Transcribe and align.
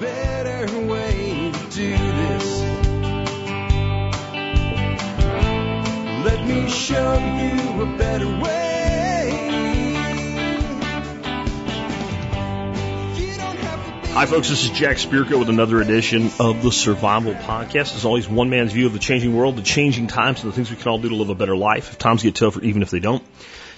better 0.00 0.86
way 0.86 1.52
to 1.52 1.70
do 1.70 1.90
this. 1.90 2.60
Let 6.24 6.46
me 6.46 6.68
show 6.68 7.14
you 7.18 7.82
a 7.82 7.96
better 7.96 8.26
way. 8.26 8.64
Hi, 14.14 14.26
folks. 14.26 14.48
This 14.48 14.62
is 14.62 14.70
Jack 14.70 14.98
Spirko 14.98 15.40
with 15.40 15.48
another 15.48 15.80
edition 15.80 16.30
of 16.38 16.62
the 16.62 16.70
Survival 16.70 17.34
Podcast. 17.34 17.96
As 17.96 18.04
always, 18.04 18.28
one 18.28 18.48
man's 18.48 18.72
view 18.72 18.86
of 18.86 18.92
the 18.92 19.00
changing 19.00 19.36
world, 19.36 19.56
the 19.56 19.62
changing 19.62 20.06
times, 20.06 20.42
and 20.42 20.52
the 20.52 20.54
things 20.54 20.70
we 20.70 20.76
can 20.76 20.88
all 20.88 20.98
do 20.98 21.08
to 21.08 21.16
live 21.16 21.30
a 21.30 21.34
better 21.34 21.56
life. 21.56 21.90
If 21.90 21.98
times 21.98 22.22
get 22.22 22.36
tougher, 22.36 22.62
even 22.62 22.82
if 22.82 22.90
they 22.90 23.00
don't. 23.00 23.24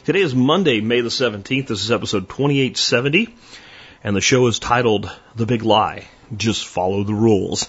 Today 0.04 0.20
is 0.20 0.34
Monday, 0.34 0.80
May 0.80 1.00
the 1.00 1.08
17th. 1.08 1.68
This 1.68 1.82
is 1.82 1.90
episode 1.90 2.28
2870, 2.28 3.34
and 4.02 4.16
the 4.16 4.20
show 4.20 4.46
is 4.46 4.58
titled 4.58 5.10
The 5.34 5.46
Big 5.46 5.62
Lie. 5.62 6.04
Just 6.36 6.66
follow 6.66 7.04
the 7.04 7.14
rules. 7.14 7.68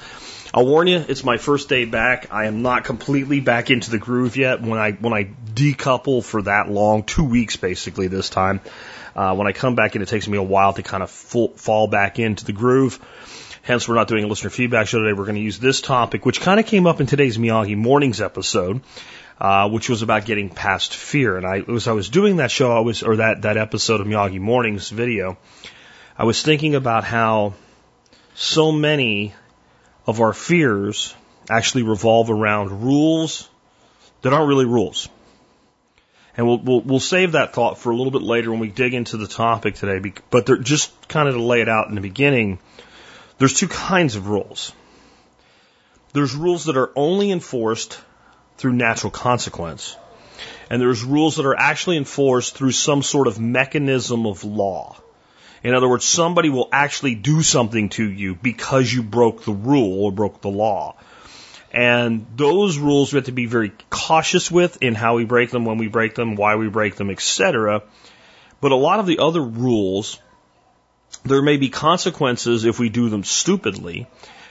I'll 0.54 0.66
warn 0.66 0.88
you, 0.88 1.04
it's 1.08 1.24
my 1.24 1.38
first 1.38 1.70
day 1.70 1.86
back. 1.86 2.32
I 2.32 2.46
am 2.46 2.62
not 2.62 2.84
completely 2.84 3.42
back 3.42 3.70
into 3.70 3.92
the 3.92 3.98
groove 3.98 4.38
yet. 4.38 4.62
When 4.62 4.80
I 4.80 4.92
when 4.92 5.14
I 5.14 5.26
decouple 5.54 6.24
for 6.24 6.42
that 6.44 6.70
long, 6.70 7.04
two 7.04 7.26
weeks 7.26 7.58
basically 7.58 8.08
this 8.08 8.30
time. 8.30 8.62
Uh, 9.16 9.36
when 9.36 9.48
I 9.48 9.52
come 9.52 9.76
back 9.76 9.96
in, 9.96 10.02
it 10.02 10.08
takes 10.08 10.28
me 10.28 10.38
a 10.38 10.44
while 10.44 10.74
to 10.74 10.84
kind 10.84 11.02
of 11.02 11.10
full, 11.10 11.50
fall 11.56 11.88
back 11.88 12.20
into 12.20 12.46
the 12.46 12.54
groove. 12.54 13.00
Hence, 13.64 13.88
we're 13.88 13.96
not 13.96 14.08
doing 14.08 14.24
a 14.24 14.28
listener 14.28 14.52
feedback 14.52 14.88
show 14.88 15.00
today. 15.00 15.12
We're 15.12 15.26
going 15.26 15.36
to 15.36 15.42
use 15.42 15.60
this 15.60 15.82
topic, 15.82 16.26
which 16.26 16.40
kind 16.40 16.60
of 16.60 16.68
came 16.68 16.88
up 16.88 17.02
in 17.02 17.08
today's 17.08 17.38
Miyagi 17.38 17.76
Mornings 17.76 18.22
episode, 18.22 18.82
uh, 19.42 19.70
which 19.70 19.90
was 19.90 20.04
about 20.04 20.26
getting 20.26 20.50
past 20.50 20.94
fear. 20.94 21.36
And 21.36 21.46
I, 21.46 21.64
as 21.68 21.88
I 21.88 21.92
was 21.92 22.10
doing 22.10 22.38
that 22.38 22.52
show, 22.52 22.72
I 22.72 22.80
was, 22.82 23.04
or 23.04 23.18
that, 23.18 23.42
that 23.42 23.58
episode 23.58 24.00
of 24.00 24.08
Miyagi 24.08 24.40
Mornings 24.40 24.90
video, 24.90 25.38
I 26.18 26.24
was 26.24 26.42
thinking 26.42 26.74
about 26.74 27.04
how 27.04 27.54
so 28.34 28.72
many 28.72 29.36
of 30.08 30.20
our 30.20 30.34
fears 30.34 31.14
actually 31.48 31.84
revolve 31.84 32.32
around 32.32 32.84
rules 32.84 33.48
that 34.24 34.34
aren't 34.34 34.48
really 34.48 34.66
rules. 34.66 35.10
And 36.36 36.48
we'll, 36.48 36.58
we'll, 36.58 36.82
we'll 36.82 37.00
save 37.00 37.34
that 37.34 37.54
thought 37.54 37.78
for 37.78 37.92
a 37.92 37.96
little 37.96 38.12
bit 38.12 38.24
later 38.24 38.50
when 38.50 38.60
we 38.60 38.70
dig 38.70 38.96
into 38.96 39.18
the 39.18 39.28
topic 39.28 39.76
today. 39.76 40.12
But 40.32 40.62
just 40.62 40.92
kind 41.08 41.28
of 41.28 41.36
to 41.36 41.42
lay 41.42 41.62
it 41.62 41.70
out 41.70 41.88
in 41.90 41.96
the 41.96 42.02
beginning. 42.02 42.58
There's 43.38 43.54
two 43.54 43.68
kinds 43.68 44.16
of 44.16 44.28
rules. 44.28 44.72
There's 46.14 46.34
rules 46.34 46.66
that 46.66 46.78
are 46.78 46.92
only 46.96 47.32
enforced 47.32 48.00
through 48.58 48.74
natural 48.74 49.12
consequence. 49.12 49.96
And 50.70 50.82
there's 50.82 51.04
rules 51.04 51.36
that 51.36 51.46
are 51.46 51.58
actually 51.58 51.98
enforced 51.98 52.56
through 52.56 52.72
some 52.72 53.04
sort 53.04 53.28
of 53.28 53.40
mechanism 53.40 54.26
of 54.26 54.44
law. 54.44 54.98
In 55.64 55.74
other 55.74 55.90
words, 55.90 56.06
somebody 56.06 56.50
will 56.50 56.70
actually 56.72 57.16
do 57.16 57.42
something 57.42 57.90
to 57.90 58.10
you 58.10 58.36
because 58.36 58.92
you 58.92 59.04
broke 59.04 59.44
the 59.44 59.54
rule 59.54 60.04
or 60.04 60.12
broke 60.12 60.42
the 60.42 60.50
law. 60.50 60.96
And 61.72 62.26
those 62.36 62.78
rules 62.78 63.12
we 63.12 63.18
have 63.18 63.26
to 63.26 63.32
be 63.32 63.46
very 63.46 63.72
cautious 63.90 64.50
with 64.50 64.82
in 64.82 64.96
how 64.96 65.16
we 65.16 65.26
break 65.26 65.52
them, 65.52 65.66
when 65.66 65.78
we 65.78 65.88
break 65.88 66.16
them, 66.16 66.36
why 66.36 66.56
we 66.56 66.70
break 66.70 66.96
them, 66.96 67.10
etc. 67.10 67.84
But 68.62 68.72
a 68.72 68.76
lot 68.76 69.00
of 69.00 69.06
the 69.06 69.20
other 69.20 69.42
rules, 69.42 70.20
there 71.24 71.42
may 71.42 71.58
be 71.58 71.70
consequences 71.70 72.66
if 72.66 72.80
we 72.80 72.90
do 72.90 73.10
them 73.10 73.24
stupidly. 73.24 74.08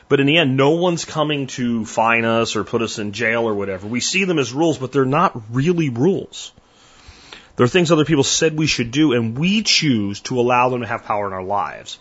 But 0.09 0.21
in 0.21 0.27
the 0.27 0.39
end, 0.39 0.57
no 0.57 0.71
one's 0.71 1.05
coming 1.05 1.49
to 1.49 1.85
fine 1.85 2.25
us 2.25 2.55
or 2.55 2.63
put 2.63 2.83
us 2.83 2.99
in 2.99 3.13
jail 3.13 3.43
or 3.43 3.55
whatever. 3.55 3.87
We 3.87 4.01
see 4.01 4.25
them 4.25 4.39
as 4.39 4.53
rules, 4.53 4.79
but 4.79 4.93
they're 4.93 5.05
not 5.05 5.41
really 5.51 5.89
rules. 5.89 6.53
They're 7.57 7.67
things 7.67 7.91
other 7.91 8.05
people 8.05 8.25
said 8.25 8.57
we 8.57 8.67
should 8.67 8.91
do, 8.91 9.13
and 9.13 9.37
we 9.37 9.63
choose 9.63 10.21
to 10.23 10.39
allow 10.39 10.69
them 10.69 10.83
to 10.83 10.87
have 10.87 11.05
power 11.05 11.27
in 11.27 11.33
our 11.33 11.43
lives. 11.43 11.99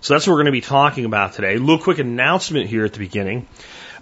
So 0.00 0.14
that's 0.14 0.26
what 0.26 0.34
we're 0.34 0.44
going 0.44 0.46
to 0.46 0.52
be 0.52 0.60
talking 0.60 1.04
about 1.04 1.32
today. 1.32 1.56
A 1.56 1.58
little 1.58 1.78
quick 1.78 1.98
announcement 1.98 2.68
here 2.68 2.84
at 2.84 2.92
the 2.92 2.98
beginning. 2.98 3.48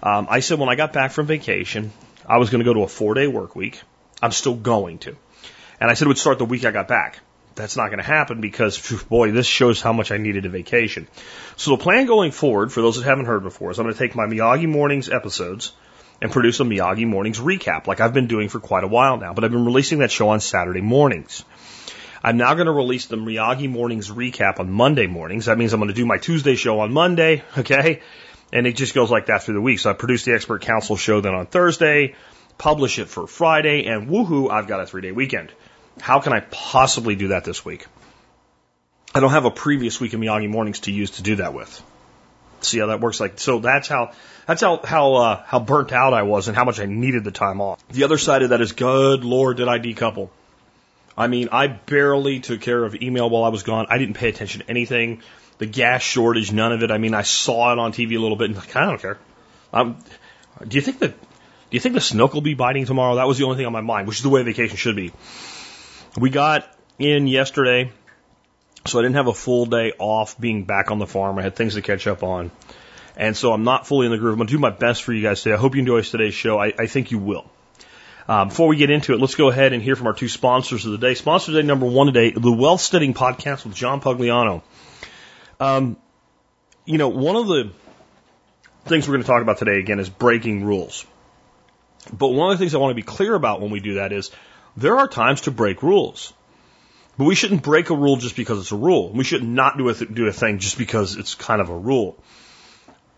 Um, 0.03 0.27
I 0.29 0.41
said 0.41 0.59
when 0.59 0.69
I 0.69 0.75
got 0.75 0.93
back 0.93 1.11
from 1.11 1.25
vacation, 1.25 1.91
I 2.27 2.37
was 2.37 2.49
going 2.49 2.59
to 2.59 2.65
go 2.65 2.73
to 2.73 2.83
a 2.83 2.87
four 2.87 3.13
day 3.13 3.27
work 3.27 3.55
week. 3.55 3.81
I'm 4.21 4.31
still 4.31 4.55
going 4.55 4.99
to. 4.99 5.15
And 5.79 5.89
I 5.89 5.95
said 5.95 6.05
it 6.05 6.09
would 6.09 6.17
start 6.17 6.37
the 6.37 6.45
week 6.45 6.65
I 6.65 6.71
got 6.71 6.87
back. 6.87 7.19
That's 7.55 7.77
not 7.77 7.87
going 7.87 7.99
to 7.99 8.03
happen 8.03 8.41
because, 8.41 9.03
boy, 9.09 9.31
this 9.31 9.45
shows 9.45 9.81
how 9.81 9.93
much 9.93 10.11
I 10.11 10.17
needed 10.17 10.45
a 10.45 10.49
vacation. 10.49 11.07
So 11.55 11.71
the 11.71 11.83
plan 11.83 12.05
going 12.05 12.31
forward, 12.31 12.71
for 12.71 12.81
those 12.81 12.97
that 12.97 13.03
haven't 13.03 13.25
heard 13.25 13.43
before, 13.43 13.71
is 13.71 13.79
I'm 13.79 13.85
going 13.85 13.93
to 13.93 13.99
take 13.99 14.15
my 14.15 14.25
Miyagi 14.25 14.67
Mornings 14.67 15.09
episodes 15.09 15.71
and 16.21 16.31
produce 16.31 16.59
a 16.59 16.63
Miyagi 16.63 17.07
Mornings 17.07 17.39
recap, 17.39 17.87
like 17.87 17.99
I've 17.99 18.13
been 18.13 18.27
doing 18.27 18.49
for 18.49 18.59
quite 18.59 18.83
a 18.83 18.87
while 18.87 19.17
now. 19.17 19.33
But 19.33 19.43
I've 19.43 19.51
been 19.51 19.65
releasing 19.65 19.99
that 19.99 20.11
show 20.11 20.29
on 20.29 20.39
Saturday 20.39 20.81
mornings. 20.81 21.43
I'm 22.23 22.37
now 22.37 22.53
going 22.53 22.67
to 22.67 22.71
release 22.71 23.07
the 23.07 23.17
Miyagi 23.17 23.69
Mornings 23.69 24.09
recap 24.09 24.59
on 24.59 24.71
Monday 24.71 25.07
mornings. 25.07 25.45
That 25.45 25.57
means 25.57 25.73
I'm 25.73 25.81
going 25.81 25.89
to 25.89 25.93
do 25.93 26.05
my 26.05 26.17
Tuesday 26.17 26.55
show 26.55 26.79
on 26.79 26.93
Monday, 26.93 27.43
okay? 27.57 28.01
And 28.53 28.65
it 28.65 28.77
just 28.77 28.93
goes 28.93 29.11
like 29.11 29.25
that 29.25 29.43
through 29.43 29.55
the 29.55 29.61
week. 29.61 29.79
So 29.79 29.89
I 29.89 29.93
produce 29.93 30.23
the 30.23 30.33
Expert 30.33 30.61
Council 30.61 30.95
show 30.95 31.19
then 31.19 31.35
on 31.35 31.47
Thursday, 31.47 32.15
publish 32.57 32.99
it 32.99 33.09
for 33.09 33.27
Friday, 33.27 33.87
and 33.87 34.07
woohoo, 34.07 34.49
I've 34.49 34.67
got 34.67 34.79
a 34.79 34.85
three 34.85 35.01
day 35.01 35.11
weekend. 35.11 35.51
How 35.99 36.19
can 36.19 36.31
I 36.33 36.39
possibly 36.39 37.15
do 37.15 37.29
that 37.29 37.43
this 37.43 37.65
week? 37.65 37.87
I 39.13 39.19
don't 39.19 39.31
have 39.31 39.45
a 39.45 39.51
previous 39.51 39.99
week 39.99 40.13
of 40.13 40.19
Miyagi 40.19 40.49
mornings 40.49 40.81
to 40.81 40.91
use 40.91 41.11
to 41.11 41.23
do 41.23 41.35
that 41.35 41.53
with. 41.53 41.83
See 42.65 42.79
how 42.79 42.87
that 42.87 42.99
works? 42.99 43.19
Like 43.19 43.39
so, 43.39 43.59
that's 43.59 43.87
how 43.87 44.11
that's 44.47 44.61
how 44.61 44.81
how 44.83 45.13
uh, 45.15 45.43
how 45.45 45.59
burnt 45.59 45.91
out 45.91 46.13
I 46.13 46.23
was 46.23 46.47
and 46.47 46.57
how 46.57 46.65
much 46.65 46.79
I 46.79 46.85
needed 46.85 47.23
the 47.23 47.31
time 47.31 47.61
off. 47.61 47.85
The 47.89 48.03
other 48.03 48.17
side 48.17 48.43
of 48.43 48.49
that 48.49 48.61
is, 48.61 48.71
good 48.71 49.23
lord, 49.23 49.57
did 49.57 49.67
I 49.67 49.79
decouple? 49.79 50.29
I 51.17 51.27
mean, 51.27 51.49
I 51.51 51.67
barely 51.67 52.39
took 52.39 52.61
care 52.61 52.83
of 52.83 52.95
email 52.95 53.29
while 53.29 53.43
I 53.43 53.49
was 53.49 53.63
gone. 53.63 53.87
I 53.89 53.97
didn't 53.97 54.15
pay 54.15 54.29
attention 54.29 54.61
to 54.61 54.69
anything. 54.69 55.21
The 55.59 55.67
gas 55.67 56.01
shortage, 56.01 56.51
none 56.51 56.71
of 56.71 56.81
it. 56.81 56.89
I 56.89 56.97
mean, 56.97 57.13
I 57.13 57.21
saw 57.21 57.71
it 57.71 57.79
on 57.79 57.93
TV 57.93 58.17
a 58.17 58.19
little 58.19 58.35
bit, 58.35 58.49
and 58.49 58.55
like, 58.55 58.75
I 58.75 58.85
don't 58.85 58.99
care. 58.99 59.19
Um, 59.71 59.99
do 60.67 60.75
you 60.75 60.81
think 60.81 60.99
that? 60.99 61.19
Do 61.19 61.77
you 61.77 61.79
think 61.79 61.95
the 61.95 62.01
snook 62.01 62.33
will 62.33 62.41
be 62.41 62.53
biting 62.53 62.85
tomorrow? 62.85 63.15
That 63.15 63.27
was 63.27 63.37
the 63.37 63.45
only 63.45 63.57
thing 63.57 63.65
on 63.65 63.73
my 63.73 63.81
mind, 63.81 64.07
which 64.07 64.17
is 64.17 64.23
the 64.23 64.29
way 64.29 64.43
vacation 64.43 64.77
should 64.77 64.95
be. 64.95 65.11
We 66.17 66.29
got 66.29 66.67
in 66.99 67.27
yesterday, 67.27 67.91
so 68.85 68.99
I 68.99 69.01
didn't 69.01 69.15
have 69.15 69.27
a 69.27 69.33
full 69.33 69.65
day 69.65 69.93
off 69.97 70.39
being 70.39 70.65
back 70.65 70.91
on 70.91 70.99
the 70.99 71.07
farm. 71.07 71.39
I 71.39 71.41
had 71.41 71.55
things 71.55 71.75
to 71.75 71.81
catch 71.81 72.07
up 72.07 72.23
on. 72.23 72.51
And 73.15 73.37
so 73.37 73.53
I'm 73.53 73.63
not 73.63 73.87
fully 73.87 74.07
in 74.07 74.11
the 74.11 74.17
groove. 74.17 74.33
I'm 74.33 74.37
going 74.37 74.47
to 74.47 74.53
do 74.53 74.59
my 74.59 74.71
best 74.71 75.03
for 75.03 75.13
you 75.13 75.21
guys 75.21 75.41
today. 75.41 75.53
I 75.53 75.57
hope 75.57 75.75
you 75.75 75.81
enjoy 75.81 76.01
today's 76.01 76.33
show. 76.33 76.59
I, 76.59 76.73
I 76.77 76.87
think 76.87 77.11
you 77.11 77.19
will. 77.19 77.49
Uh, 78.27 78.45
before 78.45 78.67
we 78.67 78.77
get 78.77 78.89
into 78.89 79.13
it, 79.13 79.19
let's 79.19 79.35
go 79.35 79.49
ahead 79.49 79.73
and 79.73 79.83
hear 79.83 79.95
from 79.95 80.07
our 80.07 80.13
two 80.13 80.29
sponsors 80.29 80.85
of 80.85 80.93
the 80.93 80.97
day. 80.97 81.13
Sponsor 81.13 81.51
today 81.51 81.67
number 81.67 81.85
one 81.85 82.07
today, 82.07 82.31
the 82.31 82.51
Wealth 82.51 82.81
Standard 82.81 83.15
Podcast 83.15 83.65
with 83.65 83.75
John 83.75 84.01
Pugliano. 84.01 84.61
Um, 85.59 85.97
you 86.85 86.97
know, 86.97 87.09
one 87.09 87.35
of 87.35 87.47
the 87.47 87.71
things 88.85 89.07
we're 89.07 89.15
going 89.15 89.23
to 89.23 89.27
talk 89.27 89.41
about 89.41 89.57
today 89.57 89.79
again 89.79 89.99
is 89.99 90.09
breaking 90.09 90.63
rules. 90.63 91.05
But 92.11 92.29
one 92.29 92.51
of 92.51 92.57
the 92.57 92.61
things 92.61 92.75
I 92.75 92.79
want 92.79 92.91
to 92.91 92.95
be 92.95 93.03
clear 93.03 93.35
about 93.35 93.61
when 93.61 93.71
we 93.71 93.79
do 93.79 93.95
that 93.95 94.11
is 94.11 94.31
there 94.75 94.97
are 94.97 95.07
times 95.07 95.41
to 95.41 95.51
break 95.51 95.83
rules. 95.83 96.33
But 97.17 97.25
we 97.25 97.35
shouldn't 97.35 97.61
break 97.61 97.89
a 97.89 97.95
rule 97.95 98.15
just 98.17 98.35
because 98.35 98.59
it's 98.59 98.71
a 98.71 98.75
rule. 98.75 99.11
We 99.11 99.23
should 99.23 99.43
not 99.43 99.77
do 99.77 99.89
a, 99.89 99.93
th- 99.93 100.13
do 100.13 100.27
a 100.27 100.33
thing 100.33 100.59
just 100.59 100.77
because 100.77 101.15
it's 101.15 101.35
kind 101.35 101.61
of 101.61 101.69
a 101.69 101.77
rule. 101.77 102.17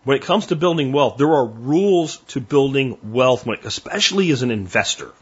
When 0.04 0.16
it 0.16 0.22
comes 0.22 0.46
to 0.46 0.56
building 0.56 0.92
wealth, 0.92 1.16
there 1.16 1.32
are 1.32 1.46
rules 1.46 2.18
to 2.28 2.40
building 2.40 2.98
wealth, 3.02 3.46
when, 3.46 3.58
especially 3.64 4.30
as 4.30 4.42
an 4.42 4.50
investor. 4.50 5.12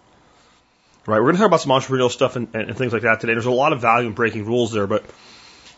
Right? 1.06 1.18
We're 1.18 1.32
going 1.32 1.36
to 1.36 1.40
talk 1.40 1.46
about 1.46 1.60
some 1.60 1.70
entrepreneurial 1.70 2.10
stuff 2.10 2.36
and, 2.36 2.48
and, 2.54 2.70
and 2.70 2.76
things 2.76 2.92
like 2.92 3.02
that 3.02 3.20
today. 3.20 3.34
There's 3.34 3.46
a 3.46 3.50
lot 3.50 3.72
of 3.72 3.80
value 3.80 4.08
in 4.08 4.14
breaking 4.14 4.44
rules 4.44 4.72
there, 4.72 4.86
but 4.86 5.04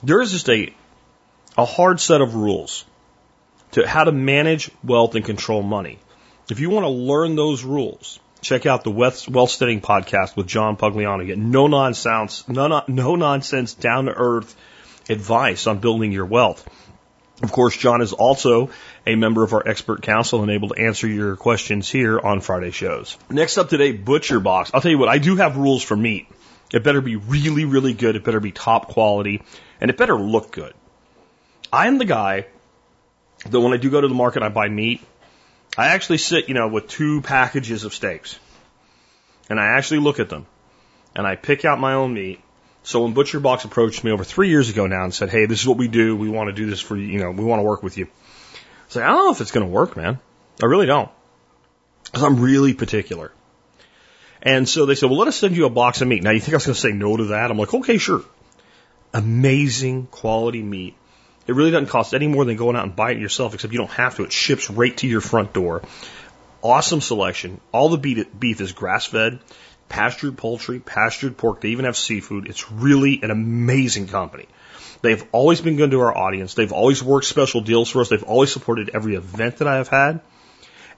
there 0.03 0.21
is 0.21 0.33
just 0.33 0.49
a, 0.49 0.73
a 1.59 1.65
hard 1.65 2.01
set 2.01 2.21
of 2.21 2.35
rules 2.35 2.85
to 3.73 3.87
how 3.87 4.05
to 4.05 4.13
manage 4.13 4.71
wealth 4.83 5.15
and 5.15 5.25
control 5.25 5.63
money. 5.63 5.99
If 6.51 6.61
you 6.61 6.71
want 6.71 6.85
to 6.85 6.91
learn 6.91 7.37
those 7.37 7.65
rules, 7.65 8.21
check 8.41 8.67
out 8.67 8.85
the 8.85 8.91
Wealth 8.91 9.17
Standard 9.51 9.83
Podcast 9.83 10.37
with 10.37 10.47
John 10.47 10.77
Pugliano. 10.77 11.27
Get 11.27 11.39
no 11.39 11.67
nonsense, 11.67 12.49
no, 12.49 12.83
no 12.87 13.17
nonsense, 13.17 13.75
down 13.75 14.07
to 14.07 14.13
earth 14.13 14.55
advice 15.09 15.67
on 15.67 15.79
building 15.79 16.13
your 16.13 16.27
wealth. 16.27 16.69
Of 17.43 17.53
course, 17.53 17.77
John 17.77 18.01
is 18.01 18.15
also 18.15 18.71
a 19.07 19.15
member 19.15 19.45
of 19.45 19.53
our 19.53 19.67
expert 19.67 20.01
council 20.03 20.43
and 20.43 20.51
able 20.51 20.69
to 20.71 20.81
answer 20.81 21.07
your 21.07 21.37
questions 21.37 21.91
here 21.91 22.19
on 22.19 22.41
Friday 22.41 22.71
shows. 22.71 23.19
Next 23.29 23.59
up 23.59 23.69
today, 23.69 23.93
Butcher 23.93 24.41
Box. 24.41 24.71
I'll 24.73 24.81
tell 24.81 24.91
you 24.91 24.99
what, 24.99 25.11
I 25.11 25.19
do 25.19 25.37
have 25.37 25.57
rules 25.57 25.83
for 25.83 25.97
meat. 25.97 26.29
It 26.73 26.83
better 26.83 27.01
be 27.01 27.17
really, 27.17 27.65
really 27.65 27.93
good. 27.93 28.17
It 28.17 28.25
better 28.25 28.41
be 28.41 28.53
top 28.53 28.89
quality 28.89 29.43
and 29.81 29.91
it 29.91 29.97
better 29.97 30.19
look 30.19 30.51
good. 30.51 30.73
I 31.73 31.89
am 31.89 31.99
the 31.99 32.05
guy 32.05 32.47
that 33.45 33.61
when 33.61 33.73
I 33.73 33.77
do 33.77 33.91
go 33.91 34.01
to 34.01 34.09
the 34.09 34.15
market, 34.15 34.43
I 34.43 34.49
buy 34.49 34.69
meat. 34.69 35.05
I 35.77 35.89
actually 35.89 36.19
sit, 36.19 36.49
you 36.49 36.55
know, 36.55 36.69
with 36.69 36.89
two 36.89 37.21
packages 37.21 37.85
of 37.85 37.95
steaks 37.95 38.39
and 39.51 39.61
I 39.61 39.77
actually 39.77 40.01
look 40.01 40.21
at 40.21 40.29
them 40.29 40.47
and 41.15 41.27
I 41.27 41.37
pick 41.37 41.65
out 41.65 41.79
my 41.79 41.95
own 41.95 42.15
meat. 42.15 42.41
So 42.83 43.03
when 43.03 43.13
Butcher 43.13 43.41
Box 43.41 43.65
approached 43.65 44.03
me 44.05 44.11
over 44.11 44.25
three 44.25 44.49
years 44.49 44.71
ago 44.71 44.87
now 44.87 45.05
and 45.05 45.13
said, 45.13 45.29
Hey, 45.29 45.47
this 45.47 45.61
is 45.61 45.67
what 45.67 45.77
we 45.77 45.89
do. 45.89 46.17
We 46.17 46.29
want 46.29 46.49
to 46.49 46.53
do 46.53 46.67
this 46.71 46.81
for 46.81 46.97
you. 46.97 47.07
You 47.07 47.19
know, 47.19 47.31
we 47.31 47.45
want 47.45 47.61
to 47.61 47.65
work 47.65 47.83
with 47.83 47.99
you. 47.99 48.07
I 48.07 48.91
say, 48.93 49.03
I 49.03 49.09
don't 49.09 49.27
know 49.27 49.33
if 49.33 49.41
it's 49.41 49.51
going 49.51 49.67
to 49.67 49.73
work, 49.73 49.97
man. 49.97 50.19
I 50.63 50.67
really 50.67 50.87
don't. 50.87 51.11
Cause 52.13 52.23
I'm 52.23 52.41
really 52.41 52.73
particular. 52.73 53.33
And 54.41 54.69
so 54.69 54.87
they 54.87 54.95
said, 54.95 55.11
well, 55.11 55.19
let 55.19 55.29
us 55.29 55.37
send 55.37 55.57
you 55.57 55.67
a 55.67 55.71
box 55.71 56.01
of 56.01 56.09
meat. 56.09 56.23
Now 56.23 56.31
you 56.31 56.41
think 56.41 56.55
I 56.55 56.57
was 56.57 56.67
going 56.67 56.75
to 56.75 56.81
say 56.81 56.93
no 56.93 57.17
to 57.17 57.25
that? 57.27 57.51
I'm 57.51 57.59
like, 57.59 57.75
okay, 57.75 57.99
sure. 57.99 58.23
Amazing 59.13 60.07
quality 60.07 60.63
meat 60.63 60.95
It 61.47 61.55
really 61.55 61.71
doesn't 61.71 61.89
cost 61.89 62.15
any 62.15 62.27
more 62.27 62.45
than 62.45 62.57
going 62.57 62.77
out 62.77 62.85
and 62.85 62.97
buying 62.97 63.19
it 63.19 63.21
yourself, 63.21 63.55
except 63.55 63.73
you 63.73 63.79
don't 63.79 63.91
have 63.91 64.17
to. 64.17 64.25
It 64.25 64.33
ships 64.33 64.69
right 64.69 64.97
to 64.99 65.07
your 65.07 65.21
front 65.21 65.53
door. 65.53 65.83
Awesome 66.63 67.01
selection. 67.01 67.61
All 67.73 67.89
the 67.89 68.25
beef 68.39 68.61
is 68.61 68.73
grass 68.73 69.07
fed, 69.07 69.39
pastured 69.89 70.37
poultry, 70.37 70.81
pastured 70.81 71.37
pork. 71.37 71.61
They 71.61 71.69
even 71.69 71.85
have 71.85 71.97
seafood. 71.97 72.49
It's 72.49 72.73
really 72.73 73.21
an 73.23 73.31
amazing 73.31 74.09
company. 74.09 74.47
They've 75.03 75.25
always 75.31 75.61
been 75.61 75.77
good 75.77 75.93
to 75.93 76.01
our 76.01 76.17
audience. 76.17 76.55
They've 76.55 76.73
always 76.73 77.03
worked 77.03 77.27
special 77.27 77.61
deals 77.61 77.91
for 77.91 78.01
us. 78.01 78.09
They've 78.09 78.23
always 78.23 78.53
supported 78.53 78.91
every 78.95 79.15
event 79.15 79.59
that 79.59 79.69
I 79.69 79.77
have 79.77 79.89
had. 79.89 80.21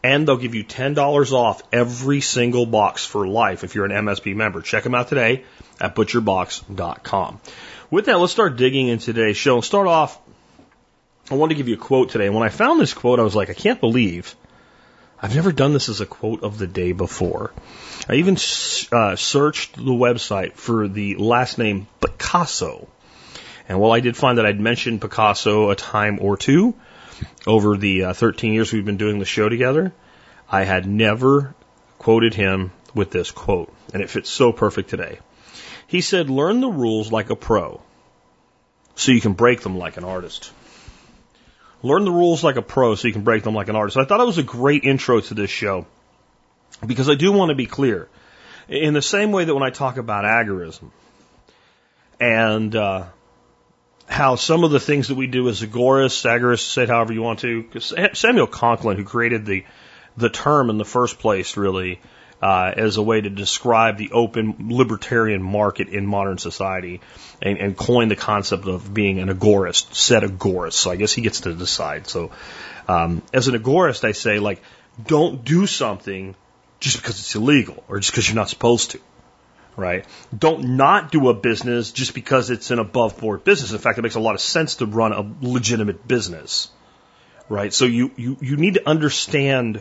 And 0.02 0.26
they'll 0.26 0.36
give 0.36 0.54
you 0.54 0.64
$10 0.64 1.32
off 1.32 1.62
every 1.72 2.20
single 2.20 2.64
box 2.64 3.04
for 3.04 3.26
life 3.26 3.64
if 3.64 3.74
you're 3.74 3.84
an 3.84 3.90
MSB 3.90 4.34
member. 4.36 4.62
Check 4.62 4.84
them 4.84 4.94
out 4.94 5.08
today 5.08 5.44
at 5.80 5.96
butcherbox.com. 5.96 7.40
With 7.90 8.06
that, 8.06 8.18
let's 8.18 8.32
start 8.32 8.56
digging 8.56 8.86
in 8.86 8.98
today's 8.98 9.36
show. 9.36 9.56
And 9.56 9.64
start 9.64 9.88
off, 9.88 10.18
I 11.30 11.34
want 11.34 11.50
to 11.50 11.56
give 11.56 11.68
you 11.68 11.74
a 11.74 11.78
quote 11.78 12.10
today. 12.10 12.26
And 12.26 12.34
when 12.34 12.44
I 12.44 12.48
found 12.48 12.80
this 12.80 12.94
quote, 12.94 13.20
I 13.20 13.22
was 13.22 13.36
like, 13.36 13.50
I 13.50 13.54
can't 13.54 13.80
believe 13.80 14.34
I've 15.20 15.34
never 15.34 15.50
done 15.50 15.72
this 15.72 15.88
as 15.88 16.00
a 16.00 16.06
quote 16.06 16.42
of 16.42 16.58
the 16.58 16.66
day 16.66 16.92
before. 16.92 17.52
I 18.08 18.14
even 18.14 18.36
uh, 18.92 19.16
searched 19.16 19.74
the 19.76 19.82
website 19.82 20.54
for 20.54 20.86
the 20.86 21.16
last 21.16 21.58
name 21.58 21.88
Picasso. 22.00 22.88
And 23.68 23.80
while 23.80 23.92
I 23.92 24.00
did 24.00 24.16
find 24.16 24.38
that 24.38 24.46
I'd 24.46 24.60
mentioned 24.60 25.00
Picasso 25.00 25.70
a 25.70 25.76
time 25.76 26.18
or 26.22 26.36
two 26.36 26.74
over 27.46 27.76
the 27.76 28.04
uh, 28.04 28.12
13 28.12 28.54
years 28.54 28.72
we've 28.72 28.84
been 28.84 28.96
doing 28.96 29.18
the 29.18 29.24
show 29.24 29.48
together, 29.48 29.92
I 30.48 30.62
had 30.62 30.86
never 30.86 31.54
quoted 31.98 32.32
him 32.32 32.70
with 32.94 33.10
this 33.10 33.32
quote, 33.32 33.72
and 33.92 34.02
it 34.02 34.08
fits 34.08 34.30
so 34.30 34.52
perfect 34.52 34.88
today. 34.88 35.18
He 35.88 36.00
said, 36.00 36.30
Learn 36.30 36.60
the 36.60 36.68
rules 36.68 37.10
like 37.10 37.30
a 37.30 37.36
pro 37.36 37.82
so 38.94 39.12
you 39.12 39.20
can 39.20 39.32
break 39.32 39.62
them 39.62 39.76
like 39.76 39.96
an 39.96 40.04
artist. 40.04 40.52
Learn 41.82 42.04
the 42.04 42.12
rules 42.12 42.42
like 42.42 42.56
a 42.56 42.62
pro 42.62 42.94
so 42.94 43.06
you 43.06 43.14
can 43.14 43.22
break 43.22 43.44
them 43.44 43.54
like 43.54 43.68
an 43.68 43.76
artist. 43.76 43.96
I 43.96 44.04
thought 44.04 44.20
it 44.20 44.26
was 44.26 44.38
a 44.38 44.42
great 44.42 44.84
intro 44.84 45.20
to 45.20 45.34
this 45.34 45.50
show 45.50 45.86
because 46.84 47.08
I 47.08 47.14
do 47.14 47.32
want 47.32 47.50
to 47.50 47.54
be 47.54 47.66
clear. 47.66 48.08
In 48.68 48.94
the 48.94 49.02
same 49.02 49.32
way 49.32 49.44
that 49.44 49.54
when 49.54 49.62
I 49.62 49.70
talk 49.70 49.96
about 49.96 50.24
agorism 50.24 50.90
and 52.20 52.74
uh, 52.74 53.04
how 54.08 54.34
some 54.34 54.64
of 54.64 54.70
the 54.70 54.80
things 54.80 55.08
that 55.08 55.14
we 55.14 55.26
do 55.26 55.48
as 55.48 55.62
agorists, 55.62 56.24
agorists, 56.24 56.70
say 56.70 56.82
it 56.82 56.88
however 56.88 57.12
you 57.12 57.22
want 57.22 57.40
to, 57.40 57.66
Samuel 57.80 58.46
Konkin, 58.46 58.96
who 58.96 59.04
created 59.04 59.46
the 59.46 59.64
the 60.16 60.28
term 60.28 60.68
in 60.68 60.78
the 60.78 60.84
first 60.84 61.20
place, 61.20 61.56
really, 61.56 62.00
uh, 62.42 62.72
as 62.76 62.96
a 62.96 63.02
way 63.02 63.20
to 63.20 63.30
describe 63.30 63.96
the 63.96 64.12
open 64.12 64.56
libertarian 64.70 65.42
market 65.42 65.88
in 65.88 66.06
modern 66.06 66.38
society, 66.38 67.00
and, 67.42 67.58
and 67.58 67.76
coined 67.76 68.10
the 68.10 68.16
concept 68.16 68.66
of 68.66 68.92
being 68.92 69.18
an 69.18 69.28
agorist, 69.28 69.94
said 69.94 70.22
agorist. 70.22 70.74
So 70.74 70.90
I 70.90 70.96
guess 70.96 71.12
he 71.12 71.22
gets 71.22 71.42
to 71.42 71.54
decide. 71.54 72.06
So 72.06 72.30
um, 72.86 73.22
as 73.32 73.48
an 73.48 73.54
agorist, 73.54 74.04
I 74.04 74.12
say 74.12 74.38
like, 74.38 74.62
don't 75.04 75.44
do 75.44 75.66
something 75.66 76.34
just 76.80 76.96
because 76.96 77.18
it's 77.18 77.34
illegal 77.34 77.82
or 77.88 77.98
just 77.98 78.12
because 78.12 78.28
you're 78.28 78.36
not 78.36 78.48
supposed 78.48 78.92
to 78.92 79.00
right? 79.78 80.04
Don't 80.36 80.76
not 80.76 81.12
do 81.12 81.28
a 81.28 81.34
business 81.34 81.92
just 81.92 82.12
because 82.12 82.50
it's 82.50 82.70
an 82.70 82.80
above 82.80 83.18
board 83.18 83.44
business. 83.44 83.72
In 83.72 83.78
fact, 83.78 83.98
it 83.98 84.02
makes 84.02 84.16
a 84.16 84.20
lot 84.20 84.34
of 84.34 84.40
sense 84.40 84.76
to 84.76 84.86
run 84.86 85.12
a 85.12 85.34
legitimate 85.40 86.06
business, 86.06 86.68
right? 87.48 87.72
So 87.72 87.84
you, 87.84 88.10
you, 88.16 88.36
you 88.40 88.56
need 88.56 88.74
to 88.74 88.86
understand 88.88 89.80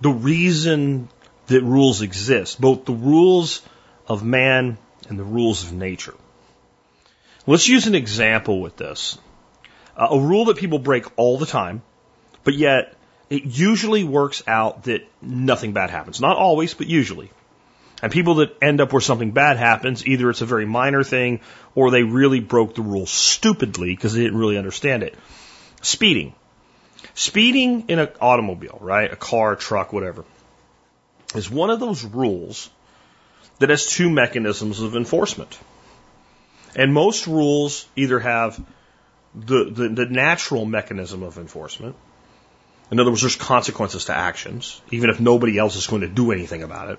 the 0.00 0.10
reason 0.10 1.08
that 1.46 1.62
rules 1.62 2.02
exist, 2.02 2.60
both 2.60 2.84
the 2.84 2.92
rules 2.92 3.62
of 4.06 4.22
man 4.22 4.78
and 5.08 5.18
the 5.18 5.24
rules 5.24 5.64
of 5.64 5.72
nature. 5.72 6.14
Let's 7.46 7.68
use 7.68 7.86
an 7.86 7.94
example 7.94 8.60
with 8.60 8.76
this. 8.76 9.18
Uh, 9.96 10.08
a 10.10 10.20
rule 10.20 10.46
that 10.46 10.56
people 10.56 10.78
break 10.78 11.04
all 11.16 11.38
the 11.38 11.46
time, 11.46 11.82
but 12.44 12.54
yet 12.54 12.94
it 13.30 13.44
usually 13.44 14.04
works 14.04 14.42
out 14.46 14.84
that 14.84 15.08
nothing 15.20 15.72
bad 15.72 15.90
happens. 15.90 16.20
Not 16.20 16.36
always, 16.36 16.74
but 16.74 16.86
usually. 16.86 17.30
And 18.02 18.10
people 18.10 18.36
that 18.36 18.56
end 18.60 18.80
up 18.80 18.92
where 18.92 19.00
something 19.00 19.30
bad 19.30 19.56
happens, 19.56 20.06
either 20.06 20.28
it's 20.28 20.40
a 20.40 20.46
very 20.46 20.66
minor 20.66 21.04
thing 21.04 21.40
or 21.74 21.90
they 21.90 22.02
really 22.02 22.40
broke 22.40 22.74
the 22.74 22.82
rule 22.82 23.06
stupidly 23.06 23.94
because 23.94 24.14
they 24.14 24.22
didn't 24.22 24.38
really 24.38 24.58
understand 24.58 25.02
it. 25.02 25.14
Speeding. 25.82 26.34
Speeding 27.14 27.84
in 27.88 27.98
an 27.98 28.08
automobile, 28.20 28.78
right? 28.80 29.12
A 29.12 29.16
car, 29.16 29.56
truck, 29.56 29.92
whatever, 29.92 30.24
is 31.34 31.50
one 31.50 31.70
of 31.70 31.80
those 31.80 32.04
rules 32.04 32.70
that 33.58 33.70
has 33.70 33.86
two 33.86 34.10
mechanisms 34.10 34.80
of 34.80 34.96
enforcement. 34.96 35.58
And 36.74 36.92
most 36.92 37.26
rules 37.26 37.86
either 37.96 38.18
have 38.18 38.62
the, 39.34 39.64
the, 39.70 39.88
the 39.88 40.06
natural 40.06 40.64
mechanism 40.64 41.22
of 41.22 41.38
enforcement. 41.38 41.96
In 42.90 43.00
other 43.00 43.10
words, 43.10 43.22
there's 43.22 43.36
consequences 43.36 44.06
to 44.06 44.14
actions, 44.14 44.80
even 44.90 45.10
if 45.10 45.20
nobody 45.20 45.58
else 45.58 45.76
is 45.76 45.86
going 45.86 46.02
to 46.02 46.08
do 46.08 46.32
anything 46.32 46.62
about 46.62 46.90
it 46.90 46.98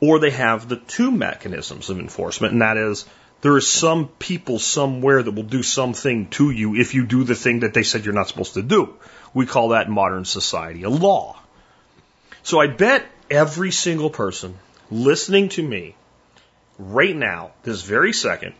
or 0.00 0.18
they 0.18 0.30
have 0.30 0.68
the 0.68 0.76
two 0.76 1.10
mechanisms 1.10 1.90
of 1.90 1.98
enforcement, 1.98 2.52
and 2.52 2.62
that 2.62 2.76
is 2.76 3.06
there 3.40 3.56
is 3.56 3.66
some 3.66 4.08
people 4.08 4.58
somewhere 4.58 5.22
that 5.22 5.32
will 5.32 5.42
do 5.42 5.62
something 5.62 6.28
to 6.28 6.50
you 6.50 6.74
if 6.74 6.94
you 6.94 7.06
do 7.06 7.24
the 7.24 7.34
thing 7.34 7.60
that 7.60 7.74
they 7.74 7.82
said 7.82 8.04
you're 8.04 8.14
not 8.14 8.28
supposed 8.28 8.54
to 8.54 8.62
do. 8.62 8.94
We 9.34 9.46
call 9.46 9.68
that 9.70 9.86
in 9.86 9.92
modern 9.92 10.24
society 10.24 10.82
a 10.82 10.90
law. 10.90 11.38
So 12.42 12.60
I 12.60 12.68
bet 12.68 13.06
every 13.30 13.70
single 13.70 14.10
person 14.10 14.58
listening 14.90 15.48
to 15.50 15.62
me 15.62 15.96
right 16.78 17.14
now, 17.14 17.52
this 17.62 17.82
very 17.82 18.12
second, 18.12 18.54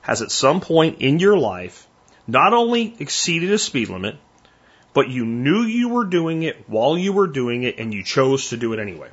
has 0.00 0.22
at 0.22 0.30
some 0.30 0.60
point 0.60 1.00
in 1.00 1.18
your 1.18 1.38
life 1.38 1.86
not 2.26 2.52
only 2.52 2.94
exceeded 2.98 3.50
a 3.50 3.58
speed 3.58 3.88
limit, 3.88 4.16
but 4.94 5.08
you 5.08 5.24
knew 5.24 5.62
you 5.62 5.88
were 5.88 6.04
doing 6.04 6.42
it 6.42 6.68
while 6.68 6.98
you 6.98 7.12
were 7.12 7.26
doing 7.26 7.62
it 7.62 7.78
and 7.78 7.94
you 7.94 8.02
chose 8.02 8.50
to 8.50 8.56
do 8.56 8.72
it 8.72 8.78
anyway. 8.78 9.08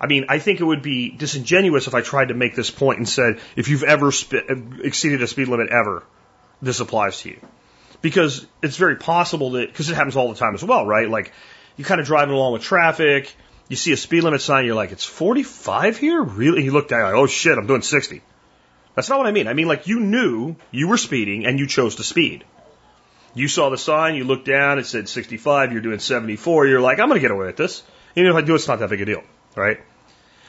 I 0.00 0.06
mean, 0.06 0.26
I 0.30 0.38
think 0.38 0.60
it 0.60 0.64
would 0.64 0.82
be 0.82 1.10
disingenuous 1.10 1.86
if 1.86 1.94
I 1.94 2.00
tried 2.00 2.28
to 2.28 2.34
make 2.34 2.56
this 2.56 2.70
point 2.70 2.98
and 2.98 3.08
said, 3.08 3.38
if 3.54 3.68
you've 3.68 3.82
ever 3.82 4.08
exceeded 4.08 5.22
a 5.22 5.26
speed 5.26 5.48
limit 5.48 5.68
ever, 5.68 6.02
this 6.62 6.80
applies 6.80 7.20
to 7.22 7.30
you. 7.30 7.40
Because 8.00 8.46
it's 8.62 8.78
very 8.78 8.96
possible 8.96 9.50
that, 9.52 9.68
because 9.68 9.90
it 9.90 9.94
happens 9.94 10.16
all 10.16 10.30
the 10.30 10.38
time 10.38 10.54
as 10.54 10.64
well, 10.64 10.86
right? 10.86 11.08
Like, 11.08 11.32
you're 11.76 11.86
kind 11.86 12.00
of 12.00 12.06
driving 12.06 12.34
along 12.34 12.54
with 12.54 12.62
traffic, 12.62 13.34
you 13.70 13.76
see 13.76 13.92
a 13.92 13.96
speed 13.96 14.24
limit 14.24 14.40
sign, 14.40 14.66
you're 14.66 14.74
like, 14.74 14.90
it's 14.90 15.04
45 15.04 15.96
here? 15.96 16.20
Really? 16.20 16.64
You 16.64 16.72
look 16.72 16.88
down, 16.88 17.04
like, 17.04 17.14
oh 17.14 17.28
shit, 17.28 17.56
I'm 17.56 17.68
doing 17.68 17.82
60. 17.82 18.20
That's 18.96 19.08
not 19.08 19.18
what 19.18 19.28
I 19.28 19.30
mean. 19.30 19.46
I 19.46 19.54
mean, 19.54 19.68
like, 19.68 19.86
you 19.86 20.00
knew 20.00 20.56
you 20.72 20.88
were 20.88 20.96
speeding 20.96 21.46
and 21.46 21.56
you 21.56 21.68
chose 21.68 21.94
to 21.96 22.02
speed. 22.02 22.44
You 23.32 23.46
saw 23.46 23.70
the 23.70 23.78
sign, 23.78 24.16
you 24.16 24.24
looked 24.24 24.44
down, 24.44 24.80
it 24.80 24.86
said 24.86 25.08
65, 25.08 25.70
you're 25.70 25.80
doing 25.80 26.00
74, 26.00 26.66
you're 26.66 26.80
like, 26.80 26.98
I'm 26.98 27.08
going 27.08 27.20
to 27.20 27.22
get 27.22 27.30
away 27.30 27.46
with 27.46 27.56
this. 27.56 27.84
Even 28.16 28.30
if 28.30 28.36
I 28.36 28.40
do, 28.40 28.56
it's 28.56 28.66
not 28.66 28.80
that 28.80 28.90
big 28.90 29.02
a 29.02 29.04
deal, 29.04 29.22
right? 29.54 29.78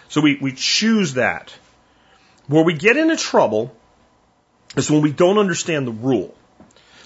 So 0.10 0.20
we, 0.20 0.40
we 0.42 0.52
choose 0.54 1.14
that. 1.14 1.54
Where 2.48 2.64
we 2.64 2.74
get 2.74 2.98
into 2.98 3.18
trouble 3.18 3.72
is 4.76 4.90
when 4.90 5.04
we 5.04 5.12
don't 5.12 5.38
understand 5.38 5.86
the 5.86 5.92
rule. 5.92 6.34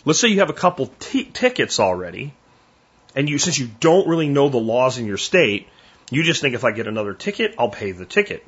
Let's 0.06 0.22
say 0.22 0.30
you 0.30 0.40
have 0.40 0.50
a 0.50 0.54
couple 0.54 0.88
t- 1.00 1.26
tickets 1.26 1.82
already, 1.82 2.34
and 3.18 3.30
you, 3.30 3.38
since 3.38 3.60
you 3.60 3.70
don't 3.82 4.08
really 4.08 4.30
know 4.30 4.48
the 4.48 4.58
laws 4.58 4.98
in 4.98 5.06
your 5.06 5.18
state, 5.18 5.68
you 6.12 6.24
just 6.24 6.42
think 6.42 6.56
if 6.56 6.64
I 6.64 6.72
get 6.72 6.88
another 6.88 7.14
ticket, 7.14 7.56
I'll 7.58 7.70
pay 7.70 7.92
the 7.92 8.06
ticket. 8.06 8.46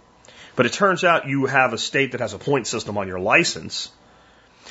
But 0.56 0.66
it 0.66 0.74
turns 0.74 1.04
out 1.04 1.28
you 1.28 1.46
have 1.46 1.74
a 1.74 1.78
state 1.78 2.12
that 2.12 2.22
has 2.22 2.34
a 2.34 2.40
point 2.40 2.68
system 2.68 2.98
on 2.98 3.08
your 3.08 3.20
license. 3.20 3.92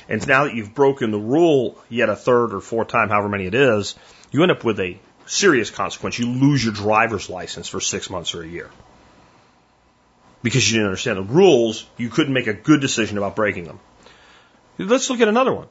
And 0.09 0.27
now 0.27 0.45
that 0.45 0.55
you've 0.55 0.75
broken 0.75 1.11
the 1.11 1.19
rule 1.19 1.79
yet 1.89 2.09
a 2.09 2.17
third 2.17 2.53
or 2.53 2.61
fourth 2.61 2.89
time, 2.89 3.09
however 3.09 3.29
many 3.29 3.47
it 3.47 3.55
is, 3.55 3.95
you 4.31 4.43
end 4.43 4.53
up 4.53 4.65
with 4.65 4.81
a 4.81 4.99
serious 5.27 5.71
consequence. 5.71 6.19
You 6.19 6.27
lose 6.27 6.65
your 6.65 6.75
driver's 6.75 7.31
license 7.31 7.69
for 7.69 7.81
six 7.81 8.11
months 8.11 8.35
or 8.35 8.43
a 8.43 8.47
year 8.47 8.71
because 10.47 10.71
you 10.71 10.79
didn't 10.79 10.87
understand 10.87 11.19
the 11.19 11.23
rules, 11.23 11.87
you 11.97 12.09
couldn't 12.09 12.33
make 12.33 12.47
a 12.47 12.55
good 12.55 12.81
decision 12.81 13.19
about 13.19 13.35
breaking 13.35 13.65
them. 13.65 13.81
Let's 14.79 15.11
look 15.11 15.21
at 15.21 15.27
another 15.27 15.53
one. 15.53 15.67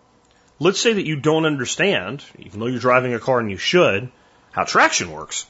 Let's 0.59 0.81
say 0.81 0.91
that 0.91 1.05
you 1.05 1.15
don't 1.15 1.45
understand, 1.45 2.23
even 2.39 2.59
though 2.59 2.65
you're 2.65 2.79
driving 2.79 3.13
a 3.13 3.19
car 3.19 3.39
and 3.39 3.49
you 3.49 3.57
should, 3.57 4.11
how 4.51 4.65
traction 4.65 5.11
works. 5.11 5.45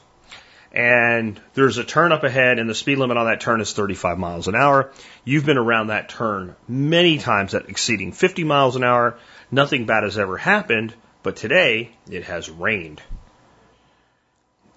And 0.76 1.40
there's 1.54 1.78
a 1.78 1.84
turn 1.84 2.12
up 2.12 2.22
ahead 2.22 2.58
and 2.58 2.68
the 2.68 2.74
speed 2.74 2.98
limit 2.98 3.16
on 3.16 3.26
that 3.26 3.40
turn 3.40 3.62
is 3.62 3.72
35 3.72 4.18
miles 4.18 4.46
an 4.46 4.54
hour. 4.54 4.92
You've 5.24 5.46
been 5.46 5.56
around 5.56 5.86
that 5.86 6.10
turn 6.10 6.54
many 6.68 7.16
times 7.16 7.54
at 7.54 7.70
exceeding 7.70 8.12
50 8.12 8.44
miles 8.44 8.76
an 8.76 8.84
hour. 8.84 9.18
Nothing 9.50 9.86
bad 9.86 10.04
has 10.04 10.18
ever 10.18 10.36
happened, 10.36 10.92
but 11.22 11.36
today 11.36 11.92
it 12.10 12.24
has 12.24 12.50
rained 12.50 13.00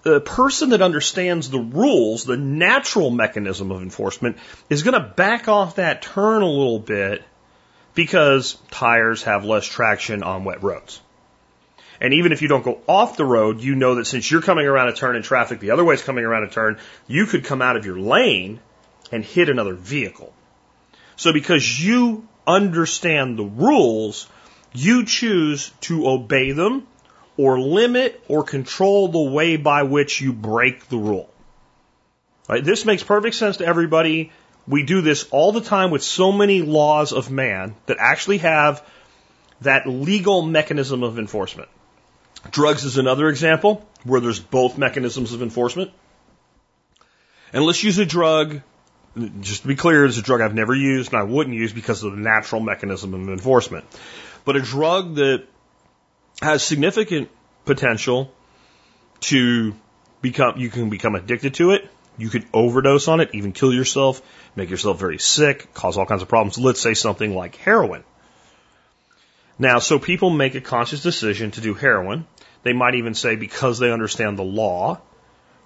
the 0.02 0.20
person 0.20 0.70
that 0.70 0.82
understands 0.82 1.50
the 1.50 1.60
rules, 1.60 2.24
the 2.24 2.36
natural 2.36 3.10
mechanism 3.10 3.70
of 3.70 3.82
enforcement, 3.82 4.38
is 4.68 4.82
going 4.82 4.94
to 4.94 5.08
back 5.08 5.48
off 5.48 5.76
that 5.76 6.02
turn 6.02 6.42
a 6.42 6.48
little 6.48 6.78
bit 6.78 7.22
because 7.94 8.56
tires 8.70 9.24
have 9.24 9.44
less 9.44 9.66
traction 9.66 10.22
on 10.22 10.44
wet 10.44 10.62
roads. 10.62 11.00
And 12.00 12.14
even 12.14 12.32
if 12.32 12.40
you 12.40 12.48
don't 12.48 12.64
go 12.64 12.80
off 12.86 13.16
the 13.16 13.24
road, 13.24 13.60
you 13.60 13.74
know 13.74 13.96
that 13.96 14.06
since 14.06 14.30
you're 14.30 14.40
coming 14.42 14.66
around 14.66 14.88
a 14.88 14.94
turn 14.94 15.16
in 15.16 15.22
traffic, 15.22 15.60
the 15.60 15.72
other 15.72 15.84
way 15.84 15.94
is 15.94 16.02
coming 16.02 16.24
around 16.24 16.44
a 16.44 16.48
turn, 16.48 16.78
you 17.06 17.26
could 17.26 17.44
come 17.44 17.60
out 17.60 17.76
of 17.76 17.84
your 17.84 17.98
lane 17.98 18.60
and 19.12 19.24
hit 19.24 19.48
another 19.48 19.74
vehicle. 19.74 20.32
So 21.16 21.32
because 21.32 21.78
you 21.78 22.26
understand 22.46 23.38
the 23.38 23.44
rules, 23.44 24.28
You 24.72 25.04
choose 25.04 25.70
to 25.82 26.08
obey 26.08 26.52
them 26.52 26.86
or 27.36 27.60
limit 27.60 28.22
or 28.28 28.44
control 28.44 29.08
the 29.08 29.20
way 29.20 29.56
by 29.56 29.82
which 29.82 30.20
you 30.20 30.32
break 30.32 30.88
the 30.88 30.96
rule. 30.96 31.28
Right? 32.48 32.62
This 32.62 32.84
makes 32.84 33.02
perfect 33.02 33.36
sense 33.36 33.58
to 33.58 33.66
everybody. 33.66 34.32
We 34.66 34.84
do 34.84 35.00
this 35.00 35.26
all 35.30 35.52
the 35.52 35.60
time 35.60 35.90
with 35.90 36.02
so 36.02 36.30
many 36.30 36.62
laws 36.62 37.12
of 37.12 37.30
man 37.30 37.74
that 37.86 37.96
actually 37.98 38.38
have 38.38 38.86
that 39.62 39.88
legal 39.88 40.42
mechanism 40.42 41.02
of 41.02 41.18
enforcement. 41.18 41.68
Drugs 42.50 42.84
is 42.84 42.96
another 42.96 43.28
example 43.28 43.86
where 44.04 44.20
there's 44.20 44.40
both 44.40 44.78
mechanisms 44.78 45.32
of 45.32 45.42
enforcement. 45.42 45.90
And 47.52 47.64
let's 47.64 47.82
use 47.82 47.98
a 47.98 48.06
drug, 48.06 48.62
just 49.40 49.62
to 49.62 49.68
be 49.68 49.76
clear, 49.76 50.06
it's 50.06 50.16
a 50.16 50.22
drug 50.22 50.40
I've 50.40 50.54
never 50.54 50.74
used 50.74 51.12
and 51.12 51.20
I 51.20 51.24
wouldn't 51.24 51.56
use 51.56 51.72
because 51.72 52.02
of 52.02 52.12
the 52.12 52.18
natural 52.18 52.60
mechanism 52.60 53.12
of 53.12 53.28
enforcement. 53.28 53.84
But 54.44 54.56
a 54.56 54.60
drug 54.60 55.16
that 55.16 55.44
has 56.40 56.62
significant 56.62 57.28
potential 57.64 58.32
to 59.20 59.74
become, 60.22 60.58
you 60.58 60.70
can 60.70 60.88
become 60.88 61.14
addicted 61.14 61.54
to 61.54 61.72
it. 61.72 61.88
You 62.16 62.28
could 62.28 62.46
overdose 62.52 63.08
on 63.08 63.20
it, 63.20 63.30
even 63.34 63.52
kill 63.52 63.72
yourself, 63.72 64.22
make 64.56 64.70
yourself 64.70 64.98
very 64.98 65.18
sick, 65.18 65.72
cause 65.74 65.96
all 65.96 66.06
kinds 66.06 66.22
of 66.22 66.28
problems. 66.28 66.58
Let's 66.58 66.80
say 66.80 66.94
something 66.94 67.34
like 67.34 67.56
heroin. 67.56 68.04
Now, 69.60 69.78
so 69.78 69.98
people 69.98 70.30
make 70.30 70.54
a 70.54 70.62
conscious 70.62 71.02
decision 71.02 71.50
to 71.50 71.60
do 71.60 71.74
heroin. 71.74 72.26
They 72.62 72.72
might 72.72 72.94
even 72.94 73.12
say 73.12 73.36
because 73.36 73.78
they 73.78 73.92
understand 73.92 74.38
the 74.38 74.42
law, 74.42 75.02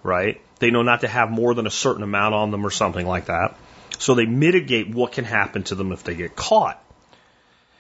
right? 0.02 0.40
They 0.58 0.72
know 0.72 0.82
not 0.82 1.02
to 1.02 1.08
have 1.08 1.30
more 1.30 1.54
than 1.54 1.68
a 1.68 1.70
certain 1.70 2.02
amount 2.02 2.34
on 2.34 2.50
them 2.50 2.66
or 2.66 2.70
something 2.70 3.06
like 3.06 3.26
that. 3.26 3.56
So 4.00 4.16
they 4.16 4.26
mitigate 4.26 4.88
what 4.92 5.12
can 5.12 5.24
happen 5.24 5.62
to 5.64 5.76
them 5.76 5.92
if 5.92 6.02
they 6.02 6.16
get 6.16 6.34
caught. 6.34 6.82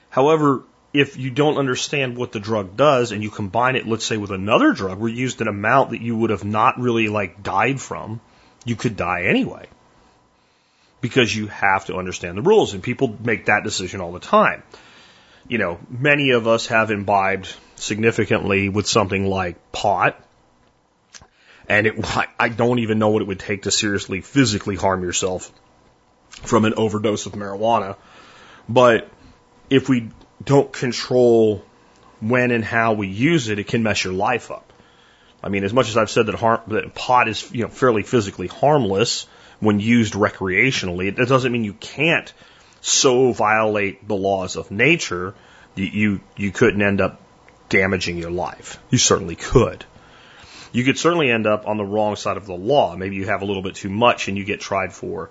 However, 0.08 0.62
if 0.92 1.16
you 1.16 1.30
don't 1.30 1.58
understand 1.58 2.16
what 2.16 2.30
the 2.30 2.38
drug 2.38 2.76
does 2.76 3.10
and 3.10 3.20
you 3.20 3.30
combine 3.30 3.74
it, 3.74 3.84
let's 3.84 4.04
say, 4.04 4.16
with 4.16 4.30
another 4.30 4.72
drug 4.72 5.00
where 5.00 5.10
you 5.10 5.16
used 5.16 5.40
an 5.40 5.48
amount 5.48 5.90
that 5.90 6.00
you 6.00 6.16
would 6.16 6.30
have 6.30 6.44
not 6.44 6.78
really 6.78 7.08
like 7.08 7.42
died 7.42 7.80
from, 7.80 8.20
you 8.64 8.76
could 8.76 8.96
die 8.96 9.24
anyway. 9.24 9.66
Because 11.00 11.34
you 11.34 11.48
have 11.48 11.86
to 11.86 11.96
understand 11.96 12.38
the 12.38 12.42
rules 12.42 12.72
and 12.72 12.84
people 12.84 13.16
make 13.24 13.46
that 13.46 13.64
decision 13.64 14.00
all 14.00 14.12
the 14.12 14.20
time 14.20 14.62
you 15.48 15.58
know, 15.58 15.78
many 15.88 16.30
of 16.30 16.46
us 16.46 16.66
have 16.68 16.90
imbibed 16.90 17.52
significantly 17.76 18.68
with 18.68 18.86
something 18.86 19.26
like 19.26 19.72
pot. 19.72 20.20
And 21.68 21.86
it, 21.86 21.94
I 22.38 22.48
don't 22.48 22.78
even 22.80 22.98
know 22.98 23.10
what 23.10 23.22
it 23.22 23.28
would 23.28 23.40
take 23.40 23.62
to 23.62 23.70
seriously 23.70 24.20
physically 24.20 24.76
harm 24.76 25.02
yourself 25.02 25.50
from 26.30 26.64
an 26.64 26.74
overdose 26.74 27.26
of 27.26 27.32
marijuana. 27.32 27.96
But 28.68 29.08
if 29.70 29.88
we 29.88 30.10
don't 30.42 30.72
control 30.72 31.64
when 32.20 32.50
and 32.50 32.64
how 32.64 32.94
we 32.94 33.08
use 33.08 33.48
it, 33.48 33.58
it 33.58 33.66
can 33.66 33.82
mess 33.82 34.02
your 34.02 34.12
life 34.12 34.50
up. 34.50 34.72
I 35.42 35.50
mean, 35.50 35.64
as 35.64 35.74
much 35.74 35.88
as 35.90 35.96
I've 35.96 36.10
said 36.10 36.26
that, 36.26 36.34
harm, 36.34 36.60
that 36.68 36.94
pot 36.94 37.28
is 37.28 37.50
you 37.52 37.62
know 37.62 37.68
fairly 37.68 38.02
physically 38.02 38.46
harmless 38.46 39.26
when 39.60 39.78
used 39.78 40.14
recreationally, 40.14 41.06
it 41.06 41.28
doesn't 41.28 41.52
mean 41.52 41.64
you 41.64 41.74
can't 41.74 42.32
so 42.84 43.32
violate 43.32 44.06
the 44.06 44.14
laws 44.14 44.56
of 44.56 44.70
nature, 44.70 45.34
you, 45.74 45.84
you, 45.86 46.20
you 46.36 46.52
couldn't 46.52 46.82
end 46.82 47.00
up 47.00 47.18
damaging 47.70 48.18
your 48.18 48.30
life. 48.30 48.78
You 48.90 48.98
certainly 48.98 49.36
could. 49.36 49.86
You 50.70 50.84
could 50.84 50.98
certainly 50.98 51.30
end 51.30 51.46
up 51.46 51.66
on 51.66 51.78
the 51.78 51.84
wrong 51.84 52.16
side 52.16 52.36
of 52.36 52.44
the 52.44 52.54
law. 52.54 52.94
Maybe 52.94 53.16
you 53.16 53.24
have 53.24 53.40
a 53.40 53.46
little 53.46 53.62
bit 53.62 53.76
too 53.76 53.88
much 53.88 54.28
and 54.28 54.36
you 54.36 54.44
get 54.44 54.60
tried 54.60 54.92
for 54.92 55.30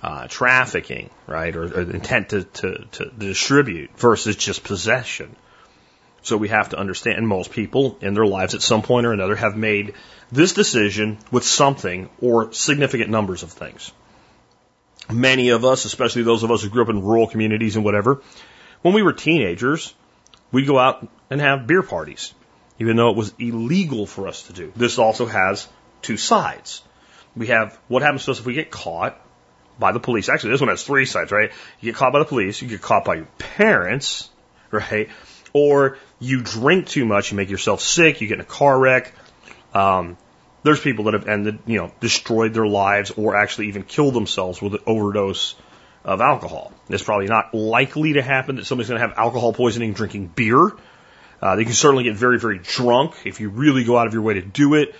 uh, 0.00 0.28
trafficking, 0.28 1.10
right, 1.26 1.56
or, 1.56 1.64
or 1.64 1.80
intent 1.90 2.28
to, 2.28 2.44
to, 2.44 2.84
to 2.92 3.10
distribute 3.18 3.90
versus 3.98 4.36
just 4.36 4.62
possession. 4.62 5.34
So 6.22 6.36
we 6.36 6.48
have 6.48 6.68
to 6.68 6.78
understand, 6.78 7.26
most 7.26 7.50
people 7.50 7.98
in 8.00 8.14
their 8.14 8.26
lives 8.26 8.54
at 8.54 8.62
some 8.62 8.82
point 8.82 9.06
or 9.06 9.12
another 9.12 9.34
have 9.34 9.56
made 9.56 9.94
this 10.30 10.52
decision 10.52 11.18
with 11.32 11.42
something 11.42 12.10
or 12.20 12.52
significant 12.52 13.10
numbers 13.10 13.42
of 13.42 13.50
things 13.50 13.90
many 15.10 15.50
of 15.50 15.64
us, 15.64 15.84
especially 15.84 16.22
those 16.22 16.42
of 16.42 16.50
us 16.50 16.62
who 16.62 16.68
grew 16.68 16.82
up 16.82 16.88
in 16.88 17.02
rural 17.02 17.26
communities 17.26 17.76
and 17.76 17.84
whatever, 17.84 18.22
when 18.82 18.94
we 18.94 19.02
were 19.02 19.12
teenagers, 19.12 19.94
we'd 20.52 20.66
go 20.66 20.78
out 20.78 21.06
and 21.30 21.40
have 21.40 21.66
beer 21.66 21.82
parties, 21.82 22.34
even 22.78 22.96
though 22.96 23.10
it 23.10 23.16
was 23.16 23.34
illegal 23.38 24.06
for 24.06 24.28
us 24.28 24.42
to 24.44 24.52
do. 24.52 24.72
This 24.76 24.98
also 24.98 25.26
has 25.26 25.68
two 26.02 26.16
sides. 26.16 26.82
We 27.36 27.48
have 27.48 27.78
what 27.88 28.02
happens 28.02 28.24
to 28.26 28.30
us 28.30 28.38
if 28.38 28.46
we 28.46 28.54
get 28.54 28.70
caught 28.70 29.20
by 29.78 29.92
the 29.92 30.00
police. 30.00 30.28
Actually, 30.28 30.50
this 30.50 30.60
one 30.60 30.70
has 30.70 30.82
three 30.82 31.04
sides, 31.04 31.30
right? 31.30 31.52
You 31.80 31.92
get 31.92 31.96
caught 31.96 32.12
by 32.12 32.20
the 32.20 32.24
police, 32.24 32.62
you 32.62 32.68
get 32.68 32.80
caught 32.80 33.04
by 33.04 33.16
your 33.16 33.28
parents, 33.38 34.30
right? 34.70 35.08
Or 35.52 35.98
you 36.18 36.42
drink 36.42 36.86
too 36.86 37.04
much, 37.04 37.30
you 37.30 37.36
make 37.36 37.50
yourself 37.50 37.80
sick, 37.80 38.20
you 38.20 38.28
get 38.28 38.34
in 38.34 38.40
a 38.40 38.44
car 38.44 38.78
wreck. 38.78 39.12
Um, 39.74 40.16
there's 40.66 40.80
people 40.80 41.04
that 41.04 41.14
have 41.14 41.28
ended, 41.28 41.60
you 41.64 41.78
know, 41.78 41.92
destroyed 42.00 42.52
their 42.52 42.66
lives 42.66 43.12
or 43.12 43.36
actually 43.36 43.68
even 43.68 43.84
killed 43.84 44.14
themselves 44.14 44.60
with 44.60 44.74
an 44.74 44.80
overdose 44.84 45.54
of 46.04 46.20
alcohol. 46.20 46.72
It's 46.88 47.04
probably 47.04 47.26
not 47.26 47.54
likely 47.54 48.14
to 48.14 48.22
happen 48.22 48.56
that 48.56 48.66
somebody's 48.66 48.88
going 48.88 49.00
to 49.00 49.06
have 49.06 49.16
alcohol 49.16 49.52
poisoning 49.52 49.92
drinking 49.92 50.26
beer. 50.26 50.72
Uh, 51.40 51.54
they 51.54 51.62
can 51.62 51.72
certainly 51.72 52.02
get 52.02 52.16
very, 52.16 52.40
very 52.40 52.58
drunk 52.58 53.14
if 53.24 53.38
you 53.38 53.48
really 53.48 53.84
go 53.84 53.96
out 53.96 54.08
of 54.08 54.12
your 54.12 54.22
way 54.22 54.34
to 54.34 54.42
do 54.42 54.74
it. 54.74 54.96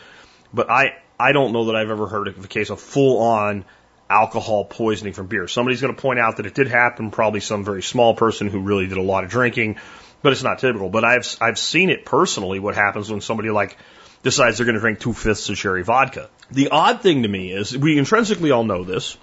But 0.55 0.71
I, 0.71 0.99
I 1.19 1.33
don't 1.33 1.53
know 1.53 1.65
that 1.65 1.75
I've 1.75 1.91
ever 1.91 2.07
heard 2.07 2.29
of 2.29 2.45
a 2.45 2.49
case 2.49 2.71
of 2.71 2.81
full 2.81 3.19
on 3.19 3.65
alcohol 4.09 4.67
poisoning 4.67 5.15
from 5.15 5.27
beer. 5.27 5.49
Somebody's 5.49 5.81
going 5.81 5.93
to 5.93 6.01
point 6.01 6.21
out 6.21 6.37
that 6.37 6.47
it 6.47 6.55
did 6.55 6.69
happen, 6.69 7.11
probably 7.11 7.41
some 7.41 7.65
very 7.65 7.83
small 7.83 8.15
person 8.15 8.47
who 8.49 8.61
really 8.61 8.87
did 8.87 8.99
a 8.99 9.03
lot 9.03 9.25
of 9.25 9.31
drinking, 9.31 9.79
but 10.23 10.31
it's 10.31 10.45
not 10.45 10.61
typical. 10.61 10.91
But 10.91 11.05
I've, 11.05 11.27
I've 11.41 11.59
seen 11.59 11.91
it 11.91 12.05
personally 12.05 12.61
what 12.61 12.77
happens 12.77 13.11
when 13.11 13.21
somebody 13.21 13.51
like 13.51 13.77
decides 14.27 14.57
they're 14.59 14.67
going 14.67 14.75
to 14.75 14.81
drink 14.81 14.99
two 14.99 15.13
fifths 15.13 15.49
of 15.51 15.57
sherry 15.57 15.85
vodka. 15.85 16.29
The 16.51 16.71
odd 16.71 17.01
thing 17.01 17.23
to 17.23 17.29
me 17.29 17.53
is 17.53 17.79
we 17.79 17.97
intrinsically 17.97 18.51
all 18.51 18.65
know 18.65 18.83
this, 18.83 19.17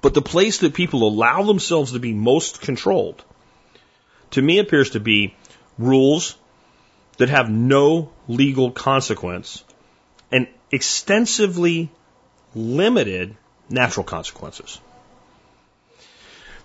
but 0.00 0.14
the 0.14 0.22
place 0.22 0.58
that 0.58 0.74
people 0.74 1.08
allow 1.08 1.42
themselves 1.42 1.90
to 1.90 1.98
be 1.98 2.12
most 2.12 2.60
controlled 2.60 3.24
to 4.30 4.40
me 4.40 4.60
appears 4.60 4.90
to 4.90 5.00
be 5.00 5.34
rules 5.76 6.36
that 7.16 7.30
have 7.30 7.50
no 7.50 8.12
legal 8.28 8.70
consequence 8.70 9.64
and 10.30 10.46
extensively 10.70 11.90
limited 12.54 13.36
natural 13.68 14.04
consequences. 14.04 14.80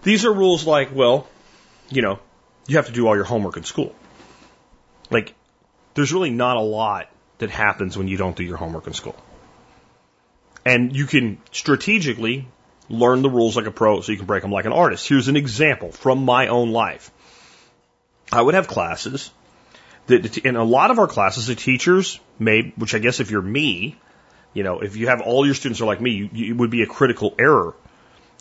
These 0.04 0.26
are 0.26 0.34
rules 0.34 0.68
like, 0.68 0.94
well, 0.94 1.28
you 1.90 2.04
know, 2.04 2.20
you 2.68 2.78
have 2.78 2.86
to 2.86 2.94
do 2.94 3.08
all 3.08 3.16
your 3.16 3.26
homework 3.26 3.58
in 3.58 3.64
school. 3.64 3.96
Like, 5.10 5.34
there's 5.94 6.14
really 6.14 6.30
not 6.30 6.58
a 6.58 6.62
lot 6.62 7.10
that 7.40 7.50
happens 7.50 7.98
when 7.98 8.08
you 8.08 8.18
don't 8.18 8.36
do 8.36 8.44
your 8.44 8.58
homework 8.58 8.88
in 8.88 8.94
school. 8.94 9.16
And 10.66 10.96
you 10.96 11.06
can 11.06 11.40
strategically 11.52 12.48
learn 12.90 13.22
the 13.22 13.30
rules 13.30 13.56
like 13.56 13.66
a 13.66 13.72
pro 13.72 14.02
so 14.02 14.12
you 14.12 14.18
can 14.18 14.28
break 14.28 14.42
them 14.42 14.52
like 14.52 14.66
an 14.66 14.74
artist. 14.74 15.08
Here's 15.08 15.28
an 15.28 15.36
example 15.36 15.92
from 15.92 16.26
my 16.26 16.48
own 16.48 16.72
life. 16.72 17.12
I 18.32 18.42
would 18.42 18.54
have 18.54 18.68
classes 18.68 19.32
that, 20.08 20.38
in 20.40 20.56
a 20.56 20.64
lot 20.64 20.92
of 20.92 21.00
our 21.00 21.08
classes, 21.08 21.48
the 21.48 21.56
teachers 21.56 22.20
made, 22.38 22.74
which 22.76 22.94
I 22.94 23.00
guess 23.00 23.20
if 23.20 23.32
you're 23.32 23.42
me, 23.42 23.96
you 24.54 24.64
know, 24.64 24.82
if 24.82 24.96
you 24.96 25.08
have 25.08 25.22
all 25.22 25.46
your 25.46 25.56
students 25.56 25.82
are 25.82 25.86
like 25.86 26.02
me, 26.02 26.12
you, 26.12 26.30
you, 26.34 26.54
it 26.54 26.58
would 26.58 26.72
be 26.72 26.82
a 26.82 26.88
critical 26.88 27.36
error. 27.40 27.76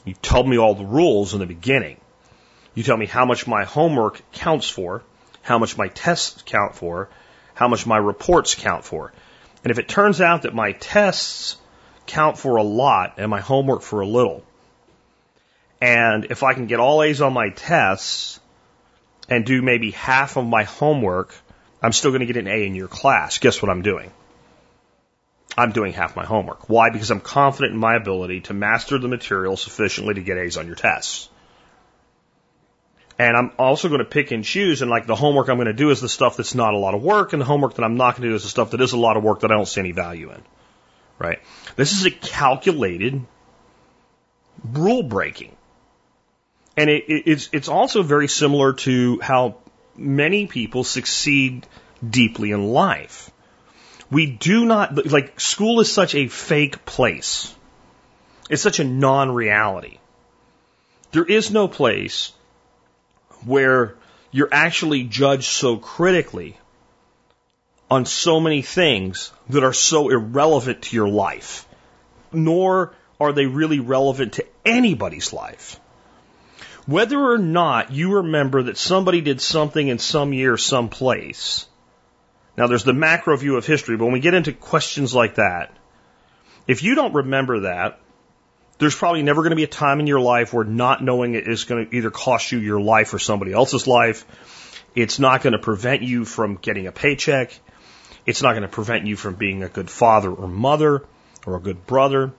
You 0.05 0.15
tell 0.15 0.43
me 0.43 0.59
all 0.59 0.75
the 0.75 0.85
rules 0.85 1.35
in 1.35 1.41
the 1.41 1.47
beginning. 1.47 1.99
You 2.75 2.83
tell 2.83 2.97
me 2.97 3.07
how 3.07 3.25
much 3.25 3.47
my 3.47 3.65
homework 3.65 4.23
counts 4.33 4.69
for, 4.69 5.03
how 5.43 5.59
much 5.59 5.77
my 5.77 5.89
tests 5.89 6.43
count 6.47 6.75
for, 6.75 7.09
how 7.59 7.67
much 7.67 7.87
my 7.87 7.97
reports 7.97 8.55
count 8.55 8.85
for. 8.85 9.13
And 9.65 9.73
if 9.73 9.81
it 9.81 9.89
turns 9.89 10.21
out 10.21 10.43
that 10.43 10.55
my 10.55 10.71
tests 10.71 11.57
count 12.07 12.39
for 12.39 12.55
a 12.55 12.63
lot 12.63 13.15
and 13.17 13.29
my 13.29 13.41
homework 13.41 13.83
for 13.83 14.01
a 14.01 14.07
little, 14.07 14.45
and 15.81 16.27
if 16.27 16.45
I 16.45 16.55
can 16.55 16.69
get 16.69 16.79
all 16.79 17.03
A's 17.03 17.21
on 17.21 17.33
my 17.33 17.49
tests 17.49 18.39
and 19.29 19.45
do 19.45 19.61
maybe 19.61 19.91
half 19.91 20.37
of 20.37 20.47
my 20.47 20.63
homework, 20.63 21.35
I'm 21.83 21.91
still 21.91 22.13
going 22.13 22.21
to 22.21 22.33
get 22.33 22.37
an 22.37 22.47
A 22.47 22.65
in 22.65 22.77
your 22.77 22.87
class. 22.87 23.39
Guess 23.39 23.61
what 23.61 23.73
I'm 23.73 23.83
doing? 23.83 24.13
I'm 25.57 25.73
doing 25.73 25.93
half 25.93 26.15
my 26.15 26.25
homework. 26.25 26.69
Why? 26.69 26.91
Because 26.91 27.11
I'm 27.11 27.21
confident 27.21 27.75
in 27.75 27.81
my 27.81 27.97
ability 27.97 28.43
to 28.43 28.55
master 28.55 28.99
the 28.99 29.09
material 29.09 29.57
sufficiently 29.57 30.15
to 30.15 30.21
get 30.21 30.39
A's 30.39 30.59
on 30.59 30.69
your 30.69 30.77
tests. 30.77 31.29
And 33.19 33.37
I'm 33.37 33.51
also 33.59 33.89
going 33.89 33.99
to 33.99 34.05
pick 34.05 34.31
and 34.31 34.45
choose, 34.45 34.81
and 34.81 34.91
like 34.91 35.07
the 35.07 35.17
homework 35.17 35.49
I'm 35.49 35.57
going 35.57 35.67
to 35.67 35.73
do 35.73 35.91
is 35.91 36.01
the 36.01 36.09
stuff 36.09 36.37
that's 36.37 36.55
not 36.55 36.75
a 36.75 36.79
lot 36.79 36.95
of 36.95 37.03
work, 37.03 37.33
and 37.33 37.43
the 37.43 37.47
homework 37.47 37.75
that 37.75 37.83
I'm 37.83 37.97
not 37.97 38.15
going 38.15 38.23
to 38.23 38.29
do 38.29 38.35
is 38.37 38.45
the 38.45 38.49
stuff 38.49 38.71
that 38.71 38.81
is 38.81 38.93
a 38.93 38.97
lot 38.97 39.17
of 39.17 39.25
work 39.25 39.41
that 39.41 39.51
I 39.51 39.55
don't 39.55 39.67
see 39.67 39.81
any 39.81 39.91
value 39.91 40.31
in. 40.31 40.41
Right? 41.19 41.41
This 41.75 41.93
is 41.93 42.07
a 42.07 42.13
calculated 42.13 43.25
rule 44.65 45.03
breaking. 45.03 45.57
And 46.77 46.89
it, 46.89 47.05
it, 47.09 47.23
it's, 47.27 47.49
it's 47.53 47.69
also 47.69 48.05
very 48.05 48.29
similar 48.29 48.75
to 48.75 49.19
how 49.21 49.57
many 49.97 50.47
people 50.47 50.85
succeed 50.85 51.67
deeply 52.09 52.53
in 52.53 52.69
life. 52.69 53.33
We 54.13 54.27
do 54.27 54.65
not, 54.65 55.11
like, 55.11 55.41
school 55.41 55.81
is 55.81 55.91
such 55.91 56.15
a 56.15 56.29
fake 56.29 56.85
place. 56.85 57.53
It's 58.49 58.63
such 58.63 58.79
a 58.79 58.85
non 58.85 59.33
reality. 59.33 59.99
There 61.11 61.25
is 61.25 61.51
no 61.51 61.67
place 61.67 62.33
where 63.45 63.95
you're 64.31 64.49
actually 64.53 65.05
judged 65.05 65.45
so 65.45 65.77
critically 65.77 66.59
on 67.91 68.05
so 68.05 68.41
many 68.41 68.63
things 68.63 69.33
that 69.49 69.65
are 69.65 69.73
so 69.73 70.11
irrelevant 70.11 70.83
to 70.83 70.97
your 70.97 71.09
life, 71.09 71.67
nor 72.33 72.95
are 73.21 73.33
they 73.33 73.47
really 73.47 73.81
relevant 73.81 74.35
to 74.35 74.47
anybody's 74.65 75.33
life. 75.33 75.81
Whether 76.87 77.19
or 77.19 77.39
not 77.39 77.93
you 77.93 78.17
remember 78.17 78.65
that 78.65 78.79
somebody 78.79 79.21
did 79.21 79.41
something 79.41 79.89
in 79.89 79.99
some 79.99 80.33
year, 80.33 80.57
some 80.57 80.89
place. 80.89 81.67
Now 82.57 82.67
there's 82.67 82.85
the 82.85 82.93
macro 82.93 83.37
view 83.37 83.57
of 83.57 83.67
history, 83.67 83.97
but 83.97 84.05
when 84.05 84.15
we 84.15 84.21
get 84.21 84.35
into 84.35 84.53
questions 84.53 85.15
like 85.15 85.37
that, 85.37 85.75
if 86.67 86.83
you 86.83 86.95
don't 86.95 87.15
remember 87.15 87.61
that, 87.61 88.01
there's 88.79 88.95
probably 88.95 89.23
never 89.23 89.43
going 89.43 89.51
to 89.51 89.57
be 89.57 89.65
a 89.65 89.69
time 89.69 90.01
in 90.01 90.07
your 90.07 90.21
life 90.21 90.53
where 90.53 90.65
not 90.65 91.03
knowing 91.03 91.35
it 91.35 91.49
is 91.49 91.65
going 91.65 91.87
to 91.87 91.97
either 91.97 92.11
cost 92.11 92.53
you 92.53 92.59
your 92.59 92.81
life 92.81 93.13
or 93.13 93.19
somebody 93.19 93.53
else's 93.53 93.87
life. 93.87 94.25
It's 94.95 95.19
not 95.19 95.43
going 95.43 95.53
to 95.53 95.59
prevent 95.59 96.03
you 96.03 96.25
from 96.25 96.57
getting 96.57 96.87
a 96.87 96.93
paycheck. 96.93 97.59
It's 98.25 98.43
not 98.43 98.53
going 98.53 98.63
to 98.63 98.69
prevent 98.69 99.07
you 99.07 99.17
from 99.17 99.35
being 99.35 99.63
a 99.63 99.69
good 99.69 99.91
father 99.91 100.31
or 100.31 100.47
mother 100.47 101.05
or 101.47 101.57
a 101.57 101.61
good 101.61 101.87
brother. 101.87 102.33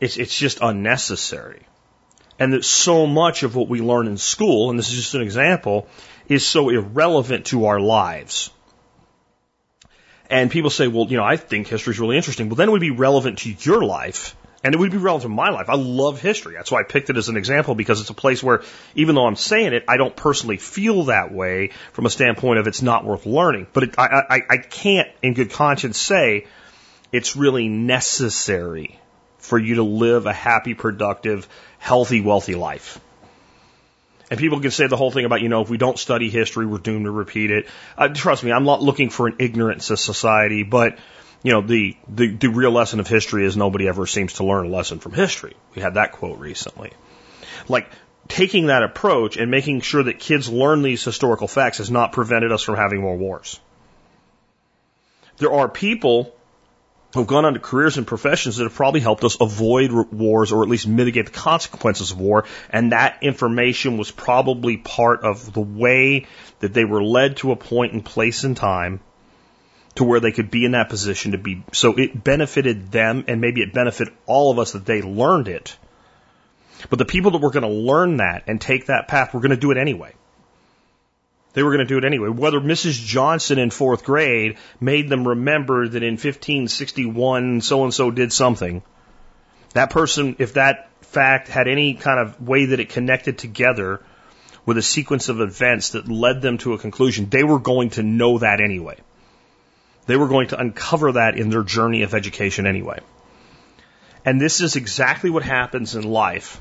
It's, 0.00 0.16
it's 0.16 0.36
just 0.36 0.58
unnecessary. 0.62 1.66
And 2.38 2.54
that 2.54 2.64
so 2.64 3.06
much 3.06 3.42
of 3.42 3.54
what 3.54 3.68
we 3.68 3.82
learn 3.82 4.06
in 4.06 4.16
school, 4.16 4.70
and 4.70 4.78
this 4.78 4.88
is 4.88 4.94
just 4.94 5.14
an 5.14 5.20
example, 5.20 5.88
is 6.26 6.46
so 6.46 6.70
irrelevant 6.70 7.46
to 7.46 7.66
our 7.66 7.80
lives. 7.80 8.50
And 10.30 10.50
people 10.50 10.70
say, 10.70 10.86
well, 10.88 11.06
you 11.08 11.18
know, 11.18 11.24
I 11.24 11.36
think 11.36 11.66
history 11.66 11.92
is 11.92 12.00
really 12.00 12.16
interesting. 12.16 12.48
Well, 12.48 12.56
then 12.56 12.68
it 12.68 12.72
would 12.72 12.80
be 12.80 12.92
relevant 12.92 13.38
to 13.38 13.50
your 13.50 13.84
life. 13.84 14.36
And 14.62 14.74
it 14.74 14.78
would 14.78 14.90
be 14.90 14.98
relevant 14.98 15.30
to 15.30 15.34
my 15.34 15.48
life. 15.48 15.70
I 15.70 15.76
love 15.76 16.20
history. 16.20 16.54
That's 16.54 16.70
why 16.70 16.80
I 16.80 16.82
picked 16.82 17.08
it 17.08 17.16
as 17.16 17.30
an 17.30 17.38
example 17.38 17.74
because 17.74 18.02
it's 18.02 18.10
a 18.10 18.14
place 18.14 18.42
where, 18.42 18.62
even 18.94 19.14
though 19.14 19.26
I'm 19.26 19.36
saying 19.36 19.72
it, 19.72 19.84
I 19.88 19.96
don't 19.96 20.14
personally 20.14 20.58
feel 20.58 21.04
that 21.04 21.32
way 21.32 21.70
from 21.92 22.04
a 22.04 22.10
standpoint 22.10 22.58
of 22.58 22.66
it's 22.66 22.82
not 22.82 23.06
worth 23.06 23.24
learning. 23.24 23.68
But 23.72 23.84
it, 23.84 23.94
I, 23.98 24.22
I, 24.28 24.40
I 24.50 24.56
can't, 24.58 25.08
in 25.22 25.32
good 25.32 25.50
conscience, 25.50 25.98
say 25.98 26.46
it's 27.10 27.36
really 27.36 27.68
necessary 27.68 28.98
for 29.38 29.58
you 29.58 29.76
to 29.76 29.82
live 29.82 30.26
a 30.26 30.32
happy, 30.34 30.74
productive, 30.74 31.48
healthy, 31.78 32.20
wealthy 32.20 32.54
life. 32.54 33.00
And 34.30 34.38
people 34.38 34.60
can 34.60 34.70
say 34.70 34.86
the 34.86 34.96
whole 34.96 35.10
thing 35.10 35.24
about, 35.24 35.40
you 35.40 35.48
know, 35.48 35.62
if 35.62 35.70
we 35.70 35.78
don't 35.78 35.98
study 35.98 36.28
history, 36.28 36.66
we're 36.66 36.78
doomed 36.78 37.06
to 37.06 37.10
repeat 37.10 37.50
it. 37.50 37.66
Uh, 37.96 38.08
trust 38.08 38.44
me, 38.44 38.52
I'm 38.52 38.64
not 38.64 38.82
looking 38.82 39.08
for 39.08 39.26
an 39.26 39.36
ignorant 39.38 39.82
society, 39.82 40.62
but, 40.62 40.98
you 41.42 41.52
know, 41.52 41.62
the, 41.62 41.96
the, 42.08 42.28
the 42.28 42.48
real 42.48 42.70
lesson 42.70 43.00
of 43.00 43.08
history 43.08 43.46
is 43.46 43.56
nobody 43.56 43.88
ever 43.88 44.06
seems 44.06 44.34
to 44.34 44.44
learn 44.44 44.66
a 44.66 44.68
lesson 44.68 44.98
from 44.98 45.12
history. 45.12 45.54
We 45.74 45.82
had 45.82 45.94
that 45.94 46.12
quote 46.12 46.38
recently. 46.38 46.92
Like, 47.68 47.90
taking 48.28 48.66
that 48.66 48.82
approach 48.82 49.36
and 49.36 49.50
making 49.50 49.80
sure 49.80 50.02
that 50.02 50.18
kids 50.18 50.48
learn 50.48 50.82
these 50.82 51.04
historical 51.04 51.48
facts 51.48 51.78
has 51.78 51.90
not 51.90 52.12
prevented 52.12 52.52
us 52.52 52.62
from 52.62 52.76
having 52.76 53.00
more 53.00 53.16
wars. 53.16 53.58
There 55.38 55.52
are 55.52 55.68
people 55.68 56.34
who've 57.14 57.26
gone 57.26 57.44
on 57.44 57.54
to 57.54 57.60
careers 57.60 57.96
and 57.96 58.06
professions 58.06 58.56
that 58.56 58.64
have 58.64 58.74
probably 58.74 59.00
helped 59.00 59.24
us 59.24 59.36
avoid 59.40 59.90
wars 59.90 60.52
or 60.52 60.62
at 60.62 60.68
least 60.68 60.86
mitigate 60.86 61.26
the 61.26 61.32
consequences 61.32 62.12
of 62.12 62.20
war. 62.20 62.44
And 62.68 62.92
that 62.92 63.22
information 63.22 63.96
was 63.96 64.10
probably 64.10 64.76
part 64.76 65.22
of 65.22 65.52
the 65.52 65.60
way 65.60 66.26
that 66.60 66.72
they 66.72 66.84
were 66.84 67.02
led 67.02 67.38
to 67.38 67.50
a 67.50 67.56
point 67.56 67.94
in 67.94 68.02
place 68.02 68.44
in 68.44 68.54
time 68.54 69.00
to 69.96 70.04
where 70.04 70.20
they 70.20 70.32
could 70.32 70.50
be 70.50 70.64
in 70.64 70.72
that 70.72 70.88
position 70.88 71.32
to 71.32 71.38
be. 71.38 71.64
So 71.72 71.94
it 71.96 72.22
benefited 72.22 72.92
them 72.92 73.24
and 73.28 73.40
maybe 73.40 73.60
it 73.60 73.72
benefited 73.72 74.14
all 74.26 74.50
of 74.50 74.58
us 74.58 74.72
that 74.72 74.86
they 74.86 75.02
learned 75.02 75.48
it. 75.48 75.76
But 76.88 76.98
the 76.98 77.04
people 77.04 77.32
that 77.32 77.42
were 77.42 77.50
going 77.50 77.64
to 77.64 77.68
learn 77.68 78.18
that 78.18 78.44
and 78.46 78.60
take 78.60 78.86
that 78.86 79.08
path 79.08 79.34
were 79.34 79.40
going 79.40 79.50
to 79.50 79.56
do 79.56 79.70
it 79.70 79.76
anyway. 79.76 80.14
They 81.52 81.62
were 81.62 81.70
going 81.70 81.86
to 81.86 81.92
do 81.92 81.98
it 81.98 82.04
anyway. 82.04 82.28
Whether 82.28 82.60
Mrs. 82.60 83.04
Johnson 83.04 83.58
in 83.58 83.70
fourth 83.70 84.04
grade 84.04 84.56
made 84.80 85.08
them 85.08 85.26
remember 85.26 85.88
that 85.88 86.02
in 86.02 86.12
1561 86.12 87.60
so 87.60 87.82
and 87.82 87.92
so 87.92 88.10
did 88.10 88.32
something, 88.32 88.82
that 89.74 89.90
person, 89.90 90.36
if 90.38 90.54
that 90.54 90.88
fact 91.02 91.48
had 91.48 91.66
any 91.66 91.94
kind 91.94 92.20
of 92.20 92.40
way 92.40 92.66
that 92.66 92.78
it 92.78 92.90
connected 92.90 93.36
together 93.36 94.00
with 94.64 94.78
a 94.78 94.82
sequence 94.82 95.28
of 95.28 95.40
events 95.40 95.90
that 95.90 96.08
led 96.08 96.40
them 96.40 96.58
to 96.58 96.74
a 96.74 96.78
conclusion, 96.78 97.28
they 97.28 97.42
were 97.42 97.58
going 97.58 97.90
to 97.90 98.02
know 98.02 98.38
that 98.38 98.60
anyway. 98.60 98.96
They 100.06 100.16
were 100.16 100.28
going 100.28 100.48
to 100.48 100.60
uncover 100.60 101.12
that 101.12 101.36
in 101.36 101.50
their 101.50 101.62
journey 101.62 102.02
of 102.02 102.14
education 102.14 102.66
anyway. 102.66 103.00
And 104.24 104.40
this 104.40 104.60
is 104.60 104.76
exactly 104.76 105.30
what 105.30 105.42
happens 105.42 105.94
in 105.94 106.02
life 106.02 106.60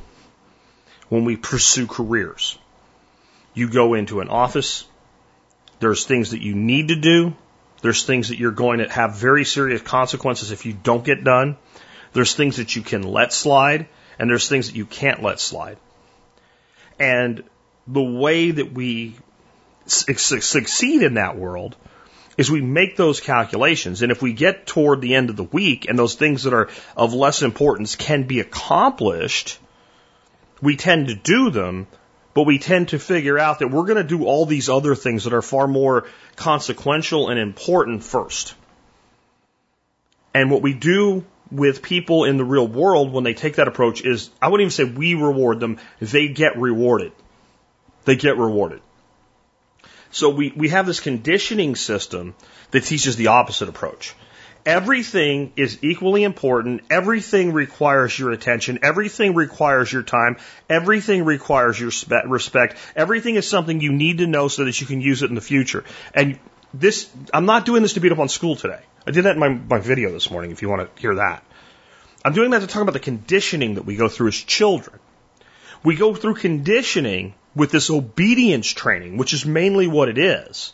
when 1.10 1.26
we 1.26 1.36
pursue 1.36 1.88
careers. 1.88 2.58
You 3.54 3.70
go 3.70 3.94
into 3.94 4.22
an 4.22 4.30
office. 4.30 4.86
There's 5.80 6.06
things 6.06 6.32
that 6.32 6.42
you 6.42 6.56
need 6.56 6.90
to 6.90 6.96
do. 6.96 7.36
There's 7.82 8.04
things 8.04 8.30
that 8.30 8.38
you're 8.38 8.52
going 8.52 8.80
to 8.80 8.90
have 8.90 9.16
very 9.16 9.46
serious 9.46 9.82
consequences 9.82 10.52
if 10.52 10.66
you 10.66 10.74
don't 10.74 11.04
get 11.04 11.24
done. 11.24 11.58
There's 12.14 12.34
things 12.34 12.58
that 12.58 12.76
you 12.76 12.82
can 12.82 13.04
let 13.04 13.32
slide, 13.34 13.88
and 14.18 14.30
there's 14.30 14.50
things 14.50 14.68
that 14.68 14.76
you 14.76 14.86
can't 14.86 15.24
let 15.24 15.40
slide. 15.40 15.78
And 17.00 17.44
the 17.88 18.04
way 18.04 18.52
that 18.52 18.74
we 18.74 19.16
succeed 19.86 21.02
in 21.02 21.16
that 21.16 21.38
world 21.38 21.76
is 22.40 22.50
we 22.50 22.62
make 22.62 22.96
those 22.96 23.20
calculations. 23.20 24.02
And 24.02 24.14
if 24.14 24.22
we 24.22 24.32
get 24.32 24.66
toward 24.66 25.02
the 25.02 25.14
end 25.16 25.30
of 25.30 25.36
the 25.36 25.44
week 25.44 25.88
and 25.90 26.00
those 26.00 26.16
things 26.16 26.44
that 26.44 26.54
are 26.54 26.70
of 26.96 27.14
less 27.14 27.42
importance 27.42 27.98
can 27.98 28.24
be 28.24 28.40
accomplished, 28.40 29.60
we 30.62 30.78
tend 30.78 31.10
to 31.10 31.16
do 31.16 31.50
them 31.50 31.88
but 32.34 32.46
we 32.46 32.58
tend 32.58 32.90
to 32.90 33.00
figure 33.00 33.38
out 33.38 33.60
that 33.60 33.70
we're 33.70 33.84
going 33.84 33.98
to 33.98 34.04
do 34.18 34.24
all 34.24 34.46
these 34.46 34.70
other 34.70 34.96
things 34.96 35.26
that 35.26 35.34
are 35.34 35.42
far 35.42 35.68
more 35.68 36.06
consequential 36.38 37.28
and 37.28 37.38
important 37.38 38.02
first. 38.02 38.54
And 40.34 40.50
what 40.50 40.62
we 40.62 40.74
do 40.74 41.26
with 41.52 41.82
people 41.82 42.24
in 42.24 42.38
the 42.38 42.46
real 42.46 42.68
world 42.68 43.12
when 43.12 43.26
they 43.26 43.34
take 43.34 43.56
that 43.56 43.68
approach 43.68 44.06
is, 44.06 44.30
I 44.42 44.48
wouldn't 44.48 44.72
even 44.72 44.72
say 44.72 44.98
we 44.98 45.16
reward 45.16 45.60
them, 45.60 45.80
they 46.00 46.30
get 46.30 46.58
rewarded. 46.58 47.12
They 48.06 48.16
get 48.16 48.38
rewarded. 48.38 48.80
So 50.12 50.30
we, 50.30 50.52
we 50.56 50.70
have 50.70 50.86
this 50.86 51.00
conditioning 51.00 51.76
system 51.76 52.36
that 52.72 52.84
teaches 52.84 53.16
the 53.16 53.28
opposite 53.28 53.70
approach. 53.70 54.16
Everything 54.66 55.54
is 55.56 55.80
equally 55.82 56.24
important. 56.24 56.82
Everything 56.90 57.54
requires 57.54 58.18
your 58.18 58.32
attention. 58.32 58.80
Everything 58.84 59.34
requires 59.34 59.92
your 59.92 60.04
time. 60.04 60.38
Everything 60.70 61.24
requires 61.26 61.80
your 61.80 61.92
respect. 62.28 62.78
Everything 62.96 63.36
is 63.36 63.48
something 63.48 63.80
you 63.80 63.94
need 63.94 64.18
to 64.18 64.28
know 64.28 64.48
so 64.48 64.66
that 64.66 64.80
you 64.82 64.88
can 64.88 65.02
use 65.02 65.24
it 65.24 65.30
in 65.30 65.36
the 65.36 65.42
future. 65.42 65.86
And 66.14 66.40
this, 66.74 67.10
I'm 67.34 67.46
not 67.46 67.66
doing 67.66 67.82
this 67.82 67.94
to 67.94 68.00
beat 68.00 68.12
up 68.12 68.20
on 68.20 68.30
school 68.30 68.56
today. 68.56 68.82
I 69.08 69.12
did 69.12 69.26
that 69.26 69.34
in 69.34 69.40
my, 69.40 69.50
my 69.50 69.80
video 69.80 70.12
this 70.12 70.30
morning 70.30 70.52
if 70.52 70.62
you 70.62 70.70
want 70.70 70.94
to 70.94 71.02
hear 71.02 71.16
that. 71.16 71.44
I'm 72.24 72.34
doing 72.34 72.52
that 72.52 72.60
to 72.60 72.68
talk 72.68 72.82
about 72.82 72.94
the 72.94 73.00
conditioning 73.00 73.76
that 73.76 73.86
we 73.86 73.96
go 73.96 74.10
through 74.10 74.28
as 74.28 74.36
children. 74.36 75.00
We 75.84 75.96
go 75.96 76.14
through 76.14 76.36
conditioning 76.36 77.34
with 77.56 77.72
this 77.72 77.90
obedience 77.90 78.68
training, 78.68 79.18
which 79.18 79.34
is 79.34 79.46
mainly 79.46 79.88
what 79.88 80.10
it 80.10 80.18
is 80.18 80.74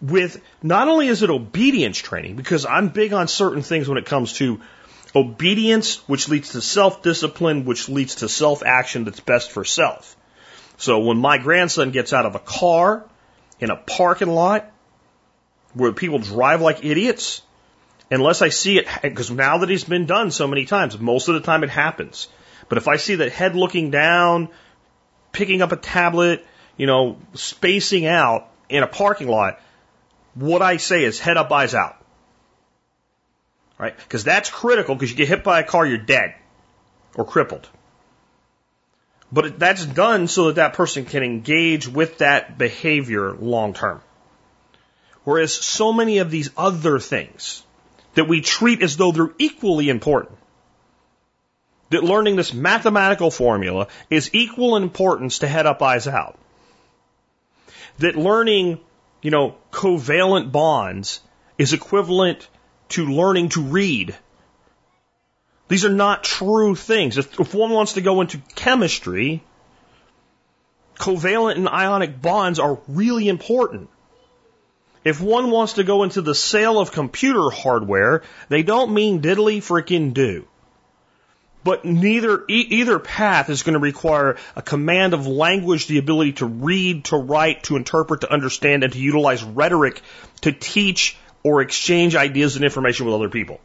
with 0.00 0.40
not 0.62 0.88
only 0.88 1.08
is 1.08 1.22
it 1.22 1.30
obedience 1.30 1.98
training, 1.98 2.36
because 2.36 2.64
I'm 2.64 2.88
big 2.88 3.12
on 3.12 3.28
certain 3.28 3.62
things 3.62 3.88
when 3.88 3.98
it 3.98 4.06
comes 4.06 4.34
to 4.34 4.60
obedience, 5.14 5.96
which 6.08 6.28
leads 6.28 6.50
to 6.52 6.60
self 6.60 7.02
discipline, 7.02 7.64
which 7.64 7.88
leads 7.88 8.16
to 8.16 8.28
self 8.28 8.62
action 8.64 9.04
that's 9.04 9.20
best 9.20 9.50
for 9.50 9.64
self. 9.64 10.16
So 10.78 11.00
when 11.00 11.18
my 11.18 11.38
grandson 11.38 11.90
gets 11.90 12.12
out 12.12 12.26
of 12.26 12.34
a 12.34 12.38
car 12.38 13.04
in 13.58 13.70
a 13.70 13.76
parking 13.76 14.30
lot 14.30 14.70
where 15.74 15.92
people 15.92 16.18
drive 16.18 16.62
like 16.62 16.84
idiots, 16.84 17.42
unless 18.10 18.40
I 18.40 18.48
see 18.48 18.78
it, 18.78 18.88
because 19.02 19.30
now 19.30 19.58
that 19.58 19.68
he's 19.68 19.84
been 19.84 20.06
done 20.06 20.30
so 20.30 20.46
many 20.46 20.64
times, 20.64 20.98
most 20.98 21.28
of 21.28 21.34
the 21.34 21.40
time 21.40 21.62
it 21.62 21.70
happens. 21.70 22.28
But 22.68 22.78
if 22.78 22.88
I 22.88 22.96
see 22.96 23.16
that 23.16 23.32
head 23.32 23.54
looking 23.54 23.90
down, 23.90 24.48
picking 25.32 25.62
up 25.62 25.72
a 25.72 25.76
tablet, 25.76 26.46
you 26.76 26.86
know, 26.86 27.18
spacing 27.34 28.06
out 28.06 28.48
in 28.68 28.82
a 28.82 28.86
parking 28.86 29.28
lot, 29.28 29.60
what 30.34 30.62
I 30.62 30.76
say 30.76 31.04
is 31.04 31.18
head 31.18 31.36
up, 31.36 31.50
eyes 31.52 31.74
out. 31.74 31.96
Right? 33.78 33.96
Because 33.96 34.24
that's 34.24 34.50
critical 34.50 34.94
because 34.94 35.10
you 35.10 35.16
get 35.16 35.28
hit 35.28 35.42
by 35.42 35.60
a 35.60 35.64
car, 35.64 35.86
you're 35.86 35.98
dead 35.98 36.34
or 37.14 37.24
crippled. 37.24 37.68
But 39.32 39.58
that's 39.58 39.84
done 39.86 40.26
so 40.26 40.46
that 40.46 40.56
that 40.56 40.72
person 40.74 41.04
can 41.04 41.22
engage 41.22 41.86
with 41.86 42.18
that 42.18 42.58
behavior 42.58 43.32
long 43.32 43.74
term. 43.74 44.02
Whereas 45.24 45.54
so 45.54 45.92
many 45.92 46.18
of 46.18 46.30
these 46.30 46.50
other 46.56 46.98
things 46.98 47.62
that 48.14 48.26
we 48.26 48.40
treat 48.40 48.82
as 48.82 48.96
though 48.96 49.12
they're 49.12 49.32
equally 49.38 49.88
important, 49.88 50.36
that 51.90 52.04
learning 52.04 52.36
this 52.36 52.54
mathematical 52.54 53.30
formula 53.30 53.88
is 54.08 54.30
equal 54.32 54.76
in 54.76 54.82
importance 54.82 55.40
to 55.40 55.48
head 55.48 55.66
up, 55.66 55.82
eyes 55.82 56.06
out. 56.06 56.38
That 57.98 58.16
learning 58.16 58.80
you 59.22 59.30
know, 59.30 59.56
covalent 59.70 60.50
bonds 60.50 61.20
is 61.58 61.72
equivalent 61.72 62.48
to 62.90 63.06
learning 63.06 63.50
to 63.50 63.62
read. 63.62 64.16
These 65.68 65.84
are 65.84 65.92
not 65.92 66.24
true 66.24 66.74
things. 66.74 67.18
If, 67.18 67.38
if 67.38 67.54
one 67.54 67.70
wants 67.70 67.94
to 67.94 68.00
go 68.00 68.20
into 68.20 68.38
chemistry, 68.54 69.42
covalent 70.96 71.56
and 71.56 71.68
ionic 71.68 72.20
bonds 72.20 72.58
are 72.58 72.80
really 72.88 73.28
important. 73.28 73.88
If 75.04 75.20
one 75.20 75.50
wants 75.50 75.74
to 75.74 75.84
go 75.84 76.02
into 76.02 76.22
the 76.22 76.34
sale 76.34 76.78
of 76.78 76.92
computer 76.92 77.50
hardware, 77.50 78.22
they 78.48 78.62
don't 78.62 78.92
mean 78.92 79.22
diddly 79.22 79.58
frickin' 79.58 80.12
do. 80.12 80.46
But 81.62 81.84
neither 81.84 82.44
e- 82.48 82.66
either 82.70 82.98
path 82.98 83.50
is 83.50 83.62
going 83.62 83.74
to 83.74 83.80
require 83.80 84.36
a 84.56 84.62
command 84.62 85.12
of 85.12 85.26
language, 85.26 85.86
the 85.86 85.98
ability 85.98 86.32
to 86.34 86.46
read, 86.46 87.04
to 87.06 87.16
write, 87.16 87.64
to 87.64 87.76
interpret, 87.76 88.22
to 88.22 88.32
understand, 88.32 88.82
and 88.82 88.92
to 88.92 88.98
utilize 88.98 89.42
rhetoric 89.42 90.00
to 90.42 90.52
teach 90.52 91.16
or 91.42 91.60
exchange 91.60 92.16
ideas 92.16 92.56
and 92.56 92.64
information 92.64 93.06
with 93.06 93.14
other 93.14 93.28
people. 93.28 93.60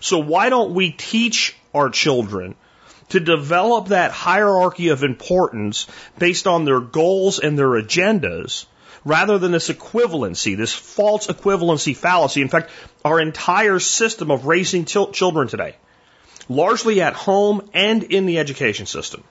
So 0.00 0.18
why 0.18 0.48
don't 0.48 0.74
we 0.74 0.90
teach 0.90 1.56
our 1.74 1.90
children 1.90 2.56
to 3.10 3.20
develop 3.20 3.88
that 3.88 4.12
hierarchy 4.12 4.88
of 4.88 5.02
importance 5.04 5.86
based 6.18 6.46
on 6.46 6.64
their 6.64 6.80
goals 6.80 7.38
and 7.38 7.58
their 7.58 7.70
agendas 7.70 8.66
rather 9.04 9.38
than 9.38 9.52
this 9.52 9.68
equivalency, 9.68 10.56
this 10.56 10.72
false 10.72 11.26
equivalency 11.26 11.96
fallacy. 11.96 12.42
In 12.42 12.48
fact, 12.48 12.70
our 13.04 13.20
entire 13.20 13.78
system 13.78 14.30
of 14.30 14.46
raising 14.46 14.84
children 14.84 15.48
today 15.48 15.76
largely 16.50 17.00
at 17.00 17.14
home 17.14 17.70
and 17.72 18.02
in 18.02 18.26
the 18.26 18.38
education 18.40 18.84
system, 18.84 19.22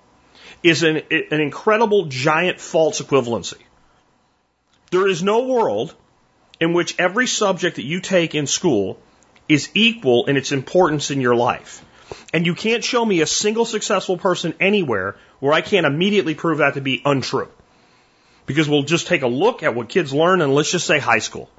is 0.63 0.83
an, 0.83 1.01
an 1.11 1.41
incredible 1.41 2.05
giant 2.05 2.59
false 2.59 3.01
equivalency. 3.01 3.61
There 4.91 5.07
is 5.07 5.21
no 5.21 5.45
world 5.45 5.93
in 6.59 6.73
which 6.73 6.95
every 6.97 7.27
subject 7.27 7.75
that 7.75 7.83
you 7.83 7.99
take 7.99 8.35
in 8.35 8.47
school 8.47 8.99
is 9.49 9.69
equal 9.73 10.25
in 10.25 10.37
its 10.37 10.51
importance 10.51 11.11
in 11.11 11.21
your 11.21 11.35
life. 11.35 11.85
And 12.33 12.45
you 12.45 12.55
can't 12.55 12.83
show 12.83 13.05
me 13.05 13.21
a 13.21 13.27
single 13.27 13.65
successful 13.65 14.17
person 14.17 14.53
anywhere 14.59 15.15
where 15.39 15.53
I 15.53 15.61
can't 15.61 15.85
immediately 15.85 16.35
prove 16.35 16.59
that 16.59 16.75
to 16.75 16.81
be 16.81 17.01
untrue. 17.05 17.49
Because 18.45 18.67
we'll 18.67 18.83
just 18.83 19.07
take 19.07 19.21
a 19.21 19.27
look 19.27 19.61
at 19.61 19.75
what 19.75 19.89
kids 19.89 20.13
learn 20.13 20.41
and 20.41 20.55
let's 20.55 20.71
just 20.71 20.87
say 20.87 20.99
high 20.99 21.19
school 21.19 21.49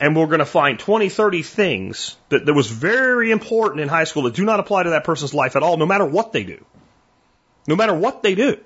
and 0.00 0.16
we're 0.16 0.26
going 0.26 0.40
to 0.40 0.46
find 0.46 0.78
20, 0.78 1.10
30 1.10 1.42
things 1.42 2.16
that, 2.30 2.46
that 2.46 2.54
was 2.54 2.68
very 2.68 3.30
important 3.30 3.82
in 3.82 3.88
high 3.88 4.04
school 4.04 4.22
that 4.22 4.34
do 4.34 4.44
not 4.44 4.58
apply 4.58 4.84
to 4.84 4.90
that 4.90 5.04
person's 5.04 5.34
life 5.34 5.56
at 5.56 5.62
all, 5.62 5.76
no 5.76 5.86
matter 5.86 6.06
what 6.06 6.32
they 6.32 6.42
do. 6.42 6.64
No 7.68 7.76
matter 7.76 7.94
what 7.94 8.22
they 8.22 8.34
do. 8.34 8.58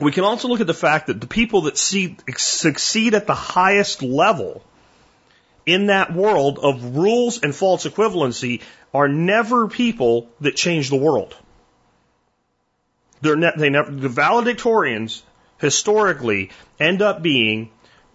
We 0.00 0.12
can 0.12 0.24
also 0.24 0.48
look 0.48 0.60
at 0.60 0.66
the 0.66 0.74
fact 0.74 1.08
that 1.08 1.20
the 1.20 1.26
people 1.26 1.62
that 1.62 1.76
see, 1.76 2.16
succeed 2.36 3.14
at 3.14 3.26
the 3.26 3.34
highest 3.34 4.02
level 4.02 4.64
in 5.66 5.86
that 5.86 6.12
world 6.12 6.58
of 6.58 6.96
rules 6.96 7.42
and 7.42 7.54
false 7.54 7.86
equivalency 7.86 8.62
are 8.94 9.08
never 9.08 9.68
people 9.68 10.28
that 10.40 10.56
change 10.56 10.88
the 10.88 10.96
world. 10.96 11.36
They're 13.20 13.36
ne- 13.36 13.52
they 13.56 13.68
never, 13.68 13.90
the 13.90 14.08
valedictorians 14.08 15.22
historically 15.58 16.50
end 16.78 17.02
up 17.02 17.20
being 17.20 17.70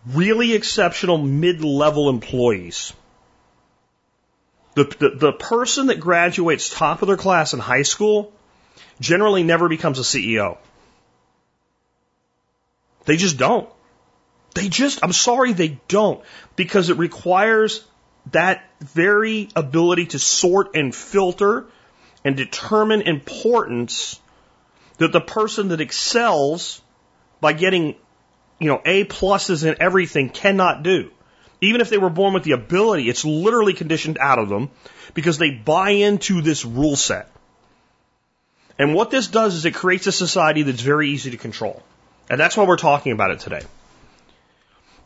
really 0.08 0.54
exceptional 0.54 1.18
mid-level 1.18 2.10
employees. 2.10 2.94
The, 4.76 4.84
the, 4.84 5.10
the 5.18 5.32
person 5.32 5.88
that 5.88 6.00
graduates 6.00 6.70
top 6.70 7.02
of 7.02 7.08
their 7.08 7.18
class 7.18 7.54
in 7.54 7.60
high 7.60 7.84
school 7.84 8.34
generally 9.00 9.44
never 9.44 9.70
becomes 9.70 10.00
a 10.00 10.04
CEO. 10.04 10.58
They 13.06 13.18
just 13.18 13.38
don't. 13.38 13.70
They 14.54 14.70
just, 14.70 15.00
I'm 15.04 15.14
sorry, 15.14 15.54
they 15.54 15.80
don't. 15.88 16.24
Because 16.56 16.90
it 16.90 16.98
requires 16.98 17.86
that 18.32 18.64
very 18.82 19.50
ability 19.56 20.08
to 20.08 20.20
sort 20.20 20.76
and 20.76 20.94
filter 20.94 21.68
and 22.24 22.36
determine 22.36 23.02
importance 23.02 24.20
that 24.98 25.12
the 25.12 25.22
person 25.22 25.70
that 25.70 25.82
excels 25.82 26.82
by 27.40 27.54
getting 27.54 27.96
you 28.60 28.68
know, 28.68 28.82
A 28.86 29.06
pluses 29.06 29.66
in 29.66 29.76
everything 29.80 30.30
cannot 30.30 30.84
do. 30.84 31.12
Even 31.62 31.82
if 31.82 31.90
they 31.90 31.98
were 31.98 32.10
born 32.10 32.34
with 32.34 32.44
the 32.44 32.52
ability, 32.52 33.10
it's 33.10 33.26
literally 33.26 33.74
conditioned 33.74 34.18
out 34.20 34.40
of 34.40 34.50
them 34.50 34.70
because 35.14 35.38
they 35.38 35.52
buy 35.52 35.92
into 35.92 36.42
this 36.42 36.66
rule 36.66 36.96
set. 36.96 37.32
And 38.78 38.94
what 38.94 39.10
this 39.10 39.28
does 39.28 39.56
is 39.56 39.66
it 39.66 39.74
creates 39.74 40.06
a 40.08 40.12
society 40.12 40.64
that's 40.64 40.82
very 40.82 41.10
easy 41.10 41.32
to 41.32 41.38
control. 41.38 41.82
And 42.30 42.40
that's 42.40 42.58
why 42.58 42.66
we're 42.66 42.78
talking 42.78 43.14
about 43.14 43.32
it 43.32 43.40
today. 43.40 43.62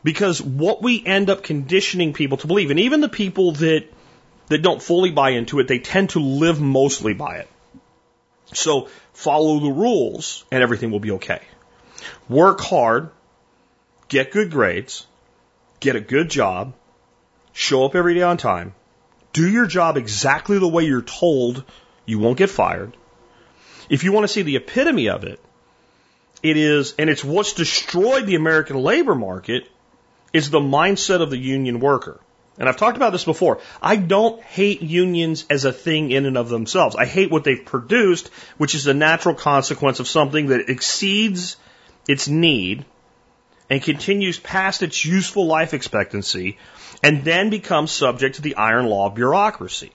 Because 0.03 0.41
what 0.41 0.81
we 0.81 1.05
end 1.05 1.29
up 1.29 1.43
conditioning 1.43 2.13
people 2.13 2.37
to 2.37 2.47
believe, 2.47 2.71
and 2.71 2.79
even 2.79 3.01
the 3.01 3.09
people 3.09 3.51
that, 3.53 3.85
that 4.47 4.61
don't 4.61 4.81
fully 4.81 5.11
buy 5.11 5.31
into 5.31 5.59
it, 5.59 5.67
they 5.67 5.79
tend 5.79 6.11
to 6.11 6.19
live 6.19 6.59
mostly 6.59 7.13
by 7.13 7.37
it. 7.37 7.49
So 8.53 8.87
follow 9.13 9.59
the 9.59 9.71
rules 9.71 10.45
and 10.51 10.63
everything 10.63 10.89
will 10.89 10.99
be 10.99 11.11
okay. 11.11 11.41
Work 12.27 12.61
hard 12.61 13.11
get 14.09 14.31
good 14.31 14.51
grades, 14.51 15.07
get 15.79 15.95
a 15.95 16.01
good 16.01 16.29
job, 16.29 16.73
show 17.53 17.85
up 17.85 17.95
every 17.95 18.15
day 18.15 18.23
on 18.23 18.37
time, 18.37 18.73
do 19.31 19.49
your 19.49 19.67
job 19.67 19.95
exactly 19.95 20.59
the 20.59 20.67
way 20.67 20.83
you're 20.83 21.01
told, 21.01 21.63
you 22.05 22.19
won't 22.19 22.37
get 22.37 22.49
fired. 22.49 22.97
If 23.89 24.03
you 24.03 24.11
want 24.11 24.25
to 24.25 24.33
see 24.33 24.41
the 24.41 24.57
epitome 24.57 25.09
of 25.09 25.23
it, 25.23 25.39
it 26.41 26.57
is, 26.57 26.93
and 26.97 27.09
it's 27.09 27.23
what's 27.23 27.53
destroyed 27.53 28.25
the 28.25 28.35
American 28.35 28.77
labor 28.77 29.15
market, 29.15 29.67
is 30.33 30.49
the 30.49 30.59
mindset 30.59 31.21
of 31.21 31.29
the 31.29 31.37
union 31.37 31.79
worker. 31.79 32.19
And 32.57 32.67
I've 32.67 32.77
talked 32.77 32.97
about 32.97 33.13
this 33.13 33.23
before. 33.23 33.61
I 33.81 33.95
don't 33.95 34.41
hate 34.41 34.81
unions 34.81 35.45
as 35.49 35.65
a 35.65 35.71
thing 35.71 36.11
in 36.11 36.25
and 36.25 36.37
of 36.37 36.49
themselves. 36.49 36.95
I 36.95 37.05
hate 37.05 37.31
what 37.31 37.45
they've 37.45 37.65
produced, 37.65 38.29
which 38.57 38.75
is 38.75 38.85
a 38.85 38.93
natural 38.93 39.33
consequence 39.33 39.99
of 39.99 40.07
something 40.07 40.47
that 40.47 40.69
exceeds 40.69 41.55
its 42.07 42.27
need 42.27 42.85
and 43.69 43.81
continues 43.81 44.39
past 44.39 44.81
its 44.83 45.05
useful 45.05 45.45
life 45.45 45.73
expectancy 45.73 46.57
and 47.03 47.23
then 47.23 47.49
becomes 47.49 47.91
subject 47.91 48.35
to 48.35 48.41
the 48.41 48.55
iron 48.55 48.87
law 48.87 49.07
of 49.07 49.15
bureaucracy, 49.15 49.91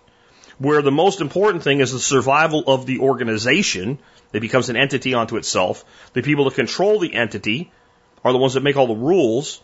where 0.59 0.83
the 0.83 0.93
most 0.93 1.21
important 1.21 1.63
thing 1.63 1.81
is 1.81 1.93
the 1.93 1.99
survival 1.99 2.65
of 2.67 2.87
the 2.87 3.01
organization. 3.01 3.99
It 4.33 4.41
becomes 4.41 4.69
an 4.69 4.77
entity 4.77 5.15
unto 5.15 5.37
itself. 5.37 5.85
The 6.13 6.23
people 6.23 6.45
that 6.45 6.55
control 6.55 6.99
the 6.99 7.15
entity 7.15 7.71
are 8.25 8.33
the 8.33 8.39
ones 8.39 8.55
that 8.55 8.63
make 8.63 8.77
all 8.77 8.87
the 8.87 8.95
rules, 8.95 9.63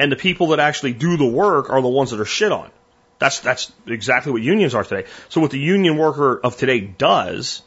and 0.00 0.10
the 0.10 0.16
people 0.16 0.48
that 0.48 0.60
actually 0.60 0.92
do 0.92 1.16
the 1.16 1.26
work 1.26 1.70
are 1.70 1.80
the 1.80 1.88
ones 1.88 2.10
that 2.10 2.20
are 2.20 2.24
shit 2.24 2.52
on. 2.52 2.70
That's 3.18 3.40
that's 3.40 3.72
exactly 3.86 4.32
what 4.32 4.42
unions 4.42 4.74
are 4.74 4.84
today. 4.84 5.08
So 5.28 5.40
what 5.40 5.50
the 5.50 5.58
union 5.58 5.96
worker 5.96 6.38
of 6.38 6.56
today 6.56 6.80
does, 6.80 7.62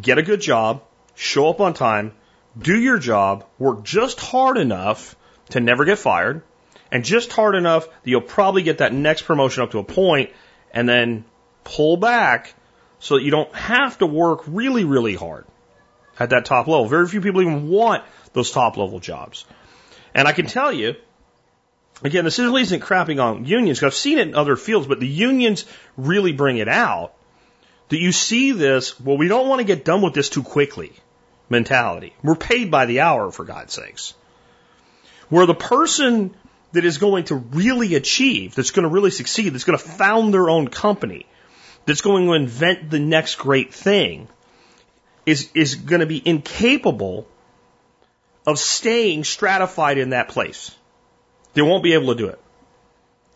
get 0.00 0.18
a 0.18 0.22
good 0.22 0.40
job, 0.40 0.82
show 1.14 1.50
up 1.50 1.60
on 1.60 1.74
time, 1.74 2.12
do 2.58 2.78
your 2.78 2.98
job, 2.98 3.44
work 3.58 3.84
just 3.84 4.20
hard 4.20 4.58
enough 4.58 5.16
to 5.50 5.60
never 5.60 5.84
get 5.84 5.98
fired, 5.98 6.42
and 6.90 7.04
just 7.04 7.32
hard 7.32 7.54
enough 7.54 7.86
that 7.86 8.10
you'll 8.10 8.20
probably 8.20 8.62
get 8.62 8.78
that 8.78 8.92
next 8.92 9.22
promotion 9.22 9.62
up 9.62 9.72
to 9.72 9.78
a 9.78 9.84
point 9.84 10.30
and 10.72 10.88
then 10.88 11.24
pull 11.64 11.96
back 11.96 12.54
so 12.98 13.16
that 13.16 13.22
you 13.22 13.30
don't 13.30 13.54
have 13.54 13.98
to 13.98 14.06
work 14.06 14.42
really, 14.46 14.84
really 14.84 15.14
hard 15.14 15.46
at 16.18 16.30
that 16.30 16.44
top 16.44 16.66
level. 16.66 16.86
Very 16.86 17.06
few 17.06 17.20
people 17.20 17.40
even 17.40 17.68
want 17.68 18.04
those 18.32 18.50
top 18.50 18.76
level 18.76 18.98
jobs. 19.00 19.44
And 20.14 20.26
I 20.26 20.32
can 20.32 20.46
tell 20.46 20.72
you, 20.72 20.96
again, 22.02 22.24
this 22.24 22.38
really 22.38 22.62
isn't 22.62 22.82
crapping 22.82 23.22
on 23.22 23.44
unions 23.44 23.78
because 23.78 23.94
I've 23.94 23.98
seen 23.98 24.18
it 24.18 24.28
in 24.28 24.34
other 24.34 24.56
fields, 24.56 24.86
but 24.86 25.00
the 25.00 25.06
unions 25.06 25.64
really 25.96 26.32
bring 26.32 26.58
it 26.58 26.68
out 26.68 27.14
that 27.90 27.98
you 27.98 28.12
see 28.12 28.52
this, 28.52 28.98
well, 29.00 29.16
we 29.16 29.28
don't 29.28 29.48
want 29.48 29.60
to 29.60 29.64
get 29.64 29.84
done 29.84 30.02
with 30.02 30.14
this 30.14 30.28
too 30.28 30.42
quickly 30.42 30.92
mentality. 31.48 32.14
We're 32.22 32.36
paid 32.36 32.70
by 32.70 32.86
the 32.86 33.00
hour, 33.00 33.30
for 33.30 33.44
God's 33.44 33.72
sakes. 33.72 34.14
Where 35.28 35.46
the 35.46 35.54
person 35.54 36.34
that 36.72 36.84
is 36.84 36.98
going 36.98 37.24
to 37.24 37.36
really 37.36 37.94
achieve, 37.94 38.54
that's 38.54 38.70
going 38.70 38.84
to 38.84 38.88
really 38.88 39.10
succeed, 39.10 39.50
that's 39.50 39.64
going 39.64 39.78
to 39.78 39.84
found 39.84 40.34
their 40.34 40.50
own 40.50 40.68
company, 40.68 41.26
that's 41.86 42.00
going 42.00 42.26
to 42.26 42.32
invent 42.34 42.90
the 42.90 43.00
next 43.00 43.36
great 43.36 43.72
thing, 43.72 44.28
is, 45.26 45.50
is 45.54 45.74
going 45.74 46.00
to 46.00 46.06
be 46.06 46.22
incapable 46.26 47.26
of 48.46 48.58
staying 48.58 49.24
stratified 49.24 49.98
in 49.98 50.10
that 50.10 50.28
place. 50.28 50.74
They 51.54 51.62
won't 51.62 51.82
be 51.82 51.94
able 51.94 52.14
to 52.14 52.14
do 52.14 52.28
it. 52.28 52.40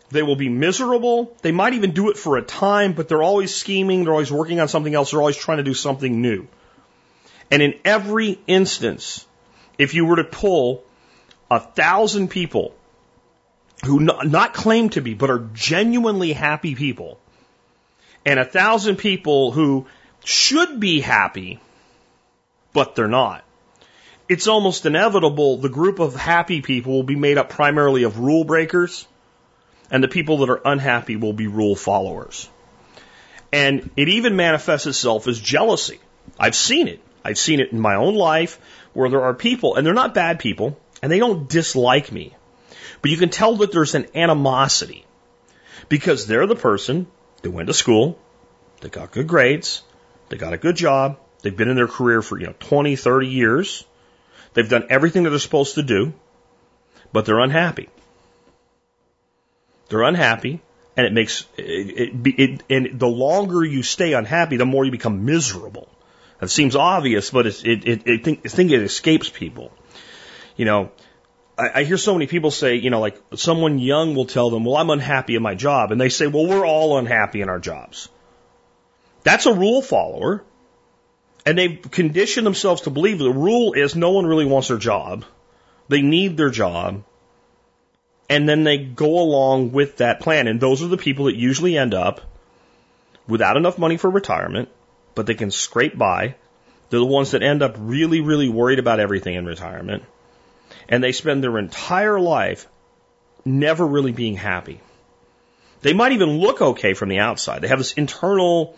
They 0.09 0.23
will 0.23 0.35
be 0.35 0.49
miserable. 0.49 1.35
They 1.41 1.51
might 1.51 1.73
even 1.73 1.91
do 1.91 2.11
it 2.11 2.17
for 2.17 2.37
a 2.37 2.41
time, 2.43 2.93
but 2.93 3.07
they're 3.07 3.23
always 3.23 3.53
scheming. 3.53 4.03
They're 4.03 4.13
always 4.13 4.31
working 4.31 4.59
on 4.59 4.67
something 4.67 4.93
else. 4.93 5.11
They're 5.11 5.19
always 5.19 5.37
trying 5.37 5.57
to 5.57 5.63
do 5.63 5.73
something 5.73 6.21
new. 6.21 6.47
And 7.53 7.61
in 7.61 7.75
every 7.85 8.39
instance, 8.47 9.27
if 9.77 9.93
you 9.93 10.05
were 10.05 10.15
to 10.15 10.23
pull 10.23 10.83
a 11.51 11.59
thousand 11.59 12.29
people 12.29 12.73
who 13.85 13.99
not, 13.99 14.25
not 14.25 14.55
claim 14.55 14.89
to 14.89 15.01
be, 15.01 15.13
but 15.13 15.29
are 15.29 15.47
genuinely 15.53 16.33
happy 16.33 16.73
people, 16.73 17.19
and 18.25 18.39
a 18.39 18.43
thousand 18.43 18.95
people 18.95 19.51
who 19.51 19.85
should 20.23 20.79
be 20.79 20.99
happy, 20.99 21.59
but 22.73 22.95
they're 22.95 23.07
not. 23.07 23.43
It's 24.27 24.47
almost 24.47 24.87
inevitable 24.87 25.57
the 25.57 25.69
group 25.69 25.99
of 25.99 26.15
happy 26.15 26.61
people 26.61 26.93
will 26.93 27.03
be 27.03 27.15
made 27.15 27.37
up 27.37 27.51
primarily 27.51 28.01
of 28.01 28.17
rule 28.17 28.45
breakers, 28.45 29.05
and 29.91 30.03
the 30.03 30.07
people 30.07 30.39
that 30.39 30.49
are 30.49 30.61
unhappy 30.65 31.17
will 31.17 31.33
be 31.33 31.45
rule 31.45 31.75
followers. 31.75 32.49
And 33.51 33.91
it 33.95 34.09
even 34.09 34.35
manifests 34.35 34.87
itself 34.87 35.27
as 35.27 35.39
jealousy. 35.39 35.99
I've 36.39 36.55
seen 36.55 36.87
it. 36.87 36.99
I've 37.23 37.37
seen 37.37 37.59
it 37.59 37.71
in 37.71 37.79
my 37.79 37.95
own 37.95 38.15
life 38.15 38.59
where 38.93 39.09
there 39.09 39.23
are 39.23 39.33
people, 39.33 39.75
and 39.75 39.85
they're 39.85 39.93
not 39.93 40.13
bad 40.13 40.39
people, 40.39 40.79
and 41.01 41.11
they 41.11 41.19
don't 41.19 41.49
dislike 41.49 42.11
me. 42.11 42.35
But 43.01 43.11
you 43.11 43.17
can 43.17 43.29
tell 43.29 43.55
that 43.57 43.71
there's 43.71 43.95
an 43.95 44.07
animosity 44.15 45.05
because 45.89 46.27
they're 46.27 46.47
the 46.47 46.55
person 46.55 47.07
that 47.41 47.51
went 47.51 47.67
to 47.67 47.73
school, 47.73 48.17
they 48.81 48.89
got 48.89 49.11
good 49.11 49.27
grades, 49.27 49.83
they 50.29 50.37
got 50.37 50.53
a 50.53 50.57
good 50.57 50.75
job, 50.75 51.17
they've 51.41 51.55
been 51.55 51.69
in 51.69 51.75
their 51.75 51.87
career 51.87 52.21
for, 52.21 52.39
you 52.39 52.47
know, 52.47 52.55
20, 52.59 52.95
30 52.95 53.27
years, 53.27 53.85
they've 54.53 54.69
done 54.69 54.87
everything 54.89 55.23
that 55.23 55.29
they're 55.29 55.39
supposed 55.39 55.75
to 55.75 55.83
do, 55.83 56.13
but 57.11 57.25
they're 57.25 57.39
unhappy. 57.39 57.89
They're 59.89 60.03
unhappy, 60.03 60.61
and 60.95 61.05
it 61.05 61.13
makes 61.13 61.45
it, 61.57 61.63
it, 62.25 62.39
it, 62.39 62.63
and 62.69 62.99
the 62.99 63.07
longer 63.07 63.63
you 63.63 63.83
stay 63.83 64.13
unhappy, 64.13 64.57
the 64.57 64.65
more 64.65 64.85
you 64.85 64.91
become 64.91 65.25
miserable. 65.25 65.89
That 66.43 66.49
seems 66.49 66.75
obvious, 66.75 67.29
but 67.29 67.47
it's, 67.47 67.63
it, 67.63 67.87
it, 67.87 68.05
it 68.05 68.23
think, 68.25 68.41
I 68.43 68.49
think 68.49 68.71
it 68.71 68.81
escapes 68.81 69.29
people. 69.29 69.71
You 70.57 70.65
know, 70.65 70.91
I, 71.57 71.69
I 71.75 71.83
hear 71.85 71.95
so 71.95 72.11
many 72.11 72.27
people 72.27 72.51
say, 72.51 72.75
you 72.75 72.89
know, 72.89 72.99
like 72.99 73.17
someone 73.35 73.79
young 73.79 74.13
will 74.13 74.25
tell 74.25 74.49
them, 74.49 74.65
well, 74.65 74.75
I'm 74.75 74.89
unhappy 74.89 75.35
in 75.35 75.41
my 75.41 75.55
job. 75.55 75.93
And 75.93 76.01
they 76.01 76.09
say, 76.09 76.27
well, 76.27 76.45
we're 76.45 76.65
all 76.65 76.97
unhappy 76.97 77.39
in 77.39 77.47
our 77.47 77.59
jobs. 77.59 78.09
That's 79.23 79.45
a 79.45 79.53
rule 79.53 79.81
follower. 79.81 80.43
And 81.45 81.57
they've 81.57 81.81
conditioned 81.89 82.45
themselves 82.45 82.81
to 82.81 82.89
believe 82.89 83.19
the 83.19 83.31
rule 83.31 83.71
is 83.71 83.95
no 83.95 84.11
one 84.11 84.25
really 84.25 84.45
wants 84.45 84.67
their 84.67 84.77
job. 84.77 85.23
They 85.87 86.01
need 86.01 86.35
their 86.35 86.49
job. 86.49 87.05
And 88.29 88.49
then 88.49 88.65
they 88.65 88.79
go 88.79 89.19
along 89.19 89.71
with 89.71 89.95
that 89.97 90.19
plan. 90.19 90.47
And 90.47 90.59
those 90.59 90.83
are 90.83 90.87
the 90.87 90.97
people 90.97 91.25
that 91.25 91.37
usually 91.37 91.77
end 91.77 91.93
up 91.93 92.19
without 93.29 93.55
enough 93.55 93.77
money 93.77 93.95
for 93.95 94.09
retirement, 94.09 94.67
but 95.15 95.25
they 95.25 95.35
can 95.35 95.51
scrape 95.51 95.97
by. 95.97 96.35
They're 96.89 96.99
the 96.99 97.05
ones 97.05 97.31
that 97.31 97.43
end 97.43 97.61
up 97.61 97.75
really, 97.77 98.21
really 98.21 98.49
worried 98.49 98.79
about 98.79 98.99
everything 98.99 99.35
in 99.35 99.45
retirement. 99.45 100.03
And 100.89 101.03
they 101.03 101.11
spend 101.11 101.43
their 101.43 101.57
entire 101.57 102.19
life 102.19 102.67
never 103.45 103.85
really 103.85 104.11
being 104.11 104.35
happy. 104.35 104.79
They 105.81 105.93
might 105.93 106.13
even 106.13 106.37
look 106.37 106.61
okay 106.61 106.93
from 106.93 107.09
the 107.09 107.19
outside. 107.19 107.61
They 107.61 107.67
have 107.67 107.77
this 107.77 107.93
internal, 107.93 108.77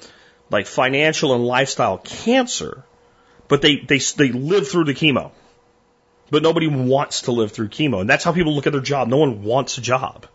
like 0.49 0.65
financial 0.65 1.33
and 1.33 1.45
lifestyle 1.45 1.97
cancer, 1.99 2.83
but 3.47 3.61
they, 3.61 3.77
they, 3.77 3.99
they 3.99 4.31
live 4.31 4.67
through 4.67 4.85
the 4.85 4.93
chemo. 4.93 5.31
But 6.31 6.41
nobody 6.41 6.67
wants 6.67 7.23
to 7.23 7.31
live 7.31 7.51
through 7.51 7.69
chemo. 7.69 8.01
And 8.01 8.09
that's 8.09 8.23
how 8.23 8.31
people 8.31 8.55
look 8.55 8.65
at 8.65 8.73
their 8.73 8.81
job. 8.81 9.07
No 9.07 9.17
one 9.17 9.43
wants 9.43 9.77
a 9.77 9.81
job. 9.81 10.25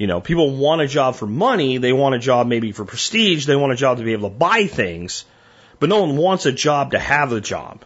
You 0.00 0.06
know, 0.06 0.22
people 0.22 0.56
want 0.56 0.80
a 0.80 0.86
job 0.86 1.16
for 1.16 1.26
money. 1.26 1.76
They 1.76 1.92
want 1.92 2.14
a 2.14 2.18
job 2.18 2.46
maybe 2.46 2.72
for 2.72 2.86
prestige. 2.86 3.44
They 3.44 3.54
want 3.54 3.74
a 3.74 3.76
job 3.76 3.98
to 3.98 4.02
be 4.02 4.14
able 4.14 4.30
to 4.30 4.34
buy 4.34 4.66
things. 4.66 5.26
But 5.78 5.90
no 5.90 6.00
one 6.00 6.16
wants 6.16 6.46
a 6.46 6.52
job 6.52 6.92
to 6.92 6.98
have 6.98 7.32
a 7.32 7.40
job. 7.42 7.84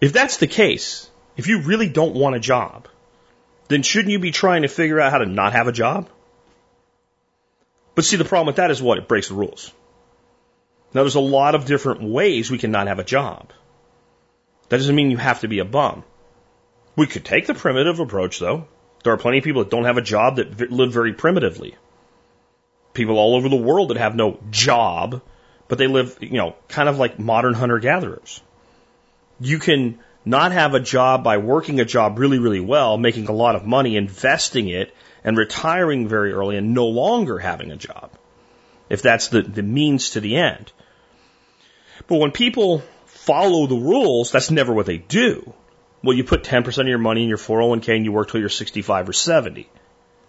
If 0.00 0.12
that's 0.12 0.36
the 0.36 0.46
case, 0.46 1.10
if 1.36 1.48
you 1.48 1.62
really 1.62 1.88
don't 1.88 2.14
want 2.14 2.36
a 2.36 2.38
job, 2.38 2.86
then 3.66 3.82
shouldn't 3.82 4.12
you 4.12 4.20
be 4.20 4.30
trying 4.30 4.62
to 4.62 4.68
figure 4.68 5.00
out 5.00 5.10
how 5.10 5.18
to 5.18 5.26
not 5.26 5.54
have 5.54 5.66
a 5.66 5.72
job? 5.72 6.08
But 7.96 8.04
see, 8.04 8.16
the 8.16 8.24
problem 8.24 8.46
with 8.46 8.56
that 8.56 8.70
is 8.70 8.80
what? 8.80 8.98
It 8.98 9.08
breaks 9.08 9.30
the 9.30 9.34
rules. 9.34 9.72
Now, 10.92 11.02
there's 11.02 11.16
a 11.16 11.30
lot 11.38 11.56
of 11.56 11.64
different 11.64 12.04
ways 12.04 12.52
we 12.52 12.58
can 12.58 12.70
not 12.70 12.86
have 12.86 13.00
a 13.00 13.04
job. 13.04 13.52
That 14.68 14.76
doesn't 14.76 14.94
mean 14.94 15.10
you 15.10 15.16
have 15.16 15.40
to 15.40 15.48
be 15.48 15.58
a 15.58 15.64
bum. 15.64 16.04
We 16.94 17.08
could 17.08 17.24
take 17.24 17.48
the 17.48 17.54
primitive 17.54 17.98
approach, 17.98 18.38
though. 18.38 18.68
There 19.04 19.12
are 19.12 19.18
plenty 19.18 19.38
of 19.38 19.44
people 19.44 19.62
that 19.62 19.70
don't 19.70 19.84
have 19.84 19.98
a 19.98 20.02
job 20.02 20.36
that 20.36 20.72
live 20.72 20.92
very 20.92 21.12
primitively. 21.12 21.76
People 22.94 23.18
all 23.18 23.36
over 23.36 23.48
the 23.48 23.56
world 23.56 23.90
that 23.90 23.98
have 23.98 24.16
no 24.16 24.40
job, 24.50 25.20
but 25.68 25.78
they 25.78 25.86
live, 25.86 26.16
you 26.20 26.38
know, 26.38 26.56
kind 26.68 26.88
of 26.88 26.98
like 26.98 27.18
modern 27.18 27.54
hunter 27.54 27.78
gatherers. 27.78 28.40
You 29.40 29.58
can 29.58 29.98
not 30.24 30.52
have 30.52 30.72
a 30.72 30.80
job 30.80 31.22
by 31.22 31.36
working 31.36 31.80
a 31.80 31.84
job 31.84 32.18
really, 32.18 32.38
really 32.38 32.60
well, 32.60 32.96
making 32.96 33.28
a 33.28 33.32
lot 33.32 33.56
of 33.56 33.66
money, 33.66 33.96
investing 33.96 34.68
it, 34.68 34.94
and 35.22 35.36
retiring 35.36 36.08
very 36.08 36.32
early 36.32 36.56
and 36.56 36.72
no 36.72 36.86
longer 36.86 37.38
having 37.38 37.70
a 37.70 37.76
job. 37.76 38.10
If 38.88 39.02
that's 39.02 39.28
the, 39.28 39.42
the 39.42 39.62
means 39.62 40.10
to 40.10 40.20
the 40.20 40.36
end. 40.36 40.72
But 42.06 42.16
when 42.16 42.30
people 42.30 42.82
follow 43.04 43.66
the 43.66 43.76
rules, 43.76 44.32
that's 44.32 44.50
never 44.50 44.72
what 44.72 44.86
they 44.86 44.98
do. 44.98 45.52
Well, 46.04 46.14
you 46.14 46.22
put 46.22 46.44
10% 46.44 46.78
of 46.78 46.86
your 46.86 46.98
money 46.98 47.22
in 47.22 47.30
your 47.30 47.38
401k 47.38 47.96
and 47.96 48.04
you 48.04 48.12
work 48.12 48.30
till 48.30 48.40
you're 48.40 48.50
65 48.50 49.08
or 49.08 49.14
70. 49.14 49.70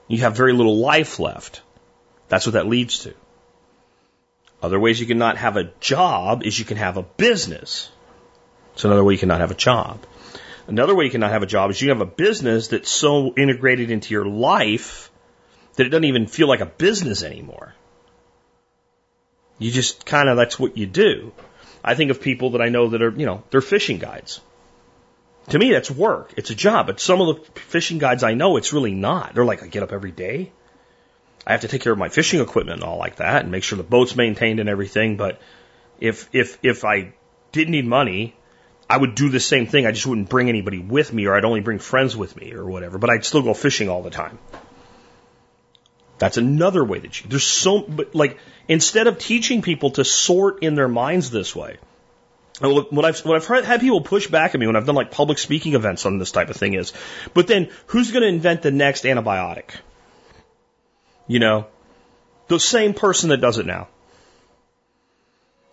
You 0.07 0.19
have 0.19 0.37
very 0.37 0.53
little 0.53 0.77
life 0.77 1.19
left. 1.19 1.61
That's 2.29 2.45
what 2.45 2.53
that 2.53 2.65
leads 2.65 2.99
to. 2.99 3.13
Other 4.63 4.79
ways 4.79 5.01
you 5.01 5.05
can 5.05 5.17
not 5.17 5.37
have 5.37 5.57
a 5.57 5.65
job 5.81 6.43
is 6.43 6.57
you 6.57 6.63
can 6.63 6.77
have 6.77 6.95
a 6.95 7.03
business. 7.03 7.91
It's 8.73 8.85
another 8.85 9.03
way 9.03 9.15
you 9.15 9.19
cannot 9.19 9.41
have 9.41 9.51
a 9.51 9.55
job. 9.55 9.99
Another 10.67 10.95
way 10.95 11.05
you 11.05 11.11
cannot 11.11 11.31
have 11.31 11.43
a 11.43 11.45
job 11.45 11.69
is 11.71 11.81
you 11.81 11.89
have 11.89 11.99
a 11.99 12.05
business 12.05 12.69
that's 12.69 12.89
so 12.89 13.33
integrated 13.35 13.91
into 13.91 14.13
your 14.13 14.25
life 14.25 15.11
that 15.75 15.85
it 15.85 15.89
doesn't 15.89 16.05
even 16.05 16.25
feel 16.25 16.47
like 16.47 16.61
a 16.61 16.65
business 16.65 17.21
anymore. 17.21 17.75
You 19.59 19.71
just 19.71 20.05
kind 20.05 20.29
of, 20.29 20.37
that's 20.37 20.57
what 20.57 20.77
you 20.77 20.85
do. 20.85 21.33
I 21.83 21.95
think 21.95 22.11
of 22.11 22.21
people 22.21 22.51
that 22.51 22.61
I 22.61 22.69
know 22.69 22.87
that 22.89 23.01
are, 23.01 23.11
you 23.11 23.25
know, 23.25 23.43
they're 23.49 23.59
fishing 23.59 23.99
guides. 23.99 24.39
To 25.49 25.59
me, 25.59 25.71
that's 25.71 25.91
work. 25.91 26.33
It's 26.37 26.49
a 26.49 26.55
job. 26.55 26.87
But 26.87 26.99
some 26.99 27.21
of 27.21 27.27
the 27.27 27.59
fishing 27.59 27.99
guides 27.99 28.23
I 28.23 28.33
know, 28.33 28.57
it's 28.57 28.73
really 28.73 28.93
not. 28.93 29.35
They're 29.35 29.45
like, 29.45 29.63
I 29.63 29.67
get 29.67 29.83
up 29.83 29.91
every 29.91 30.11
day. 30.11 30.51
I 31.45 31.51
have 31.51 31.61
to 31.61 31.67
take 31.67 31.81
care 31.81 31.93
of 31.93 31.99
my 31.99 32.09
fishing 32.09 32.41
equipment 32.41 32.81
and 32.81 32.83
all 32.83 32.97
like 32.97 33.17
that 33.17 33.43
and 33.43 33.51
make 33.51 33.63
sure 33.63 33.77
the 33.77 33.83
boat's 33.83 34.15
maintained 34.15 34.59
and 34.59 34.67
everything. 34.67 35.17
But 35.17 35.39
if, 35.99 36.29
if, 36.33 36.57
if 36.63 36.83
I 36.83 37.13
didn't 37.51 37.71
need 37.71 37.85
money, 37.85 38.35
I 38.89 38.97
would 38.97 39.13
do 39.13 39.29
the 39.29 39.39
same 39.39 39.67
thing. 39.67 39.85
I 39.85 39.91
just 39.91 40.07
wouldn't 40.07 40.29
bring 40.29 40.49
anybody 40.49 40.79
with 40.79 41.13
me 41.13 41.27
or 41.27 41.35
I'd 41.35 41.45
only 41.45 41.61
bring 41.61 41.77
friends 41.77 42.17
with 42.17 42.35
me 42.35 42.53
or 42.53 42.65
whatever, 42.65 42.97
but 42.97 43.11
I'd 43.11 43.25
still 43.25 43.43
go 43.43 43.53
fishing 43.53 43.89
all 43.89 44.01
the 44.01 44.09
time. 44.09 44.39
That's 46.17 46.37
another 46.37 46.83
way 46.83 46.99
that 46.99 47.21
you, 47.21 47.29
there's 47.29 47.45
so, 47.45 47.81
but 47.81 48.15
like, 48.15 48.39
instead 48.67 49.07
of 49.07 49.19
teaching 49.19 49.61
people 49.61 49.91
to 49.91 50.05
sort 50.05 50.63
in 50.63 50.75
their 50.75 50.87
minds 50.87 51.29
this 51.29 51.55
way, 51.55 51.77
what 52.59 53.05
I've, 53.05 53.19
what 53.19 53.35
I've 53.35 53.45
heard, 53.45 53.65
had 53.65 53.81
people 53.81 54.01
push 54.01 54.27
back 54.27 54.53
at 54.53 54.59
me 54.59 54.67
when 54.67 54.75
I've 54.75 54.85
done 54.85 54.95
like 54.95 55.11
public 55.11 55.37
speaking 55.37 55.73
events 55.73 56.05
on 56.05 56.17
this 56.17 56.31
type 56.31 56.49
of 56.49 56.55
thing 56.55 56.73
is, 56.73 56.93
but 57.33 57.47
then 57.47 57.69
who's 57.87 58.11
going 58.11 58.21
to 58.21 58.29
invent 58.29 58.61
the 58.61 58.71
next 58.71 59.03
antibiotic? 59.03 59.71
You 61.27 61.39
know, 61.39 61.67
the 62.47 62.59
same 62.59 62.93
person 62.93 63.29
that 63.29 63.41
does 63.41 63.57
it 63.57 63.65
now. 63.65 63.87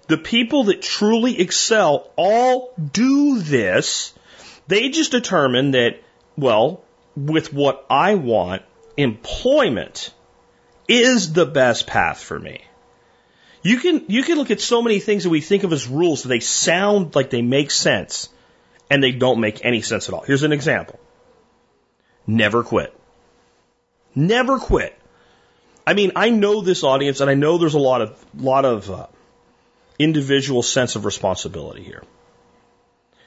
The 0.09 0.19
people 0.19 0.65
that 0.65 0.83
truly 0.83 1.41
excel 1.41 2.11
all 2.17 2.75
do 2.93 3.39
this. 3.39 4.13
They 4.67 4.89
just 4.89 5.13
determine 5.13 5.73
that, 5.73 6.03
well, 6.37 6.83
with 7.17 7.53
what 7.53 7.87
I 7.89 8.15
want, 8.15 8.63
employment 8.97 10.13
is 10.89 11.33
the 11.33 11.47
best 11.47 11.87
path 11.87 12.21
for 12.21 12.39
me. 12.39 12.63
You 13.63 13.79
can, 13.79 14.05
you 14.09 14.23
can 14.23 14.39
look 14.39 14.51
at 14.51 14.61
so 14.61 14.83
many 14.83 14.99
things 14.99 15.23
that 15.25 15.31
we 15.31 15.41
think 15.41 15.63
of 15.63 15.73
as 15.73 15.87
rules 15.87 16.23
that 16.23 16.29
they 16.29 16.41
sound 16.41 17.15
like 17.15 17.31
they 17.31 17.43
make 17.43 17.71
sense 17.71 18.29
and 18.91 19.03
they 19.03 19.13
don't 19.13 19.41
make 19.41 19.65
any 19.65 19.83
sense 19.83 20.09
at 20.09 20.15
all. 20.15 20.23
Here's 20.23 20.43
an 20.43 20.53
example. 20.53 20.99
Never 22.27 22.65
quit. 22.65 22.93
Never 24.15 24.59
quit. 24.59 24.99
I 25.87 25.95
mean, 25.95 26.13
I 26.17 26.31
know 26.31 26.61
this 26.61 26.85
audience 26.85 27.21
and 27.21 27.31
I 27.31 27.35
know 27.35 27.59
there's 27.59 27.75
a 27.75 27.79
lot 27.79 28.03
of, 28.03 28.25
lot 28.37 28.65
of, 28.65 28.91
uh, 28.91 29.07
individual 29.99 30.63
sense 30.63 30.97
of 30.97 31.05
responsibility 31.05 31.83
here. 31.83 32.03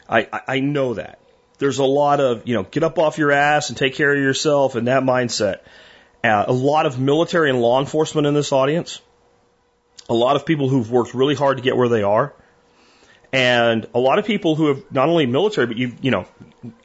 I, 0.08 0.28
I, 0.32 0.42
I 0.48 0.60
know 0.60 0.96
that. 0.96 1.20
There's 1.58 1.80
a 1.80 1.86
lot 1.86 2.20
of, 2.20 2.48
you 2.48 2.56
know, 2.56 2.64
get 2.64 2.84
up 2.84 3.00
off 3.00 3.18
your 3.18 3.32
ass 3.32 3.70
and 3.70 3.78
take 3.78 3.96
care 3.96 4.14
of 4.14 4.20
yourself 4.20 4.76
and 4.76 4.88
that 4.88 5.04
mindset. 5.04 5.60
Uh, 6.24 6.46
a 6.48 6.54
lot 6.54 6.86
of 6.86 7.00
military 7.00 7.50
and 7.50 7.62
law 7.62 7.80
enforcement 7.80 8.28
in 8.28 8.34
this 8.34 8.52
audience. 8.52 9.02
A 10.10 10.14
lot 10.14 10.36
of 10.36 10.46
people 10.46 10.70
who've 10.70 10.90
worked 10.90 11.14
really 11.14 11.36
hard 11.36 11.58
to 11.58 11.64
get 11.64 11.76
where 11.76 11.90
they 11.90 12.04
are. 12.04 12.34
And 13.34 13.88
a 13.94 14.00
lot 14.00 14.20
of 14.20 14.26
people 14.26 14.56
who 14.56 14.68
have 14.68 14.92
not 14.92 15.10
only 15.10 15.26
military, 15.26 15.68
but 15.68 15.78
you 15.78 15.94
you 16.02 16.12
know, 16.12 16.26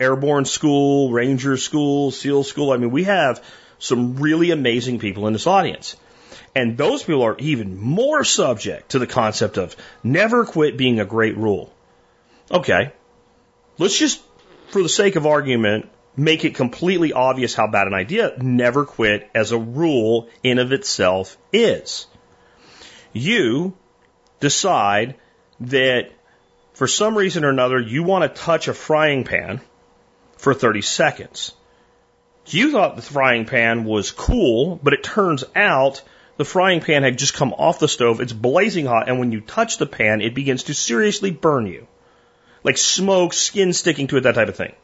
airborne 0.00 0.44
school, 0.44 1.12
ranger 1.12 1.56
school, 1.56 2.10
SEAL 2.10 2.44
school. 2.44 2.72
I 2.72 2.76
mean, 2.76 2.90
we 2.90 3.04
have 3.04 3.42
some 3.78 4.16
really 4.16 4.50
amazing 4.50 4.98
people 4.98 5.26
in 5.26 5.32
this 5.32 5.46
audience. 5.46 5.96
And 6.54 6.76
those 6.76 7.02
people 7.02 7.22
are 7.22 7.36
even 7.38 7.78
more 7.78 8.24
subject 8.24 8.90
to 8.90 8.98
the 8.98 9.06
concept 9.06 9.58
of 9.58 9.76
never 10.02 10.44
quit 10.44 10.76
being 10.76 10.98
a 10.98 11.04
great 11.04 11.36
rule. 11.36 11.72
Okay. 12.50 12.92
Let's 13.78 13.96
just, 13.96 14.20
for 14.68 14.82
the 14.82 14.88
sake 14.88 15.16
of 15.16 15.26
argument, 15.26 15.88
make 16.16 16.44
it 16.44 16.54
completely 16.54 17.12
obvious 17.12 17.54
how 17.54 17.68
bad 17.68 17.86
an 17.86 17.94
idea 17.94 18.32
never 18.38 18.84
quit 18.84 19.30
as 19.34 19.52
a 19.52 19.58
rule 19.58 20.28
in 20.42 20.58
of 20.58 20.72
itself 20.72 21.38
is. 21.52 22.06
You 23.12 23.76
decide 24.38 25.16
that 25.60 26.10
for 26.72 26.86
some 26.86 27.16
reason 27.16 27.44
or 27.44 27.50
another 27.50 27.78
you 27.80 28.02
want 28.02 28.22
to 28.22 28.42
touch 28.42 28.68
a 28.68 28.74
frying 28.74 29.24
pan 29.24 29.60
for 30.36 30.54
30 30.54 30.82
seconds. 30.82 31.52
You 32.46 32.72
thought 32.72 32.96
the 32.96 33.02
frying 33.02 33.44
pan 33.44 33.84
was 33.84 34.10
cool, 34.10 34.80
but 34.82 34.92
it 34.92 35.04
turns 35.04 35.44
out 35.54 36.02
the 36.36 36.44
frying 36.44 36.80
pan 36.80 37.02
had 37.02 37.18
just 37.18 37.34
come 37.34 37.52
off 37.52 37.78
the 37.78 37.86
stove. 37.86 38.20
It's 38.20 38.32
blazing 38.32 38.86
hot, 38.86 39.08
and 39.08 39.18
when 39.18 39.30
you 39.30 39.40
touch 39.40 39.76
the 39.76 39.86
pan, 39.86 40.22
it 40.22 40.34
begins 40.34 40.64
to 40.64 40.74
seriously 40.74 41.30
burn 41.30 41.66
you. 41.66 41.86
Like 42.64 42.78
smoke, 42.78 43.34
skin 43.34 43.72
sticking 43.72 44.06
to 44.08 44.16
it, 44.16 44.22
that 44.22 44.34
type 44.34 44.48
of 44.48 44.56
thing. 44.56 44.74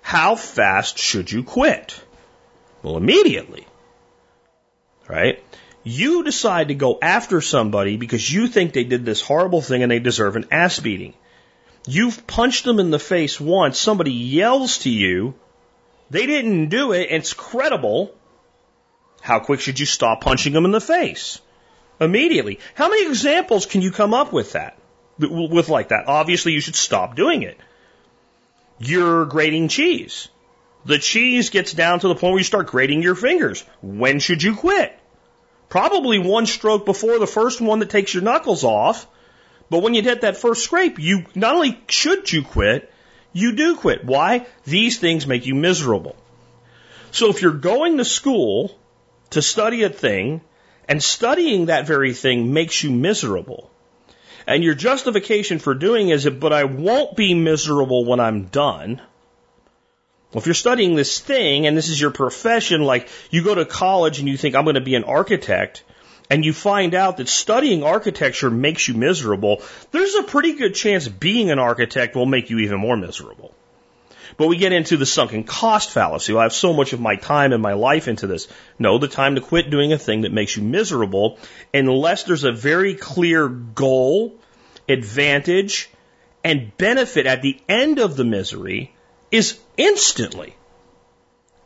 How 0.00 0.36
fast 0.36 0.98
should 0.98 1.30
you 1.30 1.42
quit? 1.42 2.02
Well, 2.82 2.96
immediately. 2.96 3.66
Right? 5.06 5.42
You 5.88 6.24
decide 6.24 6.66
to 6.68 6.74
go 6.74 6.98
after 7.00 7.40
somebody 7.40 7.96
because 7.96 8.28
you 8.28 8.48
think 8.48 8.72
they 8.72 8.82
did 8.82 9.04
this 9.04 9.20
horrible 9.20 9.62
thing 9.62 9.84
and 9.84 9.92
they 9.92 10.00
deserve 10.00 10.34
an 10.34 10.46
ass 10.50 10.80
beating. 10.80 11.14
You've 11.86 12.26
punched 12.26 12.64
them 12.64 12.80
in 12.80 12.90
the 12.90 12.98
face 12.98 13.40
once, 13.40 13.78
somebody 13.78 14.10
yells 14.10 14.78
to 14.78 14.90
you, 14.90 15.34
they 16.10 16.26
didn't 16.26 16.70
do 16.70 16.90
it, 16.90 17.06
it's 17.10 17.34
credible. 17.34 18.12
How 19.20 19.38
quick 19.38 19.60
should 19.60 19.78
you 19.78 19.86
stop 19.86 20.22
punching 20.22 20.52
them 20.52 20.64
in 20.64 20.72
the 20.72 20.80
face? 20.80 21.40
Immediately. 22.00 22.58
How 22.74 22.88
many 22.88 23.06
examples 23.06 23.64
can 23.64 23.80
you 23.80 23.92
come 23.92 24.12
up 24.12 24.32
with 24.32 24.54
that? 24.54 24.76
With 25.20 25.68
like 25.68 25.90
that? 25.90 26.08
Obviously, 26.08 26.52
you 26.52 26.60
should 26.60 26.74
stop 26.74 27.14
doing 27.14 27.42
it. 27.44 27.58
You're 28.80 29.24
grating 29.24 29.68
cheese. 29.68 30.26
The 30.84 30.98
cheese 30.98 31.50
gets 31.50 31.72
down 31.72 32.00
to 32.00 32.08
the 32.08 32.16
point 32.16 32.32
where 32.32 32.40
you 32.40 32.44
start 32.44 32.66
grating 32.66 33.04
your 33.04 33.14
fingers. 33.14 33.64
When 33.82 34.18
should 34.18 34.42
you 34.42 34.56
quit? 34.56 34.98
Probably 35.68 36.18
one 36.18 36.46
stroke 36.46 36.84
before 36.84 37.18
the 37.18 37.26
first 37.26 37.60
one 37.60 37.80
that 37.80 37.90
takes 37.90 38.14
your 38.14 38.22
knuckles 38.22 38.64
off. 38.64 39.06
But 39.68 39.82
when 39.82 39.94
you 39.94 40.02
hit 40.02 40.20
that 40.20 40.36
first 40.36 40.62
scrape, 40.62 40.98
you 40.98 41.24
not 41.34 41.54
only 41.54 41.80
should 41.88 42.32
you 42.32 42.42
quit, 42.42 42.92
you 43.32 43.52
do 43.52 43.76
quit. 43.76 44.04
Why? 44.04 44.46
These 44.64 44.98
things 44.98 45.26
make 45.26 45.46
you 45.46 45.54
miserable. 45.54 46.16
So 47.10 47.30
if 47.30 47.42
you're 47.42 47.52
going 47.52 47.98
to 47.98 48.04
school 48.04 48.78
to 49.30 49.42
study 49.42 49.82
a 49.82 49.88
thing 49.88 50.40
and 50.88 51.02
studying 51.02 51.66
that 51.66 51.86
very 51.86 52.14
thing 52.14 52.52
makes 52.52 52.82
you 52.82 52.90
miserable, 52.90 53.70
and 54.46 54.62
your 54.62 54.74
justification 54.74 55.58
for 55.58 55.74
doing 55.74 56.10
is, 56.10 56.28
but 56.28 56.52
I 56.52 56.64
won't 56.64 57.16
be 57.16 57.34
miserable 57.34 58.04
when 58.04 58.20
I'm 58.20 58.44
done. 58.44 59.02
Well, 60.36 60.42
if 60.42 60.46
you're 60.46 60.54
studying 60.54 60.96
this 60.96 61.18
thing 61.18 61.66
and 61.66 61.74
this 61.74 61.88
is 61.88 61.98
your 61.98 62.10
profession, 62.10 62.82
like 62.82 63.08
you 63.30 63.42
go 63.42 63.54
to 63.54 63.64
college 63.64 64.18
and 64.18 64.28
you 64.28 64.36
think 64.36 64.54
I'm 64.54 64.64
going 64.64 64.74
to 64.74 64.82
be 64.82 64.94
an 64.94 65.04
architect, 65.04 65.82
and 66.28 66.44
you 66.44 66.52
find 66.52 66.94
out 66.94 67.16
that 67.16 67.30
studying 67.30 67.82
architecture 67.82 68.50
makes 68.50 68.86
you 68.86 68.92
miserable, 68.92 69.62
there's 69.92 70.14
a 70.14 70.24
pretty 70.24 70.52
good 70.52 70.74
chance 70.74 71.08
being 71.08 71.50
an 71.50 71.58
architect 71.58 72.14
will 72.14 72.26
make 72.26 72.50
you 72.50 72.58
even 72.58 72.78
more 72.78 72.98
miserable. 72.98 73.54
But 74.36 74.48
we 74.48 74.58
get 74.58 74.74
into 74.74 74.98
the 74.98 75.06
sunken 75.06 75.44
cost 75.44 75.90
fallacy. 75.90 76.34
Well, 76.34 76.40
I 76.40 76.44
have 76.44 76.52
so 76.52 76.74
much 76.74 76.92
of 76.92 77.00
my 77.00 77.16
time 77.16 77.54
and 77.54 77.62
my 77.62 77.72
life 77.72 78.06
into 78.06 78.26
this. 78.26 78.46
No, 78.78 78.98
the 78.98 79.08
time 79.08 79.36
to 79.36 79.40
quit 79.40 79.70
doing 79.70 79.94
a 79.94 79.98
thing 79.98 80.20
that 80.20 80.34
makes 80.34 80.54
you 80.54 80.62
miserable, 80.62 81.38
unless 81.72 82.24
there's 82.24 82.44
a 82.44 82.52
very 82.52 82.94
clear 82.94 83.48
goal, 83.48 84.34
advantage, 84.86 85.88
and 86.44 86.76
benefit 86.76 87.24
at 87.24 87.40
the 87.40 87.58
end 87.70 87.98
of 87.98 88.16
the 88.16 88.24
misery, 88.24 88.92
is 89.30 89.58
instantly. 89.76 90.56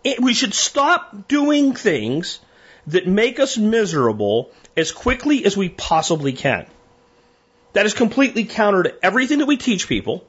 It, 0.02 0.20
we 0.20 0.34
should 0.34 0.54
stop 0.54 1.28
doing 1.28 1.74
things 1.74 2.40
that 2.86 3.06
make 3.06 3.38
us 3.38 3.58
miserable 3.58 4.50
as 4.76 4.92
quickly 4.92 5.44
as 5.44 5.56
we 5.56 5.68
possibly 5.68 6.32
can. 6.32 6.66
That 7.72 7.86
is 7.86 7.94
completely 7.94 8.44
counter 8.44 8.84
to 8.84 9.04
everything 9.04 9.38
that 9.38 9.46
we 9.46 9.56
teach 9.56 9.88
people, 9.88 10.24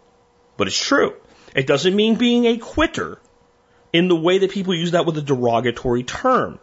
but 0.58 0.68
it's 0.68 0.84
true. 0.84 1.16
It 1.56 1.68
doesn't 1.68 1.96
mean 1.96 2.16
being 2.16 2.46
a 2.46 2.58
quitter 2.58 3.20
in 3.94 4.08
the 4.08 4.16
way 4.16 4.38
that 4.40 4.52
people 4.52 4.76
use 4.76 4.92
that 4.92 5.06
with 5.06 5.18
a 5.18 5.22
derogatory 5.22 6.04
term. 6.04 6.60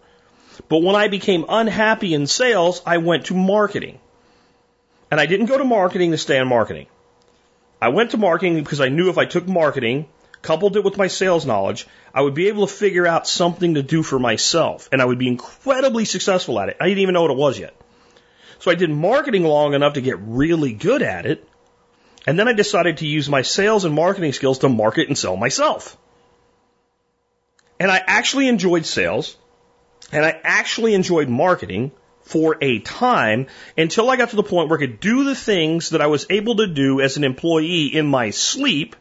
But 0.68 0.82
when 0.82 0.96
I 0.96 1.08
became 1.08 1.44
unhappy 1.48 2.14
in 2.14 2.26
sales, 2.26 2.82
I 2.86 2.98
went 2.98 3.26
to 3.26 3.34
marketing. 3.34 4.00
And 5.10 5.20
I 5.20 5.26
didn't 5.26 5.46
go 5.46 5.58
to 5.58 5.64
marketing 5.64 6.10
to 6.10 6.18
stay 6.18 6.38
in 6.38 6.48
marketing. 6.48 6.86
I 7.80 7.88
went 7.88 8.10
to 8.12 8.16
marketing 8.16 8.56
because 8.56 8.80
I 8.80 8.88
knew 8.88 9.08
if 9.08 9.18
I 9.18 9.24
took 9.24 9.46
marketing, 9.46 10.08
coupled 10.42 10.76
it 10.76 10.84
with 10.84 10.96
my 10.96 11.08
sales 11.08 11.46
knowledge, 11.46 11.86
I 12.14 12.22
would 12.22 12.34
be 12.34 12.48
able 12.48 12.66
to 12.66 12.72
figure 12.72 13.06
out 13.06 13.28
something 13.28 13.74
to 13.74 13.82
do 13.82 14.02
for 14.02 14.18
myself. 14.18 14.88
And 14.92 15.02
I 15.02 15.04
would 15.04 15.18
be 15.18 15.28
incredibly 15.28 16.04
successful 16.04 16.58
at 16.60 16.68
it. 16.68 16.76
I 16.80 16.88
didn't 16.88 17.00
even 17.00 17.14
know 17.14 17.22
what 17.22 17.30
it 17.30 17.36
was 17.36 17.58
yet. 17.58 17.74
So 18.58 18.70
I 18.70 18.74
did 18.74 18.90
marketing 18.90 19.44
long 19.44 19.74
enough 19.74 19.94
to 19.94 20.00
get 20.00 20.18
really 20.20 20.72
good 20.72 21.02
at 21.02 21.26
it. 21.26 21.46
And 22.26 22.38
then 22.38 22.48
I 22.48 22.52
decided 22.52 22.98
to 22.98 23.06
use 23.06 23.28
my 23.28 23.42
sales 23.42 23.84
and 23.84 23.94
marketing 23.94 24.32
skills 24.32 24.58
to 24.60 24.68
market 24.68 25.08
and 25.08 25.16
sell 25.16 25.36
myself. 25.36 25.96
And 27.80 27.90
I 27.90 28.02
actually 28.04 28.48
enjoyed 28.48 28.84
sales 28.84 29.36
and 30.12 30.24
I 30.24 30.40
actually 30.42 30.94
enjoyed 30.94 31.28
marketing 31.28 31.92
for 32.22 32.58
a 32.60 32.80
time 32.80 33.46
until 33.76 34.10
I 34.10 34.16
got 34.16 34.30
to 34.30 34.36
the 34.36 34.42
point 34.42 34.68
where 34.68 34.78
I 34.78 34.80
could 34.80 35.00
do 35.00 35.24
the 35.24 35.34
things 35.34 35.90
that 35.90 36.02
I 36.02 36.08
was 36.08 36.26
able 36.28 36.56
to 36.56 36.66
do 36.66 37.00
as 37.00 37.16
an 37.16 37.24
employee 37.24 37.86
in 37.86 38.06
my 38.06 38.30
sleep. 38.30 38.96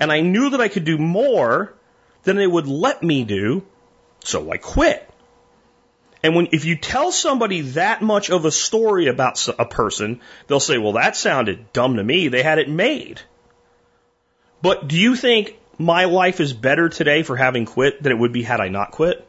And 0.00 0.12
I 0.12 0.20
knew 0.20 0.50
that 0.50 0.60
I 0.60 0.68
could 0.68 0.84
do 0.84 0.98
more 0.98 1.74
than 2.22 2.36
they 2.36 2.46
would 2.46 2.66
let 2.66 3.02
me 3.02 3.24
do. 3.24 3.64
So 4.24 4.50
I 4.50 4.56
quit. 4.56 5.08
And 6.22 6.34
when, 6.34 6.48
if 6.52 6.64
you 6.64 6.76
tell 6.76 7.12
somebody 7.12 7.60
that 7.60 8.02
much 8.02 8.30
of 8.30 8.44
a 8.44 8.50
story 8.50 9.06
about 9.06 9.46
a 9.58 9.64
person, 9.64 10.20
they'll 10.46 10.60
say, 10.60 10.78
well, 10.78 10.92
that 10.92 11.16
sounded 11.16 11.72
dumb 11.72 11.96
to 11.96 12.04
me. 12.04 12.28
They 12.28 12.42
had 12.42 12.58
it 12.58 12.68
made. 12.68 13.20
But 14.60 14.88
do 14.88 14.96
you 14.96 15.14
think 15.14 15.56
my 15.78 16.06
life 16.06 16.40
is 16.40 16.52
better 16.52 16.88
today 16.88 17.22
for 17.22 17.36
having 17.36 17.66
quit 17.66 18.02
than 18.02 18.10
it 18.10 18.18
would 18.18 18.32
be 18.32 18.42
had 18.42 18.60
I 18.60 18.68
not 18.68 18.90
quit? 18.90 19.24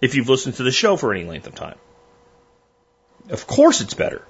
If 0.00 0.14
you've 0.14 0.28
listened 0.28 0.56
to 0.56 0.64
the 0.64 0.72
show 0.72 0.96
for 0.96 1.14
any 1.14 1.24
length 1.24 1.46
of 1.46 1.54
time. 1.54 1.78
Of 3.28 3.46
course 3.46 3.80
it's 3.80 3.94
better. 3.94 4.22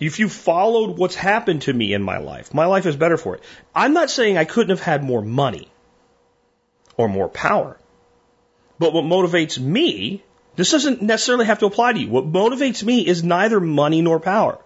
If 0.00 0.18
you 0.18 0.28
followed 0.28 0.96
what's 0.96 1.14
happened 1.14 1.62
to 1.62 1.72
me 1.72 1.92
in 1.92 2.02
my 2.02 2.18
life, 2.18 2.54
my 2.54 2.66
life 2.66 2.86
is 2.86 2.96
better 2.96 3.16
for 3.16 3.34
it. 3.34 3.42
I'm 3.74 3.92
not 3.92 4.10
saying 4.10 4.38
I 4.38 4.44
couldn't 4.44 4.70
have 4.70 4.80
had 4.80 5.02
more 5.02 5.22
money 5.22 5.68
or 6.96 7.08
more 7.08 7.28
power. 7.28 7.76
But 8.78 8.92
what 8.92 9.04
motivates 9.04 9.58
me 9.58 10.22
this 10.58 10.72
doesn't 10.72 11.02
necessarily 11.02 11.46
have 11.46 11.60
to 11.60 11.66
apply 11.66 11.92
to 11.92 12.00
you. 12.00 12.08
What 12.08 12.32
motivates 12.32 12.82
me 12.82 13.06
is 13.06 13.22
neither 13.22 13.60
money 13.60 14.02
nor 14.02 14.18
power. 14.18 14.58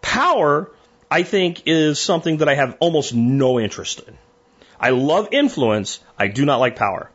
Power, 0.00 0.70
I 1.10 1.24
think, 1.24 1.64
is 1.66 1.98
something 1.98 2.36
that 2.36 2.48
I 2.48 2.54
have 2.54 2.76
almost 2.78 3.12
no 3.12 3.58
interest 3.58 4.02
in. 4.06 4.16
I 4.78 4.90
love 4.90 5.30
influence. 5.32 5.98
I 6.16 6.28
do 6.28 6.44
not 6.44 6.60
like 6.60 6.76
power. 6.76 7.10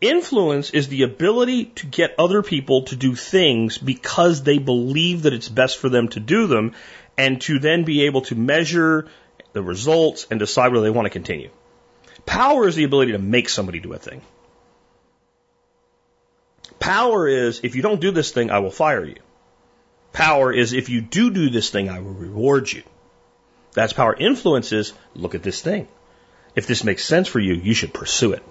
Influence 0.00 0.70
is 0.70 0.88
the 0.88 1.04
ability 1.04 1.66
to 1.76 1.86
get 1.86 2.14
other 2.18 2.42
people 2.42 2.82
to 2.82 2.96
do 2.96 3.14
things 3.14 3.78
because 3.78 4.42
they 4.42 4.58
believe 4.58 5.22
that 5.22 5.32
it's 5.32 5.48
best 5.48 5.78
for 5.78 5.88
them 5.88 6.08
to 6.08 6.20
do 6.20 6.46
them 6.46 6.72
and 7.16 7.40
to 7.42 7.58
then 7.58 7.84
be 7.84 8.04
able 8.04 8.20
to 8.22 8.34
measure 8.34 9.08
the 9.54 9.62
results 9.62 10.26
and 10.30 10.38
decide 10.38 10.72
whether 10.72 10.84
they 10.84 10.90
want 10.90 11.06
to 11.06 11.10
continue. 11.10 11.48
Power 12.26 12.68
is 12.68 12.74
the 12.74 12.84
ability 12.84 13.12
to 13.12 13.18
make 13.18 13.48
somebody 13.48 13.80
do 13.80 13.94
a 13.94 13.98
thing. 13.98 14.20
Power 16.78 17.26
is 17.26 17.60
if 17.62 17.74
you 17.74 17.80
don't 17.80 18.00
do 18.00 18.10
this 18.10 18.32
thing, 18.32 18.50
I 18.50 18.58
will 18.58 18.70
fire 18.70 19.04
you. 19.04 19.16
Power 20.12 20.52
is 20.52 20.74
if 20.74 20.90
you 20.90 21.00
do 21.00 21.30
do 21.30 21.48
this 21.48 21.70
thing, 21.70 21.88
I 21.88 22.00
will 22.00 22.12
reward 22.12 22.70
you. 22.70 22.82
That's 23.72 23.94
power. 23.94 24.14
Influence 24.14 24.72
is 24.72 24.92
look 25.14 25.34
at 25.34 25.42
this 25.42 25.62
thing. 25.62 25.88
If 26.54 26.66
this 26.66 26.84
makes 26.84 27.04
sense 27.04 27.28
for 27.28 27.38
you, 27.38 27.54
you 27.54 27.72
should 27.72 27.94
pursue 27.94 28.32
it. 28.32 28.42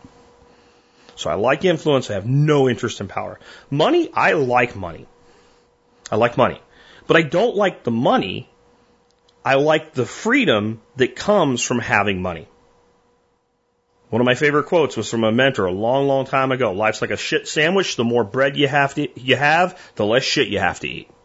So 1.16 1.30
I 1.30 1.36
like 1.36 1.66
influence. 1.66 2.10
I 2.10 2.16
have 2.16 2.26
no 2.26 2.70
interest 2.70 3.02
in 3.02 3.08
power. 3.08 3.40
Money, 3.70 4.10
I 4.14 4.34
like 4.34 4.76
money. 4.76 5.08
I 6.12 6.18
like 6.18 6.38
money. 6.38 6.62
But 7.08 7.18
I 7.18 7.22
don't 7.22 7.56
like 7.56 7.84
the 7.84 7.92
money. 7.92 8.50
I 9.44 9.56
like 9.56 9.94
the 9.94 10.06
freedom 10.06 10.82
that 10.96 11.16
comes 11.16 11.62
from 11.62 11.80
having 11.80 12.22
money. 12.22 12.48
One 14.10 14.22
of 14.22 14.26
my 14.26 14.36
favorite 14.36 14.68
quotes 14.68 14.96
was 14.96 15.10
from 15.10 15.24
a 15.24 15.32
mentor 15.32 15.66
a 15.66 15.72
long, 15.72 16.08
long 16.08 16.26
time 16.26 16.52
ago. 16.52 16.72
Life's 16.72 17.02
like 17.02 17.12
a 17.12 17.18
shit 17.18 17.48
sandwich. 17.48 17.96
The 17.96 18.04
more 18.04 18.24
bread 18.24 18.56
you 18.56 18.68
have 18.68 18.96
to, 18.96 19.08
you 19.20 19.36
have, 19.36 19.80
the 19.96 20.06
less 20.06 20.24
shit 20.24 20.48
you 20.48 20.60
have 20.60 20.80
to 20.82 20.88
eat. 20.88 21.10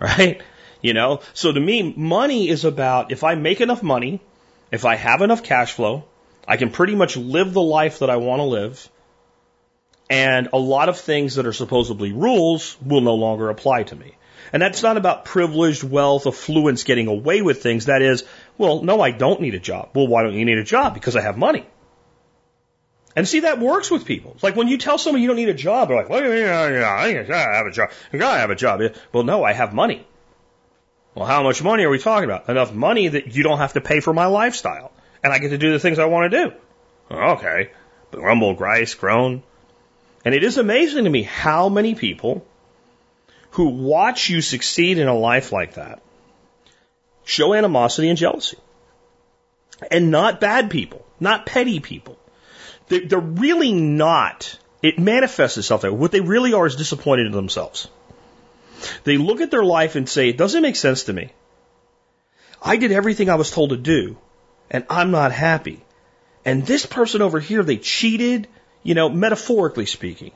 Right? 0.00 0.40
You 0.80 0.94
know? 0.94 1.20
So 1.34 1.52
to 1.52 1.60
me, 1.60 1.92
money 1.94 2.48
is 2.48 2.64
about 2.64 3.12
if 3.12 3.22
I 3.22 3.34
make 3.34 3.60
enough 3.60 3.82
money, 3.82 4.22
if 4.72 4.86
I 4.86 4.96
have 4.96 5.20
enough 5.20 5.42
cash 5.42 5.72
flow, 5.72 6.04
I 6.48 6.56
can 6.56 6.70
pretty 6.70 6.94
much 6.94 7.18
live 7.18 7.52
the 7.52 7.60
life 7.60 7.98
that 7.98 8.08
I 8.08 8.16
want 8.16 8.40
to 8.40 8.44
live. 8.44 8.88
And 10.10 10.48
a 10.52 10.58
lot 10.58 10.88
of 10.88 10.98
things 10.98 11.36
that 11.36 11.46
are 11.46 11.52
supposedly 11.52 12.12
rules 12.12 12.76
will 12.84 13.00
no 13.00 13.14
longer 13.14 13.48
apply 13.48 13.84
to 13.84 13.96
me. 13.96 14.16
And 14.52 14.60
that's 14.60 14.82
not 14.82 14.96
about 14.96 15.24
privileged 15.24 15.84
wealth, 15.84 16.26
affluence, 16.26 16.82
getting 16.82 17.06
away 17.06 17.40
with 17.40 17.62
things. 17.62 17.86
That 17.86 18.02
is, 18.02 18.24
well, 18.58 18.82
no, 18.82 19.00
I 19.00 19.12
don't 19.12 19.40
need 19.40 19.54
a 19.54 19.60
job. 19.60 19.90
Well, 19.94 20.08
why 20.08 20.24
don't 20.24 20.34
you 20.34 20.44
need 20.44 20.58
a 20.58 20.64
job? 20.64 20.94
Because 20.94 21.14
I 21.14 21.20
have 21.20 21.38
money. 21.38 21.64
And 23.14 23.26
see, 23.28 23.40
that 23.40 23.60
works 23.60 23.90
with 23.90 24.04
people. 24.04 24.32
It's 24.34 24.42
like 24.42 24.56
when 24.56 24.66
you 24.66 24.78
tell 24.78 24.98
someone 24.98 25.22
you 25.22 25.28
don't 25.28 25.36
need 25.36 25.48
a 25.48 25.54
job, 25.54 25.88
they're 25.88 25.96
like, 25.96 26.08
well, 26.08 26.22
yeah, 26.22 26.68
yeah, 26.68 26.90
I 26.90 27.56
have 27.56 27.66
a 27.66 27.70
job. 27.70 27.90
I 28.12 28.16
gotta 28.16 28.40
have 28.40 28.50
a 28.50 28.56
job. 28.56 28.82
Well, 29.12 29.22
no, 29.22 29.44
I 29.44 29.52
have 29.52 29.72
money. 29.72 30.06
Well, 31.14 31.26
how 31.26 31.42
much 31.44 31.62
money 31.62 31.84
are 31.84 31.90
we 31.90 31.98
talking 31.98 32.24
about? 32.24 32.48
Enough 32.48 32.72
money 32.72 33.08
that 33.08 33.34
you 33.34 33.44
don't 33.44 33.58
have 33.58 33.74
to 33.74 33.80
pay 33.80 34.00
for 34.00 34.12
my 34.12 34.26
lifestyle. 34.26 34.92
And 35.22 35.32
I 35.32 35.38
get 35.38 35.50
to 35.50 35.58
do 35.58 35.72
the 35.72 35.78
things 35.78 35.98
I 35.98 36.06
want 36.06 36.32
to 36.32 36.44
do. 36.44 36.52
Okay. 37.10 37.70
Rumble, 38.12 38.54
grice, 38.54 38.94
groan. 38.94 39.42
And 40.24 40.34
it 40.34 40.44
is 40.44 40.58
amazing 40.58 41.04
to 41.04 41.10
me 41.10 41.22
how 41.22 41.68
many 41.68 41.94
people 41.94 42.46
who 43.52 43.68
watch 43.68 44.28
you 44.28 44.40
succeed 44.40 44.98
in 44.98 45.08
a 45.08 45.16
life 45.16 45.52
like 45.52 45.74
that 45.74 46.02
show 47.24 47.54
animosity 47.54 48.08
and 48.08 48.18
jealousy. 48.18 48.58
And 49.90 50.10
not 50.10 50.40
bad 50.40 50.70
people, 50.70 51.06
not 51.18 51.46
petty 51.46 51.80
people. 51.80 52.18
They're, 52.88 53.06
they're 53.06 53.18
really 53.18 53.72
not. 53.72 54.58
It 54.82 54.98
manifests 54.98 55.56
itself 55.56 55.82
that 55.82 55.94
what 55.94 56.10
they 56.10 56.20
really 56.20 56.52
are 56.52 56.66
is 56.66 56.76
disappointed 56.76 57.26
in 57.26 57.32
themselves. 57.32 57.88
They 59.04 59.16
look 59.16 59.40
at 59.40 59.50
their 59.50 59.64
life 59.64 59.94
and 59.94 60.08
say, 60.08 60.28
it 60.28 60.36
doesn't 60.36 60.62
make 60.62 60.76
sense 60.76 61.04
to 61.04 61.12
me. 61.12 61.32
I 62.62 62.76
did 62.76 62.92
everything 62.92 63.30
I 63.30 63.36
was 63.36 63.50
told 63.50 63.70
to 63.70 63.76
do, 63.76 64.18
and 64.70 64.84
I'm 64.90 65.10
not 65.10 65.32
happy. 65.32 65.82
And 66.44 66.66
this 66.66 66.84
person 66.84 67.22
over 67.22 67.40
here, 67.40 67.62
they 67.62 67.76
cheated, 67.76 68.48
you 68.82 68.94
know, 68.94 69.08
metaphorically 69.08 69.86
speaking. 69.86 70.32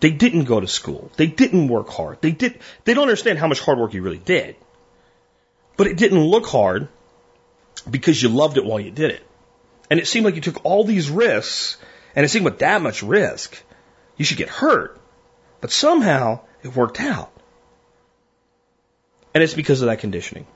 They 0.00 0.10
didn't 0.10 0.44
go 0.44 0.60
to 0.60 0.68
school. 0.68 1.10
They 1.16 1.26
didn't 1.26 1.68
work 1.68 1.88
hard. 1.88 2.20
They 2.20 2.30
did, 2.30 2.60
they 2.84 2.94
don't 2.94 3.04
understand 3.04 3.38
how 3.38 3.48
much 3.48 3.60
hard 3.60 3.78
work 3.78 3.94
you 3.94 4.02
really 4.02 4.18
did. 4.18 4.56
But 5.76 5.88
it 5.88 5.96
didn't 5.96 6.20
look 6.20 6.46
hard 6.46 6.88
because 7.88 8.22
you 8.22 8.28
loved 8.28 8.56
it 8.58 8.64
while 8.64 8.80
you 8.80 8.90
did 8.90 9.10
it. 9.10 9.22
And 9.90 9.98
it 9.98 10.06
seemed 10.06 10.24
like 10.24 10.34
you 10.34 10.40
took 10.40 10.64
all 10.64 10.84
these 10.84 11.10
risks, 11.10 11.78
and 12.14 12.24
it 12.24 12.28
seemed 12.28 12.44
with 12.44 12.58
that 12.58 12.82
much 12.82 13.02
risk, 13.02 13.60
you 14.16 14.24
should 14.24 14.38
get 14.38 14.48
hurt. 14.48 15.00
But 15.60 15.72
somehow 15.72 16.40
it 16.62 16.76
worked 16.76 17.00
out. 17.00 17.32
And 19.34 19.42
it's 19.42 19.54
because 19.54 19.82
of 19.82 19.88
that 19.88 20.00
conditioning. 20.00 20.46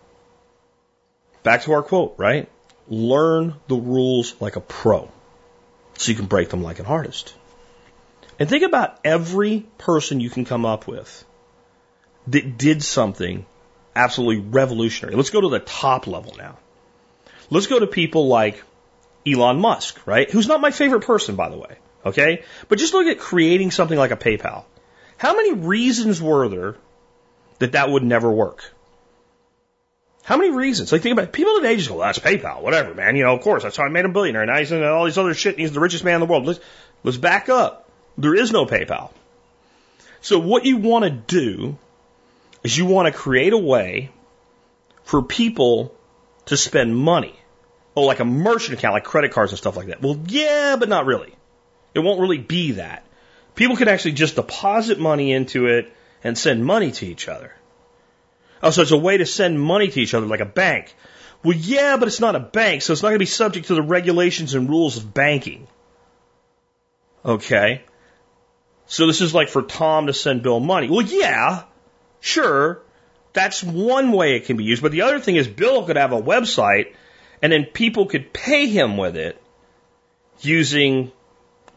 Back 1.42 1.62
to 1.62 1.72
our 1.72 1.82
quote, 1.82 2.14
right? 2.18 2.48
Learn 2.88 3.54
the 3.68 3.76
rules 3.76 4.34
like 4.40 4.56
a 4.56 4.60
pro 4.60 5.10
so 6.02 6.10
you 6.10 6.16
can 6.16 6.26
break 6.26 6.48
them 6.48 6.62
like 6.62 6.78
an 6.78 6.86
artist. 6.86 7.34
And 8.38 8.48
think 8.48 8.64
about 8.64 8.98
every 9.04 9.66
person 9.78 10.20
you 10.20 10.30
can 10.30 10.44
come 10.44 10.64
up 10.64 10.86
with 10.86 11.24
that 12.28 12.58
did 12.58 12.82
something 12.82 13.46
absolutely 13.94 14.44
revolutionary. 14.44 15.14
Let's 15.16 15.30
go 15.30 15.40
to 15.40 15.48
the 15.48 15.60
top 15.60 16.06
level 16.06 16.34
now. 16.36 16.58
Let's 17.50 17.66
go 17.66 17.78
to 17.78 17.86
people 17.86 18.28
like 18.28 18.62
Elon 19.26 19.60
Musk, 19.60 20.00
right? 20.06 20.30
Who's 20.30 20.48
not 20.48 20.60
my 20.60 20.70
favorite 20.70 21.04
person, 21.04 21.36
by 21.36 21.50
the 21.50 21.58
way. 21.58 21.76
Okay? 22.04 22.44
But 22.68 22.78
just 22.78 22.94
look 22.94 23.06
at 23.06 23.18
creating 23.18 23.70
something 23.70 23.98
like 23.98 24.10
a 24.10 24.16
PayPal. 24.16 24.64
How 25.18 25.36
many 25.36 25.52
reasons 25.52 26.20
were 26.20 26.48
there 26.48 26.76
that 27.58 27.72
that 27.72 27.90
would 27.90 28.02
never 28.02 28.30
work? 28.30 28.72
How 30.24 30.36
many 30.36 30.50
reasons? 30.50 30.92
Like 30.92 31.02
think 31.02 31.14
about 31.14 31.24
it. 31.24 31.32
people 31.32 31.56
today 31.56 31.76
just 31.76 31.88
go, 31.88 31.98
that's 31.98 32.18
PayPal, 32.18 32.62
whatever, 32.62 32.94
man. 32.94 33.16
You 33.16 33.24
know, 33.24 33.34
of 33.34 33.42
course, 33.42 33.64
that's 33.64 33.76
how 33.76 33.84
I 33.84 33.88
made 33.88 34.04
a 34.04 34.08
billionaire. 34.08 34.46
Now 34.46 34.58
he's 34.58 34.70
in 34.70 34.82
all 34.84 35.04
these 35.04 35.18
other 35.18 35.34
shit 35.34 35.54
and 35.54 35.60
he's 35.60 35.72
the 35.72 35.80
richest 35.80 36.04
man 36.04 36.14
in 36.14 36.20
the 36.20 36.26
world. 36.26 36.46
Let's, 36.46 36.60
let's 37.02 37.16
back 37.16 37.48
up. 37.48 37.90
There 38.16 38.34
is 38.34 38.52
no 38.52 38.66
PayPal. 38.66 39.10
So 40.20 40.38
what 40.38 40.64
you 40.64 40.76
want 40.76 41.04
to 41.04 41.10
do 41.10 41.76
is 42.62 42.76
you 42.76 42.86
want 42.86 43.06
to 43.06 43.12
create 43.12 43.52
a 43.52 43.58
way 43.58 44.10
for 45.02 45.22
people 45.22 45.92
to 46.46 46.56
spend 46.56 46.96
money. 46.96 47.34
Oh, 47.96 48.02
like 48.02 48.20
a 48.20 48.24
merchant 48.24 48.78
account, 48.78 48.94
like 48.94 49.04
credit 49.04 49.32
cards 49.32 49.52
and 49.52 49.58
stuff 49.58 49.76
like 49.76 49.88
that. 49.88 50.00
Well, 50.00 50.18
yeah, 50.28 50.76
but 50.78 50.88
not 50.88 51.06
really. 51.06 51.34
It 51.94 51.98
won't 51.98 52.20
really 52.20 52.38
be 52.38 52.72
that. 52.72 53.04
People 53.54 53.76
can 53.76 53.88
actually 53.88 54.12
just 54.12 54.36
deposit 54.36 54.98
money 54.98 55.32
into 55.32 55.66
it 55.66 55.92
and 56.24 56.38
send 56.38 56.64
money 56.64 56.92
to 56.92 57.06
each 57.06 57.28
other. 57.28 57.52
Oh, 58.62 58.70
so 58.70 58.82
it's 58.82 58.90
a 58.90 58.96
way 58.96 59.16
to 59.16 59.26
send 59.26 59.60
money 59.60 59.88
to 59.88 60.00
each 60.00 60.14
other 60.14 60.26
like 60.26 60.40
a 60.40 60.46
bank. 60.46 60.94
Well, 61.42 61.56
yeah, 61.56 61.96
but 61.96 62.06
it's 62.06 62.20
not 62.20 62.36
a 62.36 62.40
bank, 62.40 62.82
so 62.82 62.92
it's 62.92 63.02
not 63.02 63.08
going 63.08 63.16
to 63.16 63.22
be 63.22 63.26
subject 63.26 63.66
to 63.66 63.74
the 63.74 63.82
regulations 63.82 64.54
and 64.54 64.68
rules 64.68 64.96
of 64.96 65.12
banking. 65.12 65.66
Okay. 67.24 67.82
So 68.86 69.06
this 69.06 69.20
is 69.20 69.34
like 69.34 69.48
for 69.48 69.62
Tom 69.62 70.06
to 70.06 70.12
send 70.12 70.42
Bill 70.42 70.60
money. 70.60 70.88
Well, 70.88 71.02
yeah, 71.02 71.64
sure. 72.20 72.82
That's 73.32 73.62
one 73.62 74.12
way 74.12 74.36
it 74.36 74.44
can 74.44 74.56
be 74.56 74.64
used. 74.64 74.82
But 74.82 74.92
the 74.92 75.02
other 75.02 75.18
thing 75.18 75.36
is 75.36 75.48
Bill 75.48 75.84
could 75.84 75.96
have 75.96 76.12
a 76.12 76.20
website 76.20 76.94
and 77.40 77.52
then 77.52 77.64
people 77.64 78.06
could 78.06 78.32
pay 78.32 78.68
him 78.68 78.96
with 78.96 79.16
it 79.16 79.40
using 80.40 81.10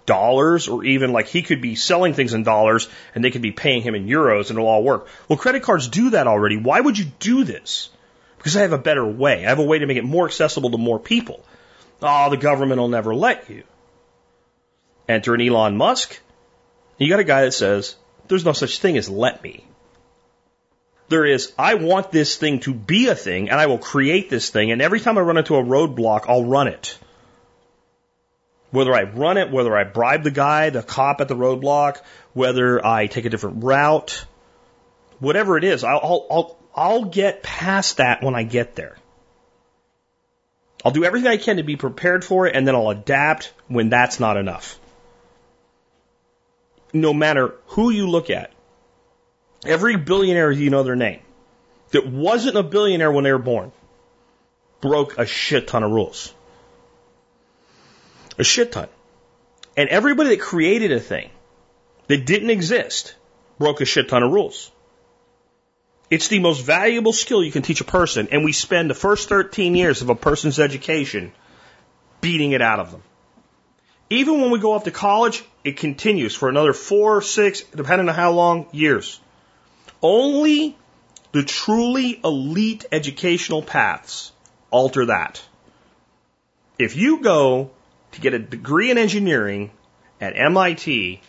dollars 0.06 0.68
or 0.68 0.84
even 0.84 1.12
like 1.12 1.28
he 1.28 1.42
could 1.42 1.62
be 1.62 1.76
selling 1.76 2.14
things 2.14 2.34
in 2.34 2.44
dollars 2.44 2.88
and 3.14 3.24
they 3.24 3.32
could 3.32 3.42
be 3.42 3.52
paying 3.52 3.82
him 3.82 3.96
in 3.96 4.08
euros 4.08 4.50
and 4.50 4.58
it'll 4.58 4.68
all 4.68 4.84
work. 4.84 5.08
Well, 5.28 5.38
credit 5.38 5.64
cards 5.64 5.88
do 5.88 6.12
that 6.12 6.28
already. 6.28 6.58
Why 6.58 6.80
would 6.80 6.98
you 6.98 7.06
do 7.20 7.44
this? 7.44 7.90
Because 8.38 8.56
I 8.56 8.62
have 8.62 8.74
a 8.74 8.78
better 8.78 9.06
way. 9.06 9.46
I 9.46 9.50
have 9.50 9.60
a 9.60 9.64
way 9.64 9.80
to 9.80 9.86
make 9.86 9.98
it 9.98 10.04
more 10.04 10.26
accessible 10.26 10.72
to 10.72 10.78
more 10.78 11.00
people. 11.00 11.44
Oh, 12.02 12.30
the 12.30 12.38
government 12.38 12.80
will 12.80 12.88
never 12.88 13.16
let 13.16 13.50
you. 13.50 13.64
Enter 15.08 15.34
an 15.34 15.42
Elon 15.42 15.78
Musk. 15.78 16.20
You 16.98 17.10
got 17.10 17.20
a 17.20 17.24
guy 17.24 17.46
that 17.46 17.54
says, 17.54 17.96
there's 18.28 18.46
no 18.46 18.54
such 18.54 18.80
thing 18.80 18.98
as 18.98 19.10
let 19.10 19.44
me. 19.44 19.66
There 21.10 21.26
is, 21.26 21.54
I 21.58 21.76
want 21.76 22.12
this 22.12 22.36
thing 22.36 22.62
to 22.62 22.74
be 22.74 23.08
a 23.10 23.16
thing 23.16 23.50
and 23.50 23.60
I 23.60 23.68
will 23.68 23.78
create 23.78 24.30
this 24.30 24.50
thing 24.50 24.72
and 24.72 24.82
every 24.82 25.00
time 25.00 25.18
I 25.18 25.22
run 25.22 25.38
into 25.38 25.56
a 25.56 25.64
roadblock, 25.64 26.26
I'll 26.28 26.46
run 26.46 26.68
it. 26.68 26.98
Whether 28.72 28.94
I 28.94 29.04
run 29.04 29.38
it, 29.38 29.52
whether 29.52 29.76
I 29.76 29.84
bribe 29.84 30.24
the 30.24 30.32
guy, 30.32 30.70
the 30.70 30.84
cop 30.84 31.22
at 31.22 31.28
the 31.28 31.36
roadblock, 31.36 31.98
whether 32.34 32.86
I 32.86 33.08
take 33.08 33.26
a 33.26 33.30
different 33.30 33.64
route, 33.64 34.26
whatever 35.20 35.58
it 35.58 35.64
is, 35.64 35.84
I'll, 35.84 36.28
I'll, 36.30 36.58
I'll, 36.76 37.06
get 37.06 37.44
past 37.44 37.98
that 37.98 38.22
when 38.22 38.36
I 38.36 38.44
get 38.44 38.76
there. 38.76 38.98
I'll 40.84 40.92
do 40.92 41.04
everything 41.04 41.30
I 41.30 41.38
can 41.38 41.58
to 41.58 41.64
be 41.64 41.78
prepared 41.78 42.26
for 42.26 42.48
it 42.48 42.56
and 42.56 42.68
then 42.68 42.76
I'll 42.76 42.90
adapt 42.90 43.54
when 43.68 43.90
that's 43.90 44.20
not 44.20 44.38
enough. 44.38 44.80
No 46.94 47.14
matter 47.14 47.56
who 47.68 47.90
you 47.90 48.08
look 48.10 48.30
at, 48.30 48.52
every 49.66 49.96
billionaire 49.96 50.52
you 50.52 50.70
know 50.70 50.84
their 50.84 50.96
name 50.96 51.22
that 51.92 52.06
wasn't 52.06 52.58
a 52.58 52.64
billionaire 52.64 53.12
when 53.12 53.24
they 53.24 53.32
were 53.32 53.40
born 53.40 53.72
broke 54.82 55.18
a 55.18 55.26
shit 55.26 55.68
ton 55.68 55.84
of 55.84 55.92
rules. 55.92 56.34
A 58.38 58.44
shit 58.44 58.72
ton. 58.72 58.88
And 59.78 59.90
everybody 59.90 60.30
that 60.30 60.40
created 60.40 60.92
a 60.92 61.00
thing 61.00 61.30
that 62.08 62.26
didn't 62.26 62.50
exist 62.50 63.16
broke 63.58 63.82
a 63.82 63.86
shit 63.86 64.10
ton 64.10 64.24
of 64.24 64.32
rules. 64.32 64.72
It's 66.10 66.28
the 66.28 66.40
most 66.40 66.62
valuable 66.62 67.14
skill 67.14 67.44
you 67.44 67.52
can 67.52 67.64
teach 67.64 67.82
a 67.82 67.86
person, 67.86 68.28
and 68.32 68.44
we 68.44 68.52
spend 68.52 68.90
the 68.90 68.96
first 68.96 69.28
13 69.28 69.76
years 69.76 70.02
of 70.02 70.10
a 70.10 70.16
person's 70.16 70.60
education 70.60 71.32
beating 72.22 72.52
it 72.52 72.62
out 72.62 72.80
of 72.80 72.92
them. 72.92 73.02
Even 74.10 74.40
when 74.40 74.52
we 74.52 74.60
go 74.60 74.74
off 74.74 74.84
to 74.84 74.92
college, 74.92 75.44
it 75.64 75.78
continues 75.78 76.36
for 76.36 76.48
another 76.48 76.74
four, 76.74 77.22
six, 77.22 77.62
depending 77.62 78.08
on 78.08 78.14
how 78.14 78.32
long, 78.32 78.68
years. 78.72 79.20
Only 80.02 80.78
the 81.32 81.44
truly 81.44 82.20
elite 82.24 82.86
educational 82.92 83.64
paths 83.64 84.32
alter 84.70 85.08
that. 85.08 85.42
If 86.78 86.96
you 86.96 87.22
go 87.22 87.72
to 88.16 88.22
get 88.22 88.34
a 88.34 88.40
degree 88.40 88.92
in 88.92 88.98
engineering 88.98 89.72
at 90.20 90.34
MIT, 90.36 91.22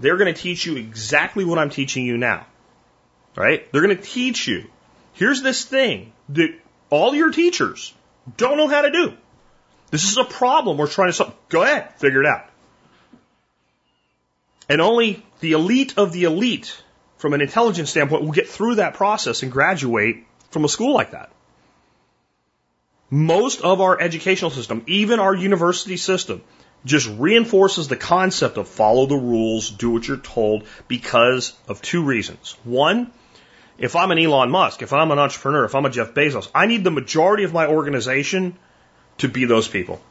they're 0.00 0.16
going 0.16 0.32
to 0.32 0.40
teach 0.40 0.66
you 0.66 0.76
exactly 0.76 1.44
what 1.44 1.58
I'm 1.58 1.70
teaching 1.70 2.04
you 2.04 2.16
now. 2.16 2.46
Right? 3.36 3.70
They're 3.72 3.82
going 3.82 3.96
to 3.96 4.02
teach 4.02 4.46
you. 4.46 4.64
Here's 5.14 5.42
this 5.42 5.64
thing 5.64 6.12
that 6.30 6.54
all 6.90 7.14
your 7.14 7.30
teachers 7.30 7.92
don't 8.36 8.56
know 8.56 8.68
how 8.68 8.82
to 8.82 8.90
do. 8.90 9.14
This 9.90 10.04
is 10.04 10.16
a 10.16 10.24
problem 10.24 10.76
we're 10.76 10.86
trying 10.86 11.08
to 11.08 11.12
solve. 11.12 11.34
Go 11.48 11.62
ahead, 11.62 11.98
figure 11.98 12.20
it 12.20 12.26
out. 12.26 12.48
And 14.68 14.80
only 14.80 15.24
the 15.40 15.52
elite 15.52 15.94
of 15.96 16.12
the 16.12 16.24
elite, 16.24 16.82
from 17.18 17.34
an 17.34 17.40
intelligence 17.40 17.90
standpoint, 17.90 18.24
will 18.24 18.32
get 18.32 18.48
through 18.48 18.76
that 18.76 18.94
process 18.94 19.42
and 19.42 19.52
graduate 19.52 20.24
from 20.50 20.64
a 20.64 20.68
school 20.68 20.94
like 20.94 21.10
that. 21.10 21.30
Most 23.14 23.60
of 23.60 23.80
our 23.80 24.00
educational 24.00 24.50
system, 24.50 24.82
even 24.88 25.20
our 25.20 25.32
university 25.32 25.96
system, 25.96 26.42
just 26.84 27.08
reinforces 27.16 27.86
the 27.86 27.96
concept 27.96 28.56
of 28.56 28.66
follow 28.66 29.06
the 29.06 29.14
rules, 29.14 29.70
do 29.70 29.90
what 29.90 30.08
you're 30.08 30.16
told 30.16 30.66
because 30.88 31.52
of 31.68 31.80
two 31.80 32.02
reasons. 32.02 32.56
One, 32.64 33.12
if 33.78 33.94
I'm 33.94 34.10
an 34.10 34.18
Elon 34.18 34.50
Musk, 34.50 34.82
if 34.82 34.92
I'm 34.92 35.12
an 35.12 35.20
entrepreneur, 35.20 35.64
if 35.64 35.76
I'm 35.76 35.86
a 35.86 35.90
Jeff 35.90 36.12
Bezos, 36.12 36.50
I 36.52 36.66
need 36.66 36.82
the 36.82 36.90
majority 36.90 37.44
of 37.44 37.52
my 37.52 37.68
organization 37.68 38.58
to 39.18 39.28
be 39.28 39.44
those 39.44 39.68
people. 39.68 40.02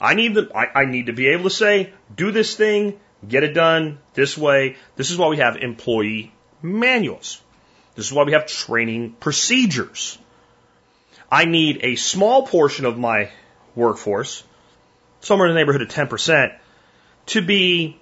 I 0.00 0.14
need 0.14 0.34
the, 0.34 0.48
I, 0.54 0.82
I 0.82 0.84
need 0.84 1.06
to 1.06 1.12
be 1.12 1.26
able 1.26 1.50
to 1.50 1.50
say, 1.50 1.92
do 2.14 2.30
this 2.30 2.54
thing, 2.54 3.00
get 3.26 3.42
it 3.42 3.52
done 3.52 3.98
this 4.12 4.38
way. 4.38 4.76
This 4.94 5.10
is 5.10 5.18
why 5.18 5.26
we 5.26 5.38
have 5.38 5.56
employee 5.56 6.32
manuals. 6.62 7.42
This 7.96 8.06
is 8.06 8.12
why 8.12 8.22
we 8.22 8.30
have 8.30 8.46
training 8.46 9.16
procedures. 9.18 10.18
I 11.34 11.46
need 11.46 11.80
a 11.82 11.96
small 11.96 12.46
portion 12.46 12.84
of 12.84 12.96
my 12.96 13.30
workforce, 13.74 14.44
somewhere 15.20 15.48
in 15.48 15.54
the 15.54 15.58
neighborhood 15.58 15.82
of 15.82 15.88
10%, 15.88 16.56
to 17.26 17.42
be 17.42 17.98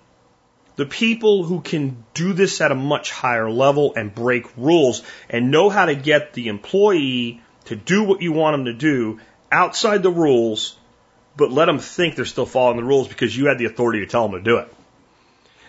the 0.77 0.85
people 0.85 1.43
who 1.45 1.63
can 1.63 2.05
do 2.13 2.35
this 2.35 2.61
at 2.61 2.73
a 2.73 2.75
much 2.75 3.11
higher 3.11 3.51
level 3.51 3.95
and 3.97 4.15
break 4.15 4.45
rules 4.59 5.03
and 5.31 5.51
know 5.51 5.71
how 5.71 5.87
to 5.87 5.95
get 5.95 6.35
the 6.35 6.49
employee 6.49 7.41
to 7.65 7.75
do 7.75 8.05
what 8.05 8.21
you 8.21 8.33
want 8.33 8.53
them 8.53 8.67
to 8.67 8.75
do 8.75 9.19
outside 9.51 10.03
the 10.03 10.11
rules, 10.11 10.77
but 11.35 11.51
let 11.51 11.65
them 11.65 11.79
think 11.79 12.17
they're 12.17 12.27
still 12.27 12.45
following 12.45 12.77
the 12.77 12.85
rules 12.85 13.09
because 13.09 13.35
you 13.35 13.47
had 13.47 13.57
the 13.57 13.65
authority 13.65 14.01
to 14.01 14.07
tell 14.07 14.29
them 14.29 14.45
to 14.45 14.45
do 14.45 14.59
it. 14.59 14.69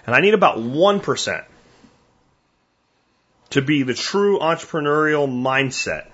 And 0.05 0.14
I 0.14 0.20
need 0.20 0.34
about 0.34 0.57
1%. 0.57 1.45
to 3.51 3.61
be 3.61 3.84
the 3.84 3.93
true 3.93 4.39
entrepreneurial 4.39 5.28
mindset, 5.30 6.07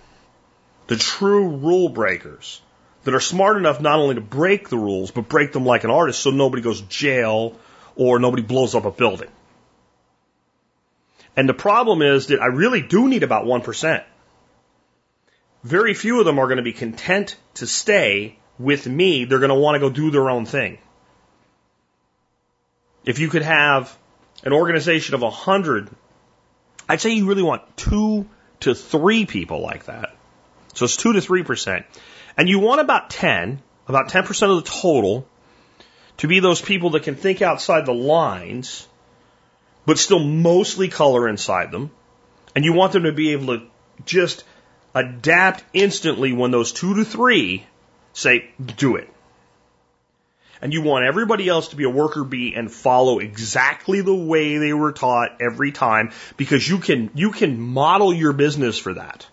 the 0.89 0.97
true 0.97 1.49
rule 1.49 1.87
breakers 1.87 2.61
that 3.03 3.13
are 3.13 3.19
smart 3.19 3.57
enough 3.57 3.79
not 3.79 3.99
only 3.99 4.15
to 4.15 4.21
break 4.21 4.69
the 4.69 4.77
rules, 4.77 5.11
but 5.11 5.29
break 5.29 5.53
them 5.53 5.63
like 5.63 5.83
an 5.83 5.91
artist 5.91 6.19
so 6.19 6.31
nobody 6.31 6.63
goes 6.63 6.81
to 6.81 6.87
jail 6.87 7.55
or 7.95 8.17
nobody 8.17 8.41
blows 8.41 8.73
up 8.73 8.85
a 8.85 8.91
building. 8.91 9.29
And 11.37 11.47
the 11.47 11.53
problem 11.53 12.01
is 12.01 12.27
that 12.27 12.41
I 12.41 12.47
really 12.47 12.81
do 12.81 13.07
need 13.07 13.21
about 13.21 13.45
1%. 13.45 14.03
Very 15.63 15.93
few 15.93 16.19
of 16.19 16.25
them 16.25 16.39
are 16.39 16.47
going 16.47 16.57
to 16.57 16.63
be 16.63 16.73
content 16.73 17.37
to 17.55 17.67
stay 17.67 18.39
with 18.57 18.87
me. 18.87 19.25
They're 19.25 19.39
going 19.39 19.49
to 19.49 19.55
want 19.55 19.75
to 19.75 19.79
go 19.79 19.91
do 19.91 20.09
their 20.09 20.27
own 20.27 20.47
thing. 20.47 20.79
If 23.05 23.19
you 23.19 23.29
could 23.29 23.43
have 23.43 23.95
an 24.43 24.53
organization 24.53 25.13
of 25.13 25.21
100, 25.21 25.89
I'd 26.89 26.99
say 26.99 27.11
you 27.11 27.27
really 27.27 27.43
want 27.43 27.77
two 27.77 28.27
to 28.61 28.73
three 28.73 29.27
people 29.27 29.61
like 29.61 29.85
that. 29.85 30.15
So 30.79 30.85
it's 30.85 30.95
two 30.95 31.11
to 31.11 31.19
three 31.19 31.43
percent. 31.43 31.85
And 32.37 32.47
you 32.47 32.59
want 32.59 32.79
about 32.79 33.09
10, 33.09 33.61
about 33.89 34.07
10% 34.07 34.29
of 34.49 34.63
the 34.63 34.69
total 34.69 35.27
to 36.19 36.27
be 36.29 36.39
those 36.39 36.61
people 36.61 36.91
that 36.91 37.03
can 37.03 37.15
think 37.15 37.41
outside 37.41 37.85
the 37.85 37.93
lines, 37.93 38.87
but 39.85 39.97
still 39.97 40.19
mostly 40.19 40.87
color 40.87 41.27
inside 41.27 41.73
them. 41.73 41.91
And 42.55 42.63
you 42.63 42.71
want 42.71 42.93
them 42.93 43.03
to 43.03 43.11
be 43.11 43.33
able 43.33 43.57
to 43.57 43.65
just 44.05 44.45
adapt 44.95 45.65
instantly 45.73 46.31
when 46.31 46.51
those 46.51 46.71
two 46.71 46.95
to 46.95 47.03
three 47.03 47.65
say, 48.13 48.49
do 48.77 48.95
it. 48.95 49.09
And 50.61 50.71
you 50.71 50.81
want 50.81 51.03
everybody 51.03 51.49
else 51.49 51.67
to 51.69 51.75
be 51.75 51.83
a 51.83 51.89
worker 51.89 52.23
bee 52.23 52.53
and 52.55 52.71
follow 52.71 53.19
exactly 53.19 53.99
the 53.99 54.15
way 54.15 54.59
they 54.59 54.71
were 54.71 54.93
taught 54.93 55.41
every 55.41 55.73
time 55.73 56.13
because 56.37 56.65
you 56.65 56.77
can, 56.77 57.11
you 57.15 57.33
can 57.33 57.59
model 57.59 58.13
your 58.13 58.31
business 58.31 58.79
for 58.79 58.93
that. 58.93 59.27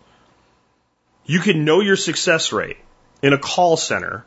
You 1.26 1.40
can 1.40 1.64
know 1.64 1.80
your 1.80 1.96
success 1.96 2.52
rate 2.52 2.76
in 3.20 3.32
a 3.32 3.38
call 3.38 3.76
center 3.76 4.24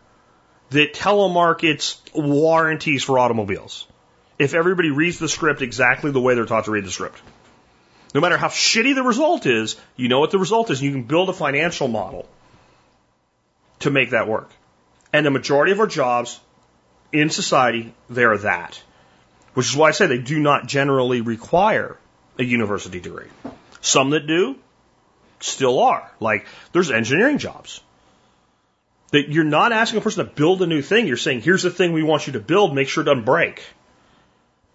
that 0.71 0.93
telemarkets 0.93 1.99
warranties 2.13 3.03
for 3.03 3.17
automobiles. 3.17 3.87
If 4.37 4.53
everybody 4.53 4.91
reads 4.91 5.17
the 5.17 5.29
script 5.29 5.61
exactly 5.61 6.11
the 6.11 6.21
way 6.21 6.35
they're 6.35 6.45
taught 6.45 6.65
to 6.65 6.71
read 6.71 6.85
the 6.85 6.91
script. 6.91 7.21
No 8.13 8.21
matter 8.21 8.37
how 8.37 8.47
shitty 8.47 8.95
the 8.95 9.03
result 9.03 9.45
is, 9.45 9.77
you 9.95 10.09
know 10.09 10.19
what 10.19 10.31
the 10.31 10.39
result 10.39 10.69
is. 10.71 10.79
And 10.79 10.87
you 10.87 10.91
can 10.91 11.03
build 11.03 11.29
a 11.29 11.33
financial 11.33 11.87
model 11.87 12.27
to 13.79 13.91
make 13.91 14.11
that 14.11 14.27
work. 14.27 14.49
And 15.13 15.25
the 15.25 15.31
majority 15.31 15.71
of 15.71 15.79
our 15.79 15.87
jobs 15.87 16.39
in 17.11 17.29
society, 17.29 17.93
they 18.09 18.23
are 18.23 18.37
that. 18.39 18.81
Which 19.53 19.67
is 19.67 19.75
why 19.75 19.89
I 19.89 19.91
say 19.91 20.07
they 20.07 20.19
do 20.19 20.39
not 20.39 20.67
generally 20.67 21.21
require 21.21 21.97
a 22.37 22.43
university 22.43 22.99
degree. 22.99 23.27
Some 23.81 24.11
that 24.11 24.27
do 24.27 24.57
still 25.39 25.79
are. 25.79 26.09
Like, 26.19 26.45
there's 26.71 26.91
engineering 26.91 27.37
jobs. 27.37 27.81
That 29.11 29.29
you're 29.29 29.43
not 29.43 29.71
asking 29.71 29.99
a 29.99 30.01
person 30.01 30.25
to 30.25 30.31
build 30.31 30.61
a 30.61 30.67
new 30.67 30.81
thing. 30.81 31.07
You're 31.07 31.17
saying, 31.17 31.41
here's 31.41 31.63
the 31.63 31.71
thing 31.71 31.93
we 31.93 32.03
want 32.03 32.27
you 32.27 32.33
to 32.33 32.39
build, 32.39 32.75
make 32.75 32.87
sure 32.87 33.01
it 33.01 33.05
doesn't 33.05 33.25
break. 33.25 33.63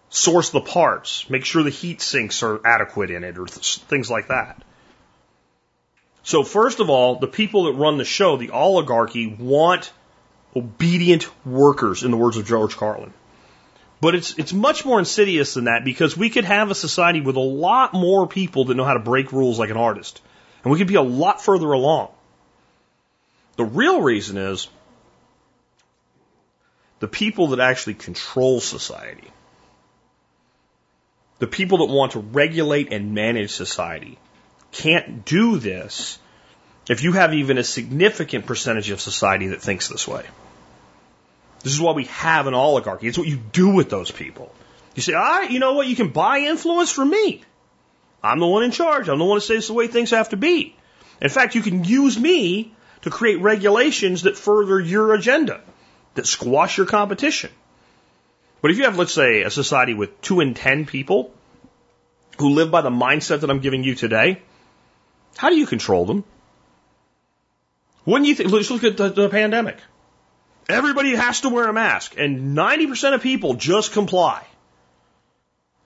Source 0.09 0.51
the 0.51 0.61
parts, 0.61 1.29
make 1.31 1.45
sure 1.45 1.63
the 1.63 1.71
heat 1.71 2.01
sinks 2.01 2.43
are 2.43 2.61
adequate 2.65 3.11
in 3.11 3.25
it, 3.25 3.39
or 3.39 3.47
th- 3.47 3.79
things 3.79 4.11
like 4.11 4.29
that. 4.29 4.63
So, 6.23 6.43
first 6.43 6.81
of 6.81 6.89
all, 6.89 7.17
the 7.17 7.27
people 7.27 7.65
that 7.65 7.73
run 7.73 7.99
the 7.99 8.05
show, 8.05 8.37
the 8.37 8.51
oligarchy, 8.51 9.27
want 9.27 9.93
obedient 10.57 11.29
workers, 11.45 12.03
in 12.03 12.11
the 12.11 12.17
words 12.17 12.37
of 12.37 12.47
George 12.47 12.77
Carlin. 12.77 13.13
But 14.01 14.15
it's, 14.15 14.39
it's 14.39 14.53
much 14.53 14.85
more 14.85 14.99
insidious 14.99 15.55
than 15.55 15.65
that 15.65 15.85
because 15.85 16.17
we 16.17 16.31
could 16.31 16.45
have 16.45 16.71
a 16.71 16.75
society 16.75 17.21
with 17.21 17.37
a 17.37 17.41
lot 17.41 17.93
more 17.93 18.27
people 18.27 18.67
that 18.67 18.75
know 18.75 18.85
how 18.85 18.95
to 18.95 19.01
break 19.01 19.33
rules 19.33 19.59
like 19.59 19.71
an 19.71 19.77
artist. 19.77 20.21
And 20.65 20.73
we 20.73 20.79
could 20.79 20.89
be 20.89 20.95
a 20.95 21.03
lot 21.03 21.45
further 21.45 21.71
along. 21.71 22.11
The 23.57 23.65
real 23.65 24.01
reason 24.01 24.37
is 24.37 24.69
the 26.99 27.07
people 27.07 27.49
that 27.49 27.61
actually 27.61 27.95
control 27.95 28.61
society, 28.61 29.31
the 31.39 31.47
people 31.47 31.79
that 31.79 31.93
want 31.93 32.13
to 32.13 32.21
regulate 32.21 32.93
and 32.93 33.15
manage 33.15 33.51
society, 33.51 34.19
can't 34.73 35.25
do 35.25 35.59
this 35.59 36.19
if 36.89 37.03
you 37.03 37.13
have 37.13 37.35
even 37.35 37.59
a 37.59 37.65
significant 37.65 38.47
percentage 38.47 38.91
of 38.91 39.01
society 39.01 39.49
that 39.49 39.63
thinks 39.63 39.89
this 39.89 40.09
way. 40.09 40.25
This 41.63 41.73
is 41.73 41.81
why 41.81 41.93
we 41.93 42.05
have 42.05 42.47
an 42.47 42.55
oligarchy. 42.55 43.07
It's 43.07 43.17
what 43.17 43.29
you 43.29 43.37
do 43.37 43.69
with 43.71 43.89
those 43.89 44.11
people. 44.11 44.55
You 44.95 45.03
say, 45.03 45.15
all 45.15 45.23
right, 45.23 45.51
you 45.51 45.59
know 45.61 45.75
what? 45.75 45.87
You 45.87 45.97
can 45.97 46.09
buy 46.09 46.41
influence 46.41 46.91
from 46.91 47.11
me. 47.11 47.43
I'm 48.25 48.41
the 48.41 48.47
one 48.47 48.63
in 48.63 48.71
charge. 48.71 49.09
I'm 49.09 49.19
the 49.19 49.25
one 49.25 49.37
that 49.37 49.43
says 49.43 49.67
the 49.67 49.75
way 49.75 49.87
things 49.87 50.11
have 50.11 50.31
to 50.31 50.37
be. 50.37 50.75
In 51.21 51.29
fact, 51.29 51.55
you 51.55 51.61
can 51.61 51.85
use 51.85 52.19
me 52.19 52.73
to 53.03 53.11
create 53.11 53.41
regulations 53.41 54.23
that 54.23 54.39
further 54.39 54.81
your 54.81 55.13
agenda, 55.15 55.61
that 56.15 56.27
squash 56.27 56.79
your 56.79 56.87
competition. 56.87 57.51
But 58.63 58.71
if 58.71 58.79
you 58.79 58.85
have, 58.85 58.99
let's 58.99 59.13
say, 59.13 59.43
a 59.43 59.51
society 59.51 59.93
with 59.93 60.23
two 60.23 60.41
in 60.41 60.55
ten 60.55 60.87
people 60.87 61.35
who 62.39 62.55
live 62.55 62.71
by 62.71 62.81
the 62.81 62.91
mindset 62.91 63.41
that 63.41 63.51
I'm 63.51 63.61
giving 63.61 63.85
you 63.85 63.95
today, 63.95 64.41
how 65.37 65.51
do 65.51 65.57
you 65.57 65.67
control 65.67 66.07
them? 66.07 66.25
Wouldn't 68.07 68.27
you 68.27 68.35
think? 68.35 68.51
Let's 68.51 68.71
look 68.71 68.85
at 68.85 68.97
the, 68.97 69.11
the 69.11 69.29
pandemic. 69.29 69.77
Everybody 70.67 71.15
has 71.15 71.43
to 71.43 71.51
wear 71.51 71.69
a 71.69 71.75
mask, 71.75 72.15
and 72.17 72.57
90% 72.57 73.13
of 73.13 73.21
people 73.21 73.53
just 73.53 73.93
comply. 73.93 74.47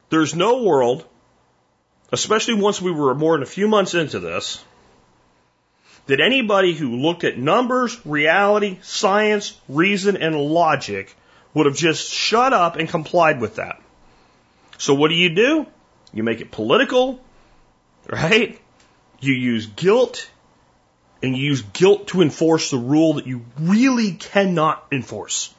There's 0.09 0.37
no 0.37 0.63
world, 0.63 1.05
especially 2.13 2.55
once 2.55 2.81
we 2.81 2.91
were 2.91 3.15
more 3.15 3.35
than 3.35 3.43
a 3.43 3.47
few 3.47 3.69
months 3.69 3.95
into 3.95 4.19
this, 4.21 4.65
that 6.07 6.21
anybody 6.21 6.75
who 6.75 6.97
looked 6.97 7.25
at 7.25 7.39
numbers, 7.39 7.99
reality, 8.07 8.79
science, 8.83 9.59
reason, 9.69 10.17
and 10.17 10.37
logic 10.37 11.15
would 11.55 11.67
have 11.67 11.77
just 11.77 12.11
shut 12.11 12.53
up 12.53 12.77
and 12.77 12.89
complied 12.89 13.41
with 13.41 13.57
that. 13.57 13.81
So 14.79 14.95
what 14.95 15.09
do 15.09 15.15
you 15.15 15.29
do? 15.29 15.67
You 16.13 16.23
make 16.23 16.41
it 16.41 16.51
political, 16.51 17.21
right? 18.09 18.59
You 19.21 19.35
use 19.35 19.67
guilt, 19.67 20.31
and 21.23 21.37
you 21.37 21.45
use 21.45 21.63
guilt 21.63 22.09
to 22.09 22.23
enforce 22.23 22.71
the 22.71 22.79
rule 22.79 23.15
that 23.15 23.27
you 23.27 23.45
really 23.59 24.13
cannot 24.13 24.87
enforce. 24.91 25.53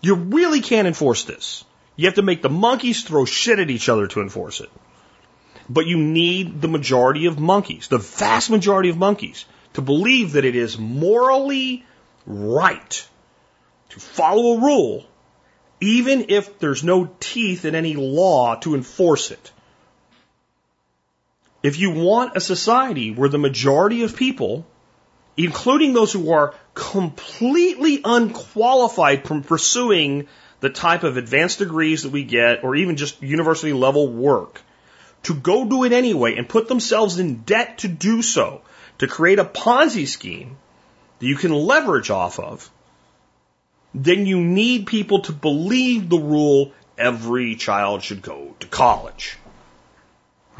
You 0.00 0.14
really 0.14 0.60
can't 0.60 0.86
enforce 0.86 1.24
this. 1.24 1.64
You 1.96 2.06
have 2.06 2.14
to 2.14 2.22
make 2.22 2.42
the 2.42 2.48
monkeys 2.48 3.02
throw 3.02 3.24
shit 3.24 3.58
at 3.58 3.70
each 3.70 3.88
other 3.88 4.06
to 4.08 4.20
enforce 4.20 4.60
it. 4.60 4.70
But 5.68 5.86
you 5.86 5.96
need 5.96 6.60
the 6.60 6.68
majority 6.68 7.26
of 7.26 7.38
monkeys, 7.38 7.88
the 7.88 7.98
vast 7.98 8.50
majority 8.50 8.90
of 8.90 8.98
monkeys, 8.98 9.46
to 9.74 9.82
believe 9.82 10.32
that 10.32 10.44
it 10.44 10.56
is 10.56 10.78
morally 10.78 11.84
right 12.26 13.08
to 13.90 14.00
follow 14.00 14.56
a 14.56 14.60
rule, 14.60 15.06
even 15.80 16.26
if 16.28 16.58
there's 16.58 16.84
no 16.84 17.10
teeth 17.20 17.64
in 17.64 17.74
any 17.74 17.94
law 17.94 18.56
to 18.56 18.74
enforce 18.74 19.30
it. 19.30 19.52
If 21.62 21.78
you 21.78 21.92
want 21.92 22.36
a 22.36 22.40
society 22.40 23.10
where 23.10 23.28
the 23.28 23.38
majority 23.38 24.02
of 24.02 24.16
people, 24.16 24.66
including 25.36 25.94
those 25.94 26.12
who 26.12 26.32
are 26.32 26.54
completely 26.74 28.00
unqualified 28.04 29.26
from 29.26 29.42
pursuing 29.42 30.28
the 30.60 30.70
type 30.70 31.04
of 31.04 31.16
advanced 31.16 31.58
degrees 31.58 32.02
that 32.02 32.12
we 32.12 32.24
get, 32.24 32.64
or 32.64 32.76
even 32.76 32.96
just 32.96 33.22
university 33.22 33.72
level 33.72 34.08
work, 34.08 34.60
to 35.24 35.34
go 35.34 35.64
do 35.64 35.84
it 35.84 35.92
anyway 35.92 36.36
and 36.36 36.48
put 36.48 36.68
themselves 36.68 37.18
in 37.18 37.42
debt 37.42 37.78
to 37.78 37.88
do 37.88 38.22
so, 38.22 38.62
to 38.98 39.06
create 39.06 39.38
a 39.38 39.44
Ponzi 39.44 40.06
scheme 40.06 40.56
that 41.18 41.26
you 41.26 41.36
can 41.36 41.52
leverage 41.52 42.10
off 42.10 42.38
of, 42.38 42.70
then 43.94 44.26
you 44.26 44.40
need 44.40 44.86
people 44.86 45.20
to 45.20 45.32
believe 45.32 46.08
the 46.08 46.18
rule 46.18 46.72
every 46.98 47.56
child 47.56 48.02
should 48.02 48.22
go 48.22 48.54
to 48.60 48.66
college. 48.66 49.36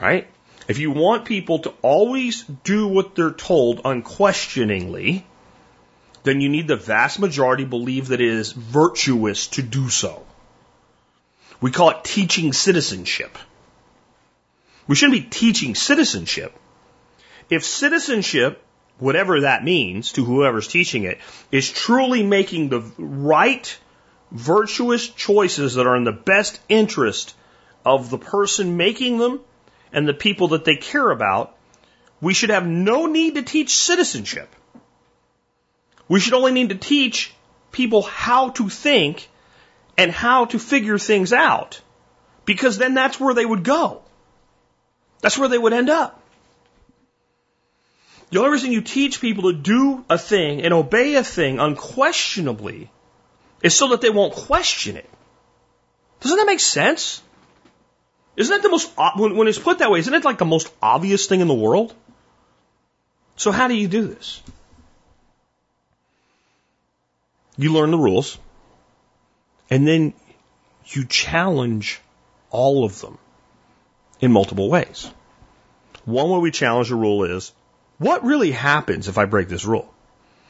Right? 0.01 0.29
If 0.67 0.79
you 0.79 0.91
want 0.91 1.25
people 1.25 1.61
to 1.61 1.75
always 1.83 2.43
do 2.43 2.89
what 2.89 3.15
they're 3.15 3.31
told 3.31 3.83
unquestioningly, 3.85 5.27
then 6.23 6.41
you 6.41 6.49
need 6.49 6.67
the 6.67 6.77
vast 6.77 7.19
majority 7.19 7.65
believe 7.65 8.09
that 8.09 8.21
it 8.21 8.29
is 8.29 8.53
virtuous 8.53 9.49
to 9.49 9.63
do 9.63 9.91
so. 9.91 10.25
We 11.61 11.71
call 11.71 11.91
it 11.91 12.05
teaching 12.05 12.53
citizenship. 12.53 13.37
We 14.87 14.97
shouldn't 14.97 15.23
be 15.23 15.29
teaching 15.29 15.75
citizenship. 15.75 16.55
If 17.51 17.65
citizenship, 17.65 18.63
whatever 18.99 19.43
that 19.43 19.65
means 19.65 20.13
to 20.13 20.25
whoever's 20.25 20.69
teaching 20.69 21.05
it, 21.05 21.19
is 21.51 21.71
truly 21.71 22.23
making 22.23 22.69
the 22.69 22.81
right, 22.99 23.79
virtuous 24.31 25.09
choices 25.09 25.75
that 25.75 25.87
are 25.87 25.97
in 25.97 26.05
the 26.05 26.13
best 26.13 26.61
interest 26.69 27.35
of 27.85 28.11
the 28.11 28.19
person 28.19 28.77
making 28.77 29.19
them 29.19 29.41
and 29.93 30.09
the 30.09 30.15
people 30.15 30.49
that 30.49 30.65
they 30.65 30.77
care 30.77 31.11
about, 31.11 31.57
we 32.21 32.35
should 32.35 32.51
have 32.51 32.67
no 32.67 33.07
need 33.07 33.35
to 33.35 33.43
teach 33.43 33.77
citizenship. 33.77 34.49
We 36.09 36.21
should 36.21 36.35
only 36.35 36.53
need 36.53 36.71
to 36.71 36.75
teach 36.75 37.33
people 37.73 38.03
how 38.03 38.51
to 38.51 38.69
think 38.69 39.29
and 39.97 40.11
how 40.11 40.47
to 40.47 40.59
figure 40.59 40.99
things 40.99 41.33
out 41.33 41.81
because 42.45 42.79
then 42.79 42.95
that's 42.95 43.19
where 43.19 43.35
they 43.35 43.45
would 43.45 43.63
go. 43.63 44.04
That's 45.25 45.39
where 45.39 45.49
they 45.49 45.57
would 45.57 45.73
end 45.73 45.89
up. 45.89 46.21
The 48.29 48.41
only 48.41 48.51
reason 48.51 48.73
you 48.73 48.83
teach 48.83 49.23
people 49.23 49.45
to 49.51 49.59
do 49.59 50.05
a 50.11 50.19
thing 50.19 50.61
and 50.61 50.75
obey 50.75 51.15
a 51.15 51.25
thing 51.25 51.61
unquestionably 51.61 52.91
is 53.63 53.75
so 53.75 53.89
that 53.89 54.03
they 54.03 54.11
won't 54.11 54.35
question 54.35 54.99
it. 54.99 55.09
Doesn't 56.21 56.37
that 56.37 56.45
make 56.45 56.61
sense? 56.61 57.23
Isn't 58.37 58.55
that 58.55 58.63
the 58.63 58.69
most, 58.69 58.93
when, 59.17 59.49
it's 59.49 59.59
put 59.59 59.79
that 59.79 59.91
way, 59.91 60.01
isn't 60.01 60.13
it 60.13 60.27
like 60.27 60.37
the 60.37 60.45
most 60.45 60.71
obvious 60.83 61.27
thing 61.27 61.41
in 61.41 61.49
the 61.49 61.55
world? 61.55 61.95
So 63.37 63.51
how 63.51 63.69
do 63.69 63.75
you 63.75 63.89
do 63.89 64.07
this? 64.07 64.43
You 67.57 67.73
learn 67.73 67.91
the 67.91 67.97
rules, 67.97 68.37
and 69.71 69.89
then 69.89 70.13
you 70.89 71.07
challenge 71.07 72.03
all 72.51 72.85
of 72.85 73.01
them 73.01 73.17
in 74.25 74.33
multiple 74.33 74.69
ways. 74.69 75.11
One 76.05 76.31
way 76.31 76.39
we 76.39 76.51
challenge 76.51 76.89
the 76.89 76.97
rule 76.97 77.25
is, 77.25 77.53
what 77.99 78.25
really 78.25 78.51
happens 78.51 79.09
if 79.09 79.19
I 79.19 79.27
break 79.27 79.49
this 79.49 79.65
rule? 79.65 79.93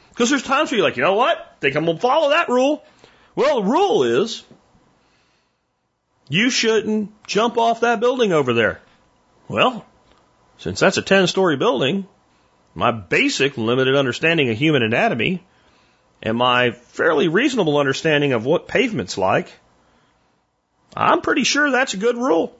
Because 0.09 0.29
there's 0.29 0.43
times 0.43 0.71
where 0.71 0.77
you're 0.77 0.87
like, 0.87 0.97
you 0.97 1.03
know 1.03 1.13
what? 1.13 1.55
Think 1.59 1.75
I'm 1.75 1.85
going 1.85 1.97
to 1.97 2.01
follow 2.01 2.29
that 2.29 2.49
rule. 2.49 2.83
Well, 3.35 3.61
the 3.61 3.69
rule 3.69 4.03
is, 4.03 4.43
you 6.29 6.49
shouldn't 6.49 7.11
jump 7.27 7.57
off 7.57 7.81
that 7.81 7.99
building 7.99 8.31
over 8.31 8.53
there. 8.53 8.81
Well, 9.47 9.85
since 10.57 10.79
that's 10.79 10.97
a 10.97 11.01
10 11.01 11.27
story 11.27 11.57
building, 11.57 12.07
my 12.73 12.91
basic 12.91 13.57
limited 13.57 13.95
understanding 13.95 14.49
of 14.49 14.57
human 14.57 14.83
anatomy 14.83 15.43
and 16.23 16.37
my 16.37 16.71
fairly 16.71 17.27
reasonable 17.27 17.77
understanding 17.77 18.33
of 18.33 18.45
what 18.45 18.67
pavement's 18.67 19.17
like, 19.17 19.51
I'm 20.95 21.21
pretty 21.21 21.43
sure 21.43 21.71
that's 21.71 21.93
a 21.93 21.97
good 21.97 22.17
rule. 22.17 22.55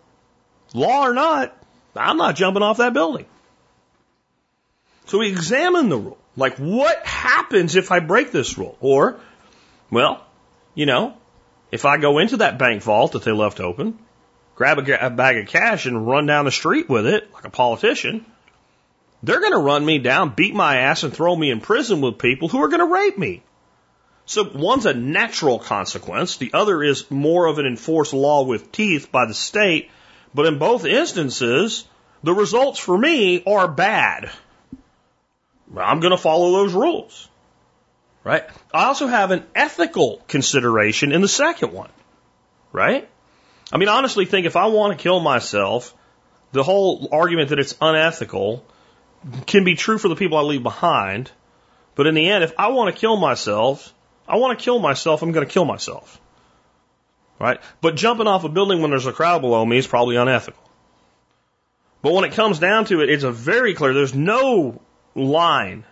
Law 0.74 1.07
or 1.07 1.13
not, 1.13 1.55
I'm 1.95 2.18
not 2.18 2.36
jumping 2.36 2.63
off 2.63 2.78
that 2.78 2.93
building. 2.93 3.26
So 5.05 5.20
we 5.20 5.30
examine 5.30 5.89
the 5.89 5.97
rule. 5.97 6.18
Like, 6.36 6.57
what 6.57 7.05
happens 7.05 7.76
if 7.76 7.91
I 7.91 7.99
break 7.99 8.32
this 8.32 8.57
rule? 8.57 8.78
Or, 8.82 9.20
well, 9.89 10.26
you 10.74 10.86
know, 10.86 11.16
if 11.72 11.86
I 11.86 11.97
go 11.97 12.18
into 12.18 12.38
that 12.38 12.57
bank 12.57 12.84
vault 12.84 13.13
that 13.13 13.24
they 13.24 13.32
left 13.32 13.59
open, 13.59 13.97
grab 14.55 14.80
a, 14.80 15.07
a 15.07 15.09
bag 15.09 15.38
of 15.38 15.47
cash 15.47 15.86
and 15.86 16.07
run 16.07 16.26
down 16.26 16.45
the 16.45 16.51
street 16.51 16.89
with 16.89 17.05
it 17.05 17.34
like 17.34 17.45
a 17.45 17.49
politician, 17.49 18.26
they're 19.24 19.39
going 19.39 19.53
to 19.53 19.57
run 19.57 19.86
me 19.86 19.99
down, 19.99 20.36
beat 20.36 20.53
my 20.53 20.78
ass, 20.78 21.03
and 21.03 21.13
throw 21.13 21.36
me 21.36 21.51
in 21.51 21.61
prison 21.61 22.01
with 22.01 22.18
people 22.18 22.47
who 22.47 22.61
are 22.61 22.68
going 22.68 22.80
to 22.80 22.93
rape 22.93 23.18
me. 23.18 23.43
So 24.26 24.49
one's 24.53 24.86
a 24.86 24.93
natural 24.93 25.59
consequence. 25.59 26.38
The 26.38 26.51
other 26.53 26.84
is 26.84 27.09
more 27.11 27.45
of 27.45 27.59
an 27.59 27.66
enforced 27.66 28.13
law 28.13 28.43
with 28.43 28.72
teeth 28.72 29.11
by 29.11 29.26
the 29.26 29.34
state. 29.34 29.89
But 30.36 30.48
in 30.48 30.60
both 30.60 30.86
instances, 30.86 31.86
the 32.22 32.34
results 32.34 32.78
for 32.78 32.98
me 32.98 33.42
are 33.46 33.70
bad. 33.70 34.30
I'm 35.76 36.02
going 36.02 36.12
to 36.12 36.18
follow 36.18 36.52
those 36.52 36.74
rules. 36.74 37.30
Right? 38.26 38.44
I 38.74 38.86
also 38.86 39.08
have 39.08 39.32
an 39.32 39.46
ethical 39.56 40.22
consideration 40.28 41.14
in 41.14 41.22
the 41.22 41.30
second 41.30 41.72
one. 41.72 41.90
Right? 42.74 43.08
I 43.72 43.78
mean, 43.78 43.88
honestly, 43.88 44.26
think 44.26 44.46
if 44.46 44.58
I 44.58 44.66
want 44.66 44.98
to 44.98 45.02
kill 45.02 45.22
myself, 45.22 45.96
the 46.52 46.64
whole 46.64 47.08
argument 47.14 47.50
that 47.50 47.60
it's 47.60 47.76
unethical 47.80 48.66
can 49.46 49.64
be 49.64 49.76
true 49.76 49.98
for 49.98 50.10
the 50.10 50.18
people 50.18 50.38
I 50.38 50.42
leave 50.42 50.64
behind. 50.64 51.32
But 51.96 52.08
in 52.08 52.14
the 52.14 52.30
end, 52.30 52.44
if 52.44 52.54
I 52.60 52.68
want 52.68 52.94
to 52.94 53.00
kill 53.00 53.16
myself, 53.16 53.94
I 54.28 54.36
want 54.36 54.60
to 54.60 54.64
kill 54.64 54.80
myself, 54.80 55.22
I'm 55.22 55.32
going 55.32 55.48
to 55.48 55.54
kill 55.54 55.66
myself. 55.66 56.20
Right? 57.40 57.60
But 57.82 57.96
jumping 57.96 58.28
off 58.28 58.44
a 58.44 58.50
building 58.50 58.82
when 58.82 58.92
there's 58.92 59.06
a 59.06 59.12
crowd 59.14 59.42
below 59.42 59.66
me 59.66 59.78
is 59.78 59.88
probably 59.88 60.16
unethical. 60.16 60.62
But 62.02 62.14
when 62.14 62.24
it 62.24 62.34
comes 62.34 62.60
down 62.60 62.86
to 62.86 63.02
it, 63.02 63.10
it's 63.10 63.24
a 63.24 63.32
very 63.32 63.74
clear, 63.74 63.94
there's 63.94 64.16
no 64.16 64.82
line 65.16 65.86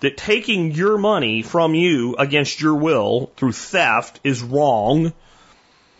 that 0.00 0.16
taking 0.16 0.72
your 0.72 0.98
money 0.98 1.42
from 1.42 1.74
you 1.74 2.16
against 2.16 2.60
your 2.60 2.74
will 2.74 3.32
through 3.36 3.52
theft 3.52 4.20
is 4.24 4.42
wrong. 4.42 5.12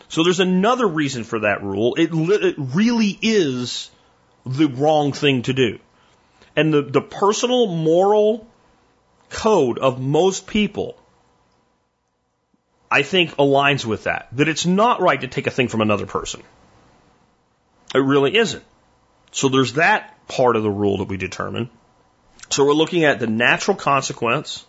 So 0.09 0.23
there's 0.23 0.41
another 0.41 0.87
reason 0.87 1.25
for 1.25 1.41
that 1.41 1.63
rule. 1.63 1.95
It, 1.95 2.11
it 2.13 2.55
really 2.59 3.19
is 3.23 3.91
the 4.45 4.69
wrong 4.69 5.13
thing 5.13 5.43
to 5.43 5.53
do. 5.53 5.79
And 6.55 6.73
the, 6.73 6.83
the 6.83 7.01
personal 7.01 7.67
moral 7.67 8.47
code 9.31 9.79
of 9.79 10.01
most 10.01 10.47
people 10.47 10.99
I 12.91 13.03
think 13.03 13.37
aligns 13.37 13.85
with 13.85 14.05
that. 14.05 14.29
That 14.33 14.49
it's 14.49 14.67
not 14.67 15.01
right 15.01 15.21
to 15.21 15.29
take 15.29 15.47
a 15.47 15.51
thing 15.51 15.69
from 15.69 15.81
another 15.81 16.07
person. 16.07 16.43
It 17.95 17.99
really 17.99 18.37
isn't. 18.37 18.65
So 19.33 19.49
there's 19.49 19.75
that 19.75 20.27
part 20.29 20.57
of 20.57 20.63
the 20.63 20.71
rule 20.71 20.99
that 20.99 21.09
we 21.09 21.17
determine. 21.17 21.71
So 22.51 22.65
we're 22.65 22.75
looking 22.75 23.05
at 23.05 23.19
the 23.19 23.27
natural 23.27 23.77
consequence, 23.77 24.65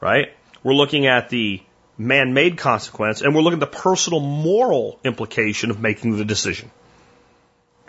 right? 0.00 0.34
We're 0.62 0.74
looking 0.74 1.06
at 1.06 1.30
the 1.30 1.62
man-made 1.96 2.58
consequence, 2.58 3.22
and 3.22 3.34
we're 3.34 3.40
looking 3.40 3.60
at 3.62 3.72
the 3.72 3.78
personal 3.78 4.20
moral 4.20 5.00
implication 5.04 5.70
of 5.70 5.80
making 5.80 6.16
the 6.16 6.24
decision. 6.24 6.70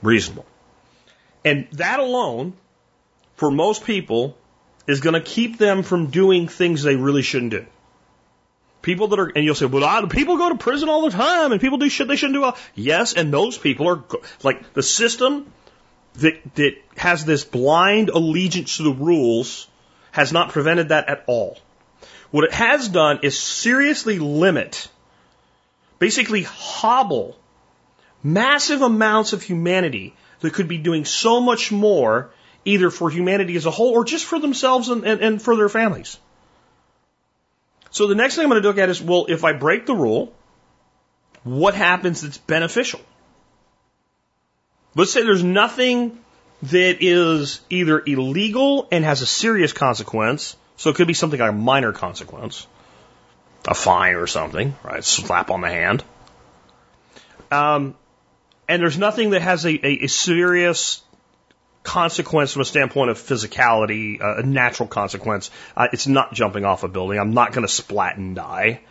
Reasonable. 0.01 0.45
And 1.45 1.67
that 1.73 1.99
alone, 1.99 2.53
for 3.35 3.51
most 3.51 3.83
people, 3.83 4.37
is 4.87 5.01
going 5.01 5.13
to 5.13 5.21
keep 5.21 5.57
them 5.57 5.83
from 5.83 6.07
doing 6.07 6.47
things 6.47 6.83
they 6.83 6.95
really 6.95 7.21
shouldn't 7.21 7.51
do. 7.51 7.65
People 8.81 9.09
that 9.09 9.19
are, 9.19 9.27
and 9.27 9.43
you'll 9.43 9.55
say, 9.55 9.65
well, 9.65 9.83
I, 9.83 10.05
people 10.07 10.37
go 10.37 10.49
to 10.49 10.55
prison 10.55 10.87
all 10.89 11.01
the 11.01 11.11
time 11.11 11.51
and 11.51 11.59
people 11.59 11.77
do 11.77 11.89
shit 11.89 12.07
they 12.07 12.15
shouldn't 12.15 12.41
do. 12.41 12.51
Yes, 12.75 13.13
and 13.13 13.33
those 13.33 13.57
people 13.57 13.87
are, 13.89 14.03
like, 14.41 14.73
the 14.73 14.83
system 14.83 15.51
that, 16.15 16.55
that 16.55 16.75
has 16.95 17.25
this 17.25 17.43
blind 17.43 18.09
allegiance 18.09 18.77
to 18.77 18.83
the 18.83 18.91
rules 18.91 19.67
has 20.11 20.31
not 20.31 20.49
prevented 20.49 20.89
that 20.89 21.09
at 21.09 21.23
all. 21.27 21.57
What 22.31 22.45
it 22.45 22.53
has 22.53 22.87
done 22.87 23.19
is 23.23 23.37
seriously 23.37 24.19
limit, 24.19 24.87
basically 25.99 26.43
hobble 26.43 27.37
massive 28.23 28.81
amounts 28.81 29.33
of 29.33 29.41
humanity 29.41 30.13
that 30.41 30.53
could 30.53 30.67
be 30.67 30.77
doing 30.77 31.05
so 31.05 31.39
much 31.39 31.71
more 31.71 32.31
either 32.65 32.89
for 32.89 33.09
humanity 33.09 33.55
as 33.55 33.65
a 33.65 33.71
whole 33.71 33.91
or 33.91 34.03
just 34.03 34.25
for 34.25 34.39
themselves 34.39 34.89
and, 34.89 35.05
and, 35.05 35.21
and 35.21 35.41
for 35.41 35.55
their 35.55 35.69
families. 35.69 36.19
So 37.91 38.07
the 38.07 38.15
next 38.15 38.35
thing 38.35 38.43
I'm 38.43 38.49
going 38.49 38.61
to 38.61 38.67
look 38.67 38.77
at 38.77 38.89
is, 38.89 39.01
well, 39.01 39.25
if 39.29 39.43
I 39.43 39.53
break 39.53 39.85
the 39.85 39.95
rule, 39.95 40.33
what 41.43 41.73
happens 41.73 42.21
that's 42.21 42.37
beneficial? 42.37 43.01
Let's 44.95 45.11
say 45.11 45.23
there's 45.23 45.43
nothing 45.43 46.19
that 46.63 46.97
is 47.01 47.61
either 47.69 48.01
illegal 48.05 48.87
and 48.91 49.05
has 49.05 49.21
a 49.21 49.25
serious 49.25 49.73
consequence. 49.73 50.57
So 50.77 50.89
it 50.89 50.95
could 50.95 51.07
be 51.07 51.13
something 51.13 51.39
like 51.39 51.49
a 51.49 51.53
minor 51.53 51.91
consequence, 51.91 52.65
a 53.67 53.73
fine 53.73 54.15
or 54.15 54.27
something, 54.27 54.75
right? 54.83 55.03
Slap 55.03 55.51
on 55.51 55.61
the 55.61 55.69
hand. 55.69 56.03
Um, 57.51 57.95
and 58.67 58.81
there's 58.81 58.97
nothing 58.97 59.31
that 59.31 59.41
has 59.41 59.65
a, 59.65 59.71
a, 59.71 60.03
a 60.03 60.07
serious 60.07 61.01
consequence 61.83 62.53
from 62.53 62.61
a 62.61 62.65
standpoint 62.65 63.09
of 63.09 63.17
physicality, 63.17 64.21
uh, 64.21 64.37
a 64.37 64.43
natural 64.43 64.87
consequence. 64.87 65.49
Uh, 65.75 65.87
it's 65.93 66.07
not 66.07 66.33
jumping 66.33 66.65
off 66.65 66.83
a 66.83 66.87
building. 66.87 67.19
I'm 67.19 67.33
not 67.33 67.51
going 67.51 67.65
to 67.65 67.73
splat 67.73 68.17
and 68.17 68.35
die. 68.35 68.81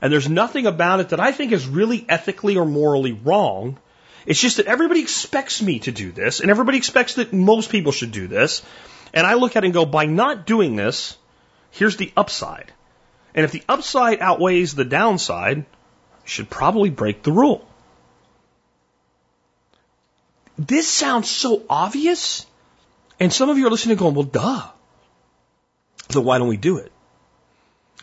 And 0.00 0.12
there's 0.12 0.28
nothing 0.28 0.66
about 0.66 1.00
it 1.00 1.08
that 1.10 1.20
I 1.20 1.32
think 1.32 1.52
is 1.52 1.66
really 1.66 2.04
ethically 2.08 2.56
or 2.56 2.64
morally 2.64 3.12
wrong. 3.12 3.78
It's 4.26 4.40
just 4.40 4.58
that 4.58 4.66
everybody 4.66 5.00
expects 5.00 5.62
me 5.62 5.78
to 5.80 5.92
do 5.92 6.12
this, 6.12 6.40
and 6.40 6.50
everybody 6.50 6.78
expects 6.78 7.14
that 7.14 7.32
most 7.32 7.70
people 7.70 7.92
should 7.92 8.12
do 8.12 8.26
this. 8.28 8.62
And 9.14 9.26
I 9.26 9.34
look 9.34 9.56
at 9.56 9.64
it 9.64 9.68
and 9.68 9.74
go, 9.74 9.86
by 9.86 10.04
not 10.04 10.46
doing 10.46 10.76
this, 10.76 11.16
here's 11.70 11.96
the 11.96 12.12
upside. 12.16 12.72
And 13.34 13.44
if 13.44 13.52
the 13.52 13.62
upside 13.68 14.20
outweighs 14.20 14.74
the 14.74 14.84
downside, 14.84 15.60
I 15.60 15.64
should 16.24 16.50
probably 16.50 16.90
break 16.90 17.22
the 17.22 17.32
rule 17.32 17.67
this 20.58 20.88
sounds 20.88 21.30
so 21.30 21.62
obvious. 21.70 22.44
And 23.20 23.32
some 23.32 23.48
of 23.48 23.58
you 23.58 23.66
are 23.66 23.70
listening 23.70 23.96
going, 23.96 24.14
well, 24.14 24.24
duh. 24.24 24.66
So 26.10 26.20
why 26.20 26.38
don't 26.38 26.48
we 26.48 26.56
do 26.56 26.78
it? 26.78 26.92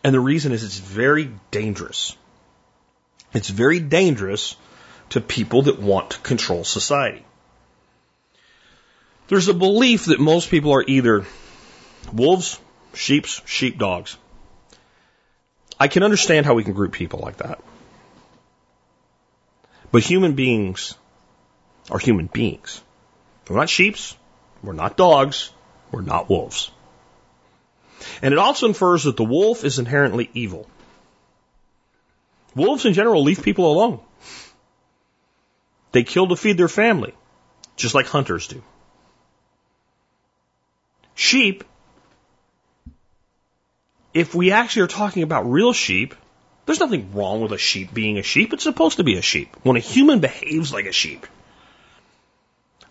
And 0.04 0.14
the 0.14 0.20
reason 0.20 0.52
is 0.52 0.64
it's 0.64 0.78
very 0.78 1.32
dangerous. 1.52 2.16
It's 3.34 3.50
very 3.50 3.80
dangerous 3.80 4.56
to 5.10 5.22
people 5.22 5.64
that 5.64 5.80
want 5.80 6.12
to 6.12 6.20
control 6.20 6.64
society. 6.64 7.26
There's 9.28 9.48
a 9.48 9.54
belief 9.54 10.06
that 10.06 10.20
most 10.20 10.50
people 10.50 10.74
are 10.74 10.84
either 10.88 11.26
wolves, 12.14 12.60
sheeps, 12.94 13.42
sheepdogs. 13.46 14.18
I 15.80 15.88
can 15.88 16.04
understand 16.04 16.46
how 16.46 16.54
we 16.54 16.64
can 16.64 16.74
group 16.74 16.94
people 16.94 17.20
like 17.20 17.38
that. 17.38 17.60
But 19.92 20.04
human 20.04 20.34
beings 20.34 20.96
are 21.90 22.00
human 22.00 22.28
beings. 22.28 22.82
We're 23.48 23.58
not 23.58 23.70
sheep. 23.70 23.98
We're 24.64 24.74
not 24.74 24.98
dogs. 24.98 25.52
We're 25.92 26.02
not 26.02 26.30
wolves. 26.30 26.72
And 28.22 28.34
it 28.34 28.40
also 28.40 28.68
infers 28.68 29.04
that 29.04 29.18
the 29.18 29.24
wolf 29.24 29.64
is 29.64 29.80
inherently 29.80 30.30
evil. 30.34 30.68
Wolves 32.56 32.86
in 32.86 32.94
general 32.94 33.24
leave 33.24 33.44
people 33.44 33.72
alone. 33.72 34.00
They 35.92 36.04
kill 36.04 36.28
to 36.28 36.36
feed 36.36 36.58
their 36.58 36.68
family. 36.68 37.14
just 37.76 37.96
like 37.96 38.06
hunters 38.06 38.48
do. 38.48 38.64
Sheep, 41.14 41.64
if 44.14 44.34
we 44.34 44.52
actually 44.52 44.84
are 44.84 44.88
talking 44.88 45.24
about 45.24 45.50
real 45.50 45.74
sheep, 45.74 46.16
there's 46.66 46.80
nothing 46.80 47.14
wrong 47.14 47.42
with 47.42 47.52
a 47.52 47.58
sheep 47.58 47.94
being 47.94 48.18
a 48.18 48.24
sheep. 48.24 48.54
It's 48.54 48.64
supposed 48.64 48.98
to 48.98 49.04
be 49.04 49.18
a 49.18 49.22
sheep. 49.22 49.56
When 49.64 49.76
a 49.76 49.82
human 49.82 50.20
behaves 50.20 50.74
like 50.74 50.86
a 50.86 50.92
sheep, 50.92 51.28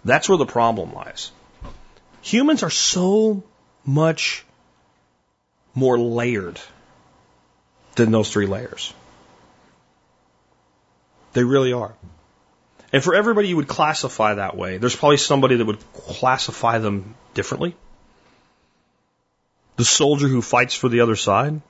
that's 0.04 0.28
where 0.28 0.38
the 0.38 0.46
problem 0.46 0.92
lies. 0.92 1.30
Humans 2.22 2.62
are 2.62 2.70
so 2.70 3.42
much 3.84 4.44
more 5.74 5.98
layered 5.98 6.60
than 7.96 8.10
those 8.10 8.30
three 8.30 8.46
layers. 8.46 8.92
They 11.32 11.44
really 11.44 11.72
are. 11.72 11.94
And 12.92 13.02
for 13.02 13.14
everybody 13.14 13.48
you 13.48 13.56
would 13.56 13.68
classify 13.68 14.34
that 14.34 14.56
way, 14.56 14.78
there's 14.78 14.94
probably 14.94 15.16
somebody 15.16 15.56
that 15.56 15.64
would 15.64 15.80
classify 15.92 16.78
them 16.78 17.16
differently. 17.34 17.74
The 19.76 19.84
soldier 19.84 20.28
who 20.28 20.40
fights 20.40 20.74
for 20.74 20.88
the 20.88 21.00
other 21.00 21.16
side, 21.16 21.60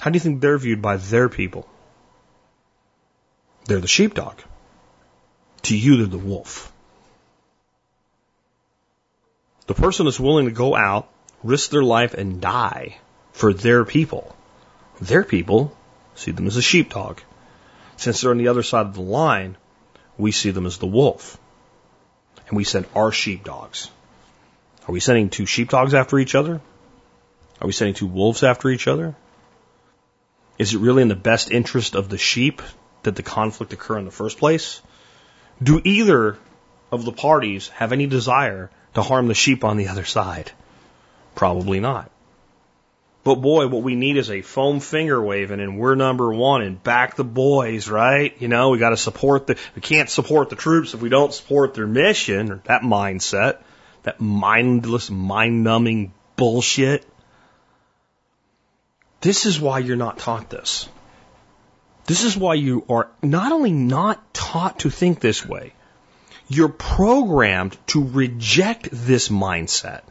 how 0.00 0.10
do 0.10 0.16
you 0.16 0.20
think 0.20 0.40
they're 0.40 0.56
viewed 0.56 0.80
by 0.80 0.96
their 0.96 1.28
people? 1.28 1.68
They're 3.66 3.80
the 3.80 3.88
sheepdog. 3.88 4.40
To 5.64 5.76
you, 5.76 5.98
they're 5.98 6.06
the 6.06 6.18
wolf. 6.18 6.72
The 9.66 9.74
person 9.74 10.04
that's 10.04 10.20
willing 10.20 10.46
to 10.46 10.50
go 10.50 10.76
out, 10.76 11.08
risk 11.42 11.70
their 11.70 11.82
life, 11.82 12.14
and 12.14 12.40
die 12.40 12.98
for 13.32 13.52
their 13.52 13.84
people. 13.84 14.36
Their 15.00 15.24
people 15.24 15.76
see 16.14 16.30
them 16.30 16.46
as 16.46 16.56
a 16.56 16.62
sheepdog. 16.62 17.20
Since 17.96 18.20
they're 18.20 18.30
on 18.30 18.38
the 18.38 18.48
other 18.48 18.62
side 18.62 18.86
of 18.86 18.94
the 18.94 19.00
line, 19.00 19.56
we 20.18 20.32
see 20.32 20.50
them 20.50 20.66
as 20.66 20.78
the 20.78 20.86
wolf. 20.86 21.38
And 22.48 22.56
we 22.56 22.64
send 22.64 22.86
our 22.94 23.10
sheepdogs. 23.10 23.90
Are 24.86 24.92
we 24.92 25.00
sending 25.00 25.30
two 25.30 25.46
sheepdogs 25.46 25.94
after 25.94 26.18
each 26.18 26.34
other? 26.34 26.60
Are 27.60 27.66
we 27.66 27.72
sending 27.72 27.94
two 27.94 28.06
wolves 28.06 28.42
after 28.42 28.68
each 28.68 28.86
other? 28.86 29.14
Is 30.58 30.74
it 30.74 30.78
really 30.78 31.02
in 31.02 31.08
the 31.08 31.16
best 31.16 31.50
interest 31.50 31.94
of 31.94 32.08
the 32.08 32.18
sheep 32.18 32.60
that 33.02 33.16
the 33.16 33.22
conflict 33.22 33.72
occur 33.72 33.98
in 33.98 34.04
the 34.04 34.10
first 34.10 34.38
place? 34.38 34.82
Do 35.62 35.80
either 35.82 36.36
of 36.92 37.04
the 37.04 37.12
parties 37.12 37.68
have 37.68 37.92
any 37.92 38.06
desire 38.06 38.70
to 38.94 39.02
harm 39.02 39.28
the 39.28 39.34
sheep 39.34 39.64
on 39.64 39.76
the 39.76 39.88
other 39.88 40.04
side? 40.04 40.50
Probably 41.34 41.80
not. 41.80 42.10
But 43.24 43.36
boy, 43.36 43.66
what 43.68 43.82
we 43.82 43.94
need 43.94 44.18
is 44.18 44.30
a 44.30 44.42
foam 44.42 44.80
finger 44.80 45.20
waving 45.20 45.60
and 45.60 45.78
we're 45.78 45.94
number 45.94 46.32
one 46.32 46.60
and 46.60 46.82
back 46.82 47.16
the 47.16 47.24
boys, 47.24 47.88
right? 47.88 48.34
You 48.38 48.48
know, 48.48 48.68
we 48.68 48.78
got 48.78 48.90
to 48.90 48.98
support 48.98 49.46
the, 49.46 49.56
we 49.74 49.80
can't 49.80 50.10
support 50.10 50.50
the 50.50 50.56
troops 50.56 50.92
if 50.92 51.00
we 51.00 51.08
don't 51.08 51.32
support 51.32 51.72
their 51.72 51.86
mission 51.86 52.52
or 52.52 52.60
that 52.66 52.82
mindset, 52.82 53.62
that 54.02 54.20
mindless, 54.20 55.10
mind 55.10 55.64
numbing 55.64 56.12
bullshit. 56.36 57.06
This 59.22 59.46
is 59.46 59.58
why 59.58 59.78
you're 59.78 59.96
not 59.96 60.18
taught 60.18 60.50
this. 60.50 60.86
This 62.04 62.24
is 62.24 62.36
why 62.36 62.54
you 62.54 62.84
are 62.90 63.08
not 63.22 63.52
only 63.52 63.72
not 63.72 64.34
taught 64.34 64.80
to 64.80 64.90
think 64.90 65.20
this 65.20 65.46
way, 65.46 65.72
you're 66.48 66.68
programmed 66.68 67.76
to 67.88 68.04
reject 68.04 68.88
this 68.90 69.28
mindset 69.28 70.02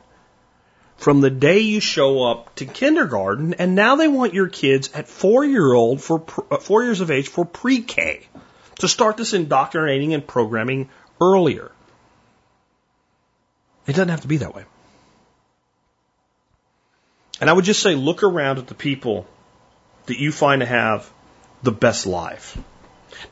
from 1.04 1.20
the 1.20 1.30
day 1.30 1.60
you 1.60 1.82
show 1.82 2.24
up 2.24 2.56
to 2.56 2.66
kindergarten, 2.66 3.56
and 3.56 3.76
now 3.76 3.98
they 3.98 4.08
want 4.08 4.34
your 4.34 4.48
kids 4.48 4.90
at 4.94 5.08
four 5.08 5.44
year 5.44 5.74
old 5.74 6.02
for 6.02 6.24
uh, 6.50 6.58
four 6.58 6.84
years 6.84 7.02
of 7.02 7.12
age 7.12 7.28
for 7.28 7.44
pre-K 7.44 8.26
to 8.80 8.88
start 8.88 9.18
this 9.18 9.34
indoctrinating 9.34 10.14
and 10.14 10.26
programming 10.26 10.90
earlier. 11.20 11.72
It 13.86 13.92
doesn't 13.92 14.10
have 14.10 14.22
to 14.22 14.30
be 14.30 14.38
that 14.38 14.56
way. 14.56 14.64
And 17.42 17.50
I 17.50 17.54
would 17.54 17.66
just 17.66 17.82
say, 17.82 17.96
look 17.96 18.24
around 18.24 18.60
at 18.60 18.68
the 18.68 18.76
people 18.76 19.28
that 20.06 20.18
you 20.18 20.32
find 20.32 20.62
to 20.62 20.66
have 20.66 21.12
the 21.64 21.72
best 21.74 22.06
life. 22.08 22.58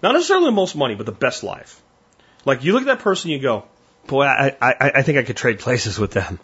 Not 0.03 0.11
necessarily 0.13 0.47
the 0.47 0.51
most 0.51 0.75
money, 0.75 0.95
but 0.95 1.05
the 1.05 1.13
best 1.13 1.43
life. 1.43 1.81
Like 2.45 2.63
you 2.63 2.73
look 2.73 2.83
at 2.83 2.87
that 2.87 2.99
person, 2.99 3.31
you 3.31 3.39
go, 3.39 3.65
boy, 4.07 4.23
I, 4.25 4.55
I, 4.61 4.91
I 4.95 5.01
think 5.03 5.17
I 5.17 5.23
could 5.23 5.37
trade 5.37 5.59
places 5.59 5.99
with 5.99 6.11
them. 6.11 6.39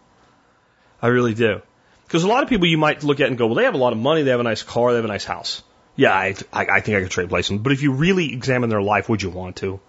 I 1.01 1.07
really 1.07 1.33
do. 1.33 1.61
Because 2.05 2.23
a 2.23 2.27
lot 2.27 2.43
of 2.43 2.49
people 2.49 2.67
you 2.67 2.77
might 2.77 3.03
look 3.03 3.19
at 3.19 3.27
and 3.27 3.37
go, 3.37 3.47
well, 3.47 3.55
they 3.55 3.65
have 3.65 3.73
a 3.73 3.77
lot 3.77 3.93
of 3.93 3.99
money, 3.99 4.23
they 4.23 4.31
have 4.31 4.39
a 4.39 4.43
nice 4.43 4.63
car, 4.63 4.91
they 4.91 4.97
have 4.97 5.05
a 5.05 5.09
nice 5.09 5.25
house. 5.25 5.61
Yeah, 5.95 6.13
I, 6.13 6.35
I, 6.53 6.65
I 6.65 6.79
think 6.79 6.97
I 6.97 7.01
could 7.01 7.11
trade 7.11 7.29
places. 7.29 7.57
But 7.57 7.73
if 7.73 7.81
you 7.81 7.91
really 7.91 8.31
examine 8.31 8.69
their 8.69 8.81
life, 8.81 9.09
would 9.09 9.21
you 9.21 9.29
want 9.29 9.57
to? 9.57 9.79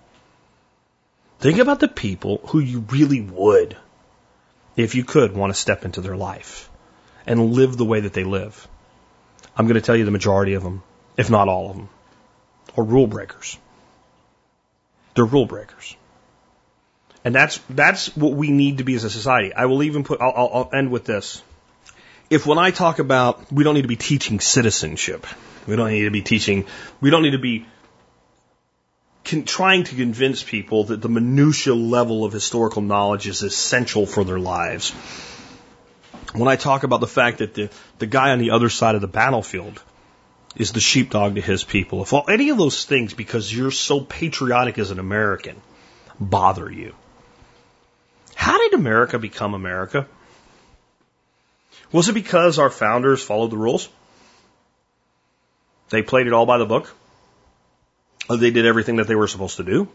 Think 1.39 1.59
about 1.59 1.79
the 1.79 1.89
people 1.89 2.41
who 2.47 2.59
you 2.59 2.81
really 2.91 3.21
would, 3.21 3.77
if 4.75 4.95
you 4.95 5.05
could, 5.05 5.35
want 5.35 5.55
to 5.55 5.61
step 5.61 5.85
into 5.85 6.01
their 6.01 6.17
life 6.17 6.69
and 7.27 7.53
live 7.53 7.77
the 7.77 7.85
way 7.85 8.01
that 8.01 8.15
they 8.15 8.25
live. 8.25 8.67
I'm 9.57 9.67
going 9.67 9.75
to 9.75 9.81
tell 9.81 9.97
you 9.97 10.05
the 10.05 10.11
majority 10.11 10.55
of 10.55 10.63
them, 10.63 10.83
if 11.17 11.31
not 11.31 11.49
all 11.49 11.71
of 11.71 11.77
them, 11.77 11.89
are 12.77 12.83
rule 12.83 13.07
breakers. 13.07 13.59
They're 15.19 15.25
rule 15.25 15.47
breakers. 15.47 15.97
And 17.25 17.35
that's, 17.35 17.59
that's 17.69 18.17
what 18.17 18.35
we 18.35 18.53
need 18.53 18.79
to 18.79 18.85
be 18.85 18.95
as 18.95 19.03
a 19.03 19.11
society. 19.11 19.53
I 19.53 19.67
will 19.67 19.83
even 19.83 20.05
put, 20.05 20.21
I'll, 20.21 20.33
I'll, 20.37 20.71
end 20.73 20.93
with 20.93 21.07
this. 21.07 21.43
If 22.31 22.47
when 22.47 22.57
I 22.57 22.71
talk 22.71 23.01
about, 23.01 23.51
we 23.51 23.65
don't 23.65 23.75
need 23.75 23.83
to 23.83 23.89
be 23.89 23.97
teaching 23.97 24.39
citizenship, 24.39 25.27
we 25.67 25.75
don't 25.75 25.91
need 25.91 26.05
to 26.05 26.13
be 26.13 26.23
teaching, 26.23 26.67
we 27.01 27.11
don't 27.11 27.25
need 27.25 27.33
to 27.33 27.41
be 27.41 27.67
con- 29.25 29.43
trying 29.43 29.83
to 29.83 29.97
convince 29.97 30.45
people 30.45 30.85
that 30.85 31.03
the 31.03 31.09
minutia 31.09 31.75
level 31.75 32.25
of 32.25 32.33
historical 32.33 32.83
knowledge 32.83 33.27
is 33.27 33.43
essential 33.43 34.07
for 34.07 34.23
their 34.23 34.39
lives. 34.39 34.93
When 36.33 36.47
I 36.47 36.55
talk 36.55 36.85
about 36.85 37.01
the 37.01 37.09
fact 37.09 37.39
that 37.39 37.55
the, 37.55 37.71
the 37.99 38.07
guy 38.07 38.31
on 38.31 38.39
the 38.39 38.53
other 38.53 38.69
side 38.69 38.95
of 38.95 39.01
the 39.01 39.09
battlefield 39.09 39.83
is 40.57 40.73
the 40.73 40.81
sheepdog 40.81 41.35
to 41.35 41.41
his 41.41 41.65
people, 41.65 42.03
if 42.03 42.13
all, 42.13 42.25
any 42.29 42.51
of 42.51 42.59
those 42.59 42.85
things, 42.85 43.15
because 43.15 43.55
you're 43.55 43.71
so 43.71 44.01
patriotic 44.01 44.79
as 44.79 44.91
an 44.91 44.99
American, 44.99 45.61
bother 46.19 46.71
you, 46.71 46.95
how 48.35 48.59
did 48.59 48.75
America 48.75 49.19
become 49.19 49.55
America? 49.55 50.07
Was 51.93 52.09
it 52.09 52.13
because 52.13 52.59
our 52.59 52.71
founders 52.71 53.23
followed 53.23 53.51
the 53.51 53.57
rules? 53.57 53.89
They 55.91 56.03
played 56.03 56.27
it 56.27 56.33
all 56.33 56.47
by 56.47 56.59
the 56.59 56.67
book? 56.67 56.95
Or 58.29 58.37
they 58.37 58.51
did 58.51 58.67
everything 58.67 58.97
that 58.97 59.07
they 59.07 59.15
were 59.15 59.27
supposed 59.27 59.57
to 59.57 59.65
do? 59.65 59.89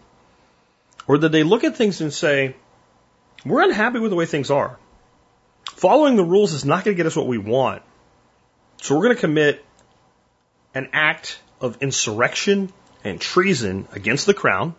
Or 1.08 1.18
did 1.18 1.32
they 1.32 1.44
look 1.44 1.64
at 1.64 1.76
things 1.76 2.02
and 2.02 2.12
say, 2.12 2.56
we're 3.46 3.62
unhappy 3.62 4.00
with 4.00 4.10
the 4.10 4.16
way 4.16 4.26
things 4.26 4.50
are. 4.50 4.78
Following 5.66 6.16
the 6.16 6.24
rules 6.24 6.54
is 6.54 6.66
not 6.66 6.84
going 6.84 6.96
to 6.96 6.98
get 6.98 7.06
us 7.06 7.16
what 7.16 7.28
we 7.28 7.38
want. 7.38 7.82
So 8.82 8.96
we're 8.96 9.04
going 9.04 9.16
to 9.16 9.22
commit 9.22 9.64
an 10.74 10.90
act 10.94 11.40
of 11.62 11.82
insurrection 11.82 12.72
and 13.04 13.20
treason 13.20 13.88
against 13.94 14.26
the 14.26 14.34
crown 14.34 14.76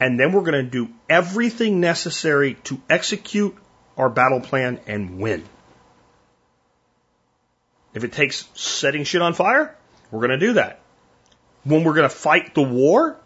and 0.00 0.18
then 0.18 0.32
we're 0.32 0.40
going 0.40 0.64
to 0.64 0.70
do 0.70 0.88
everything 1.08 1.78
necessary 1.78 2.54
to 2.64 2.80
execute 2.88 3.54
our 3.98 4.08
battle 4.08 4.40
plan 4.40 4.80
and 4.86 5.18
win. 5.20 5.44
If 7.92 8.02
it 8.02 8.12
takes 8.12 8.48
setting 8.54 9.04
shit 9.04 9.20
on 9.20 9.34
fire, 9.34 9.76
we're 10.10 10.26
going 10.26 10.40
to 10.40 10.46
do 10.46 10.52
that. 10.54 10.80
When 11.64 11.84
we're 11.84 11.94
going 11.94 12.08
to 12.08 12.14
fight 12.14 12.54
the 12.54 12.62
war, 12.62 13.18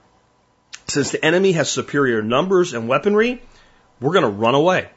since 0.88 1.12
the 1.12 1.24
enemy 1.24 1.52
has 1.52 1.70
superior 1.70 2.22
numbers 2.22 2.74
and 2.74 2.88
weaponry, 2.88 3.40
we're 4.00 4.12
going 4.12 4.24
to 4.24 4.30
run 4.30 4.56
away. 4.56 4.88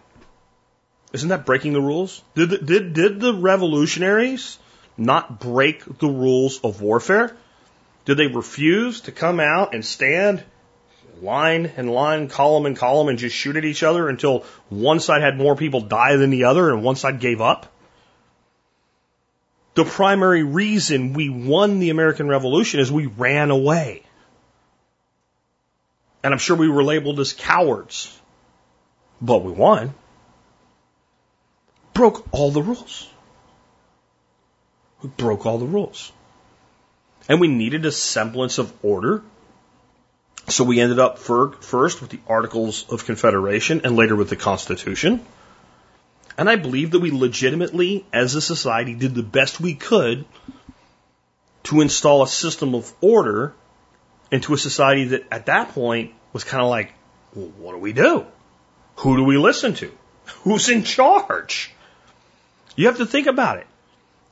Isn't 1.14 1.30
that 1.30 1.46
breaking 1.46 1.74
the 1.74 1.82
rules? 1.82 2.24
Did 2.34 2.50
the, 2.50 2.58
did 2.58 2.94
did 2.94 3.20
the 3.20 3.34
revolutionaries 3.34 4.58
not 4.98 5.40
break 5.40 5.84
the 6.00 6.08
rules 6.08 6.60
of 6.64 6.82
warfare? 6.82 7.36
Did 8.06 8.18
they 8.18 8.28
refuse 8.28 9.02
to 9.02 9.12
come 9.12 9.40
out 9.40 9.74
and 9.74 9.86
stand 9.86 10.44
line 11.22 11.72
and 11.78 11.92
line, 11.92 12.30
column 12.30 12.66
and 12.66 12.78
column, 12.78 13.10
and 13.10 13.18
just 13.18 13.36
shoot 13.36 13.56
at 13.56 13.66
each 13.66 13.84
other 13.84 14.08
until 14.08 14.46
one 14.70 15.00
side 15.00 15.22
had 15.22 15.38
more 15.38 15.56
people 15.56 15.82
die 15.82 16.16
than 16.16 16.30
the 16.30 16.46
other 16.46 16.72
and 16.72 16.84
one 16.84 16.96
side 16.96 17.20
gave 17.20 17.42
up? 17.42 17.72
The 19.74 19.86
primary 19.86 20.44
reason 20.44 21.14
we 21.14 21.30
won 21.30 21.80
the 21.80 21.92
American 21.92 22.28
Revolution 22.28 22.80
is 22.80 22.92
we 22.92 23.06
ran 23.06 23.52
away. 23.52 24.04
And 26.24 26.34
I'm 26.34 26.40
sure 26.40 26.58
we 26.58 26.68
were 26.68 26.84
labeled 26.84 27.20
as 27.20 27.34
cowards. 27.34 28.18
But 29.22 29.44
we 29.44 29.52
won. 29.52 29.94
Broke 31.94 32.28
all 32.32 32.52
the 32.52 32.62
rules. 32.62 33.08
We 35.02 35.10
broke 35.10 35.46
all 35.46 35.58
the 35.58 35.66
rules. 35.66 36.12
And 37.30 37.42
we 37.42 37.48
needed 37.48 37.86
a 37.86 37.92
semblance 37.92 38.58
of 38.58 38.74
order 38.84 39.24
so 40.50 40.64
we 40.64 40.80
ended 40.80 41.00
up 41.00 41.20
first 41.20 42.02
with 42.02 42.10
the 42.10 42.20
Articles 42.26 42.86
of 42.90 43.06
Confederation 43.06 43.82
and 43.84 43.98
later 43.98 44.16
with 44.16 44.30
the 44.30 44.38
Constitution. 44.38 45.26
And 46.38 46.50
I 46.50 46.56
believe 46.56 46.92
that 46.92 47.00
we 47.00 47.12
legitimately, 47.12 48.06
as 48.14 48.36
a 48.36 48.42
society, 48.42 48.94
did 48.94 49.14
the 49.14 49.24
best 49.24 49.60
we 49.60 49.74
could 49.74 50.26
to 51.64 51.82
install 51.82 52.24
a 52.24 52.28
system 52.28 52.76
of 52.76 52.94
order 53.02 53.54
into 54.32 54.54
a 54.54 54.58
society 54.58 55.06
that 55.10 55.26
at 55.32 55.48
that 55.48 55.70
point 55.70 56.14
was 56.32 56.46
kind 56.46 56.64
of 56.64 56.70
like, 56.70 56.94
well, 57.36 57.52
what 57.58 57.74
do 57.74 57.80
we 57.80 57.92
do? 57.92 58.26
Who 58.98 59.18
do 59.18 59.26
we 59.26 59.38
listen 59.38 59.74
to? 59.76 59.92
Who's 60.44 60.70
in 60.70 60.84
charge? 60.84 61.74
You 62.78 62.88
have 62.88 62.98
to 62.98 63.06
think 63.06 63.28
about 63.28 63.58
it. 63.58 63.68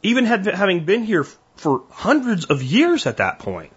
Even 0.06 0.26
had, 0.26 0.45
having 0.45 0.86
been 0.86 1.03
here 1.03 1.24
for 1.56 1.84
hundreds 1.89 2.45
of 2.45 2.62
years 2.62 3.08
at 3.08 3.18
that 3.18 3.39
point, 3.39 3.72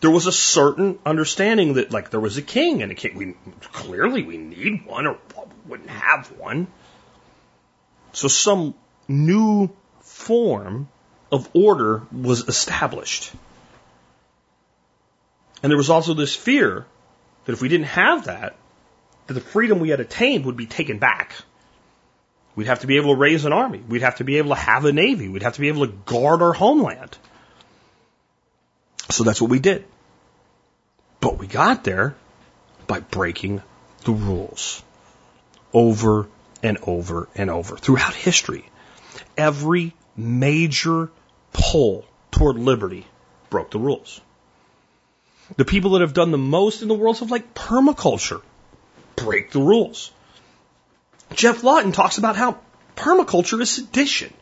there 0.00 0.10
was 0.10 0.26
a 0.26 0.32
certain 0.32 0.98
understanding 1.04 1.74
that 1.74 1.90
like 1.90 2.08
there 2.08 2.20
was 2.20 2.38
a 2.38 2.42
king 2.42 2.82
and 2.82 2.90
a 2.90 2.94
king. 2.94 3.14
We 3.14 3.34
clearly 3.60 4.22
we 4.22 4.38
need 4.38 4.86
one 4.86 5.06
or 5.06 5.18
wouldn't 5.66 5.90
have 5.90 6.28
one. 6.28 6.68
So 8.12 8.28
some 8.28 8.74
new 9.06 9.68
form 10.00 10.88
of 11.30 11.50
order 11.52 12.04
was 12.10 12.48
established. 12.48 13.30
And 15.62 15.70
there 15.70 15.76
was 15.76 15.90
also 15.90 16.14
this 16.14 16.34
fear 16.34 16.86
that 17.44 17.52
if 17.52 17.60
we 17.60 17.68
didn't 17.68 17.86
have 17.86 18.24
that, 18.24 18.56
that 19.26 19.34
the 19.34 19.42
freedom 19.42 19.78
we 19.78 19.90
had 19.90 20.00
attained 20.00 20.46
would 20.46 20.56
be 20.56 20.64
taken 20.64 20.98
back. 20.98 21.34
We'd 22.58 22.66
have 22.66 22.80
to 22.80 22.88
be 22.88 22.96
able 22.96 23.14
to 23.14 23.20
raise 23.20 23.44
an 23.44 23.52
army. 23.52 23.78
We'd 23.88 24.02
have 24.02 24.16
to 24.16 24.24
be 24.24 24.38
able 24.38 24.48
to 24.48 24.60
have 24.60 24.84
a 24.84 24.92
navy. 24.92 25.28
We'd 25.28 25.44
have 25.44 25.54
to 25.54 25.60
be 25.60 25.68
able 25.68 25.86
to 25.86 25.92
guard 25.92 26.42
our 26.42 26.52
homeland. 26.52 27.16
So 29.10 29.22
that's 29.22 29.40
what 29.40 29.48
we 29.48 29.60
did. 29.60 29.84
But 31.20 31.38
we 31.38 31.46
got 31.46 31.84
there 31.84 32.16
by 32.88 32.98
breaking 32.98 33.62
the 34.04 34.10
rules 34.10 34.82
over 35.72 36.26
and 36.60 36.78
over 36.82 37.28
and 37.36 37.48
over 37.48 37.76
throughout 37.76 38.14
history. 38.14 38.68
Every 39.36 39.94
major 40.16 41.12
pull 41.52 42.06
toward 42.32 42.56
liberty 42.56 43.06
broke 43.50 43.70
the 43.70 43.78
rules. 43.78 44.20
The 45.56 45.64
people 45.64 45.92
that 45.92 46.00
have 46.00 46.12
done 46.12 46.32
the 46.32 46.38
most 46.38 46.82
in 46.82 46.88
the 46.88 46.94
world 46.94 47.22
of 47.22 47.30
like 47.30 47.54
permaculture 47.54 48.42
break 49.14 49.52
the 49.52 49.60
rules. 49.60 50.10
Geoff 51.34 51.62
Lawton 51.62 51.92
talks 51.92 52.18
about 52.18 52.36
how 52.36 52.58
permaculture 52.96 53.60
is 53.60 53.70
sedition. 53.70 54.32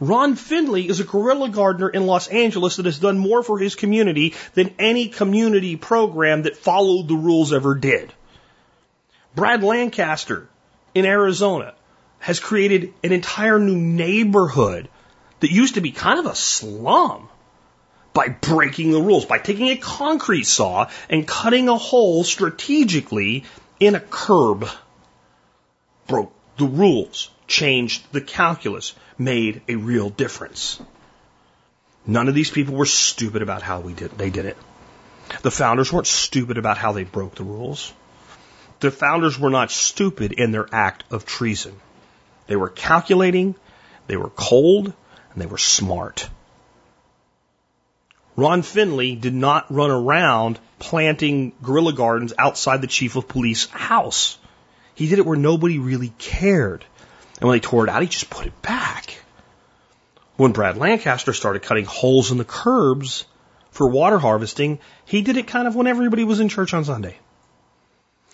Ron 0.00 0.36
Finley 0.36 0.88
is 0.88 1.00
a 1.00 1.04
guerrilla 1.04 1.48
gardener 1.48 1.88
in 1.88 2.06
Los 2.06 2.28
Angeles 2.28 2.76
that 2.76 2.86
has 2.86 3.00
done 3.00 3.18
more 3.18 3.42
for 3.42 3.58
his 3.58 3.74
community 3.74 4.34
than 4.54 4.74
any 4.78 5.08
community 5.08 5.76
program 5.76 6.42
that 6.42 6.56
followed 6.56 7.08
the 7.08 7.16
rules 7.16 7.52
ever 7.52 7.74
did. 7.74 8.12
Brad 9.34 9.64
Lancaster 9.64 10.48
in 10.94 11.04
Arizona 11.04 11.74
has 12.20 12.38
created 12.40 12.94
an 13.02 13.12
entire 13.12 13.58
new 13.58 13.76
neighborhood 13.76 14.88
that 15.40 15.50
used 15.50 15.74
to 15.74 15.80
be 15.80 15.90
kind 15.90 16.18
of 16.18 16.26
a 16.26 16.34
slum 16.34 17.28
by 18.12 18.28
breaking 18.28 18.90
the 18.90 19.00
rules, 19.00 19.24
by 19.24 19.38
taking 19.38 19.68
a 19.68 19.76
concrete 19.76 20.44
saw 20.44 20.88
and 21.08 21.26
cutting 21.26 21.68
a 21.68 21.76
hole 21.76 22.24
strategically 22.24 23.44
in 23.78 23.94
a 23.94 24.00
curb. 24.00 24.68
Broke 26.08 26.32
the 26.56 26.66
rules, 26.66 27.30
changed 27.46 28.02
the 28.10 28.20
calculus, 28.20 28.94
made 29.16 29.62
a 29.68 29.76
real 29.76 30.10
difference. 30.10 30.80
None 32.06 32.28
of 32.28 32.34
these 32.34 32.50
people 32.50 32.74
were 32.74 32.86
stupid 32.86 33.42
about 33.42 33.62
how 33.62 33.80
we 33.80 33.92
did 33.92 34.18
they 34.18 34.30
did 34.30 34.46
it. 34.46 34.56
The 35.42 35.50
founders 35.50 35.92
weren't 35.92 36.06
stupid 36.06 36.58
about 36.58 36.78
how 36.78 36.92
they 36.92 37.04
broke 37.04 37.36
the 37.36 37.44
rules. 37.44 37.92
The 38.80 38.90
founders 38.90 39.38
were 39.38 39.50
not 39.50 39.70
stupid 39.70 40.32
in 40.32 40.50
their 40.50 40.66
act 40.72 41.04
of 41.10 41.26
treason. 41.26 41.74
They 42.46 42.56
were 42.56 42.70
calculating, 42.70 43.54
they 44.06 44.16
were 44.16 44.30
cold, 44.30 44.86
and 45.32 45.42
they 45.42 45.46
were 45.46 45.58
smart. 45.58 46.28
Ron 48.36 48.62
Finley 48.62 49.16
did 49.16 49.34
not 49.34 49.70
run 49.70 49.90
around 49.90 50.58
planting 50.78 51.52
guerrilla 51.62 51.92
gardens 51.92 52.32
outside 52.38 52.80
the 52.80 52.86
chief 52.86 53.16
of 53.16 53.28
police 53.28 53.66
house. 53.68 54.38
He 54.98 55.06
did 55.06 55.20
it 55.20 55.26
where 55.26 55.38
nobody 55.38 55.78
really 55.78 56.12
cared. 56.18 56.84
And 57.40 57.48
when 57.48 57.54
they 57.54 57.60
tore 57.60 57.84
it 57.84 57.88
out, 57.88 58.02
he 58.02 58.08
just 58.08 58.30
put 58.30 58.46
it 58.46 58.62
back. 58.62 59.16
When 60.34 60.50
Brad 60.50 60.76
Lancaster 60.76 61.32
started 61.32 61.62
cutting 61.62 61.84
holes 61.84 62.32
in 62.32 62.36
the 62.36 62.44
curbs 62.44 63.24
for 63.70 63.88
water 63.88 64.18
harvesting, 64.18 64.80
he 65.04 65.22
did 65.22 65.36
it 65.36 65.46
kind 65.46 65.68
of 65.68 65.76
when 65.76 65.86
everybody 65.86 66.24
was 66.24 66.40
in 66.40 66.48
church 66.48 66.74
on 66.74 66.84
Sunday. 66.84 67.16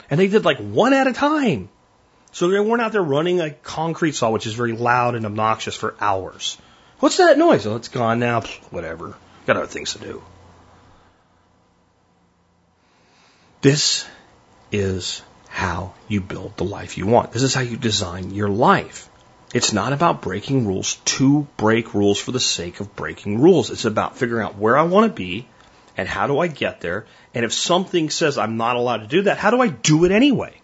And 0.08 0.18
they 0.18 0.26
did 0.26 0.46
like 0.46 0.56
one 0.56 0.94
at 0.94 1.06
a 1.06 1.12
time. 1.12 1.68
So 2.32 2.48
they 2.48 2.58
weren't 2.58 2.80
out 2.80 2.92
there 2.92 3.02
running 3.02 3.42
a 3.42 3.50
concrete 3.50 4.14
saw, 4.14 4.30
which 4.30 4.46
is 4.46 4.54
very 4.54 4.72
loud 4.72 5.16
and 5.16 5.26
obnoxious 5.26 5.76
for 5.76 5.94
hours. 6.00 6.56
What's 6.98 7.18
that 7.18 7.36
noise? 7.36 7.66
Oh, 7.66 7.76
it's 7.76 7.88
gone 7.88 8.20
now. 8.20 8.40
Whatever. 8.70 9.16
Got 9.46 9.58
other 9.58 9.66
things 9.66 9.92
to 9.92 9.98
do. 9.98 10.22
This 13.60 14.06
is 14.72 15.20
how 15.54 15.94
you 16.08 16.20
build 16.20 16.56
the 16.56 16.64
life 16.64 16.98
you 16.98 17.06
want. 17.06 17.30
This 17.30 17.44
is 17.44 17.54
how 17.54 17.60
you 17.60 17.76
design 17.76 18.34
your 18.34 18.48
life. 18.48 19.08
It's 19.54 19.72
not 19.72 19.92
about 19.92 20.20
breaking 20.20 20.66
rules 20.66 20.96
to 21.04 21.46
break 21.56 21.94
rules 21.94 22.18
for 22.18 22.32
the 22.32 22.40
sake 22.40 22.80
of 22.80 22.96
breaking 22.96 23.40
rules. 23.40 23.70
It's 23.70 23.84
about 23.84 24.18
figuring 24.18 24.44
out 24.44 24.58
where 24.58 24.76
I 24.76 24.82
want 24.82 25.06
to 25.08 25.16
be 25.16 25.46
and 25.96 26.08
how 26.08 26.26
do 26.26 26.40
I 26.40 26.48
get 26.48 26.80
there. 26.80 27.06
And 27.34 27.44
if 27.44 27.52
something 27.52 28.10
says 28.10 28.36
I'm 28.36 28.56
not 28.56 28.74
allowed 28.74 29.02
to 29.02 29.06
do 29.06 29.22
that, 29.22 29.38
how 29.38 29.52
do 29.52 29.60
I 29.60 29.68
do 29.68 30.04
it 30.04 30.10
anyway? 30.10 30.60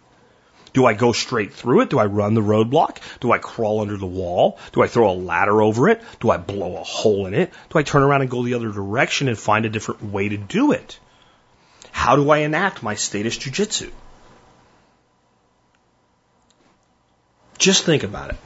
Do 0.73 0.87
I 0.87 0.95
go 0.95 1.13
straight 1.13 1.55
through 1.55 1.83
it? 1.83 1.91
Do 1.91 2.01
I 2.01 2.07
run 2.07 2.35
the 2.35 2.43
roadblock? 2.43 2.99
Do 3.21 3.31
I 3.31 3.39
crawl 3.39 3.83
under 3.83 3.97
the 3.97 4.07
wall? 4.07 4.59
Do 4.73 4.83
I 4.83 4.89
throw 4.89 5.13
a 5.13 5.15
ladder 5.15 5.63
over 5.63 5.89
it? 5.89 6.03
Do 6.19 6.31
I 6.31 6.37
blow 6.37 6.77
a 6.77 6.83
hole 6.83 7.27
in 7.27 7.35
it? 7.35 7.53
Do 7.71 7.79
I 7.79 7.85
turn 7.85 8.03
around 8.03 8.23
and 8.23 8.31
go 8.31 8.43
the 8.43 8.55
other 8.55 8.73
direction 8.73 9.29
and 9.29 9.39
find 9.39 9.65
a 9.67 9.71
different 9.71 10.03
way 10.03 10.31
to 10.31 10.37
do 10.37 10.73
it? 10.73 10.99
How 11.93 12.17
do 12.17 12.29
I 12.31 12.39
enact 12.39 12.83
my 12.83 12.97
status 12.97 13.39
jujitsu? 13.39 13.93
Just 17.61 17.85
think 17.85 18.05
about 18.05 18.31
it. 18.31 18.37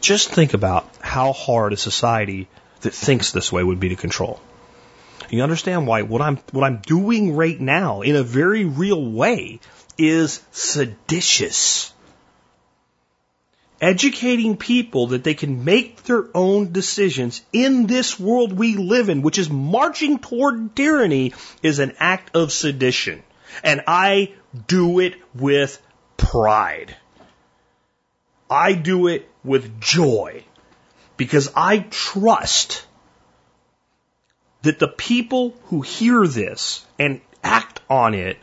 Just 0.00 0.30
think 0.30 0.54
about 0.54 0.88
how 1.00 1.32
hard 1.32 1.74
a 1.74 1.76
society 1.76 2.48
that 2.80 2.94
thinks 2.94 3.30
this 3.30 3.52
way 3.52 3.62
would 3.62 3.78
be 3.78 3.90
to 3.90 3.96
control. 3.96 4.40
You 5.28 5.42
understand 5.42 5.86
why 5.86 6.02
what 6.02 6.22
I'm 6.22 6.38
what 6.50 6.64
I'm 6.64 6.78
doing 6.78 7.36
right 7.36 7.60
now 7.60 8.00
in 8.00 8.16
a 8.16 8.22
very 8.22 8.64
real 8.64 9.04
way 9.04 9.60
is 9.98 10.42
seditious. 10.50 11.92
Educating 13.82 14.56
people 14.56 15.08
that 15.08 15.24
they 15.24 15.34
can 15.34 15.64
make 15.64 16.02
their 16.04 16.24
own 16.34 16.72
decisions 16.72 17.42
in 17.52 17.86
this 17.86 18.18
world 18.18 18.54
we 18.54 18.76
live 18.76 19.10
in, 19.10 19.20
which 19.20 19.38
is 19.38 19.50
marching 19.50 20.18
toward 20.18 20.74
tyranny, 20.74 21.34
is 21.62 21.80
an 21.80 21.92
act 21.98 22.34
of 22.34 22.50
sedition. 22.50 23.22
And 23.62 23.82
I 23.86 24.32
do 24.68 25.00
it 25.00 25.16
with 25.34 25.82
pride. 26.16 26.96
I 28.52 28.74
do 28.74 29.06
it 29.06 29.28
with 29.42 29.80
joy 29.80 30.44
because 31.16 31.50
I 31.56 31.78
trust 31.78 32.86
that 34.60 34.78
the 34.78 34.88
people 34.88 35.54
who 35.64 35.80
hear 35.80 36.26
this 36.26 36.84
and 36.98 37.22
act 37.42 37.80
on 37.88 38.12
it 38.14 38.38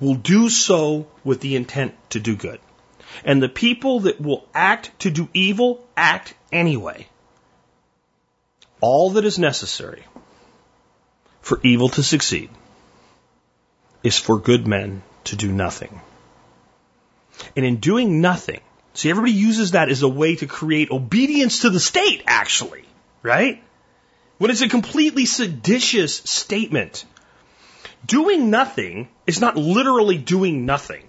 will 0.00 0.14
do 0.14 0.48
so 0.48 1.08
with 1.24 1.40
the 1.40 1.56
intent 1.56 1.94
to 2.10 2.20
do 2.20 2.36
good. 2.36 2.60
And 3.24 3.42
the 3.42 3.48
people 3.48 4.00
that 4.00 4.20
will 4.20 4.46
act 4.54 4.96
to 5.00 5.10
do 5.10 5.28
evil 5.34 5.84
act 5.96 6.34
anyway. 6.52 7.08
All 8.80 9.10
that 9.10 9.24
is 9.24 9.38
necessary 9.38 10.04
for 11.40 11.58
evil 11.64 11.88
to 11.90 12.04
succeed 12.04 12.50
is 14.04 14.16
for 14.16 14.38
good 14.38 14.68
men 14.68 15.02
to 15.24 15.34
do 15.34 15.50
nothing. 15.50 16.00
And 17.56 17.64
in 17.64 17.76
doing 17.76 18.20
nothing, 18.20 18.60
see, 18.94 19.10
everybody 19.10 19.32
uses 19.32 19.72
that 19.72 19.90
as 19.90 20.02
a 20.02 20.08
way 20.08 20.36
to 20.36 20.46
create 20.46 20.90
obedience 20.90 21.60
to 21.60 21.70
the 21.70 21.80
state, 21.80 22.22
actually, 22.26 22.84
right? 23.22 23.62
When 24.38 24.50
it's 24.50 24.62
a 24.62 24.68
completely 24.68 25.26
seditious 25.26 26.16
statement. 26.16 27.04
Doing 28.06 28.50
nothing 28.50 29.08
is 29.26 29.40
not 29.40 29.56
literally 29.56 30.18
doing 30.18 30.66
nothing. 30.66 31.04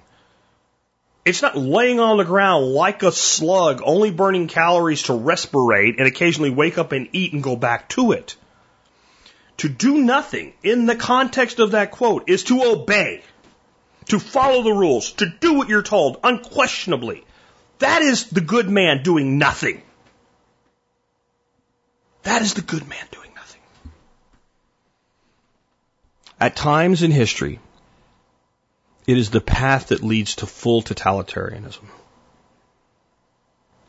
It's 1.26 1.42
not 1.42 1.58
laying 1.58 2.00
on 2.00 2.18
the 2.18 2.24
ground 2.24 2.68
like 2.68 3.02
a 3.02 3.12
slug, 3.12 3.82
only 3.84 4.12
burning 4.12 4.48
calories 4.48 5.04
to 5.04 5.14
respirate 5.14 5.98
and 5.98 6.08
occasionally 6.08 6.52
wake 6.52 6.78
up 6.78 6.92
and 6.92 7.10
eat 7.14 7.34
and 7.34 7.42
go 7.42 7.56
back 7.56 7.90
to 7.90 8.12
it. 8.12 8.36
To 9.58 9.70
do 9.70 9.98
nothing 10.04 10.54
in 10.62 10.86
the 10.86 10.96
context 10.96 11.60
of 11.60 11.72
that 11.72 11.92
quote 11.92 12.30
is 12.30 12.44
to 12.46 12.64
obey, 12.64 13.24
to 14.10 14.20
follow 14.20 14.62
the 14.64 14.74
rules, 14.74 15.14
to 15.14 15.26
do 15.26 15.54
what 15.54 15.68
you're 15.68 15.82
told 15.82 16.20
unquestionably. 16.24 17.26
That 17.80 18.02
is 18.02 18.30
the 18.30 18.42
good 18.42 18.70
man 18.70 19.04
doing 19.04 19.38
nothing. 19.38 19.82
That 22.24 22.42
is 22.42 22.54
the 22.54 22.62
good 22.62 22.88
man 22.88 23.06
doing 23.12 23.32
nothing. 23.36 23.62
At 26.40 26.56
times 26.56 27.04
in 27.04 27.12
history, 27.12 27.60
it 29.06 29.18
is 29.18 29.30
the 29.30 29.42
path 29.42 29.88
that 29.88 30.04
leads 30.04 30.38
to 30.38 30.48
full 30.48 30.82
totalitarianism. 30.82 31.86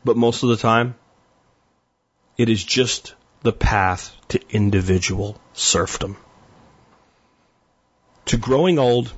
But 0.05 0.17
most 0.17 0.43
of 0.43 0.49
the 0.49 0.57
time, 0.57 0.95
it 2.37 2.49
is 2.49 2.63
just 2.63 3.15
the 3.41 3.51
path 3.51 4.15
to 4.29 4.39
individual 4.49 5.39
serfdom. 5.53 6.17
To 8.25 8.37
growing 8.37 8.77
old, 8.77 9.11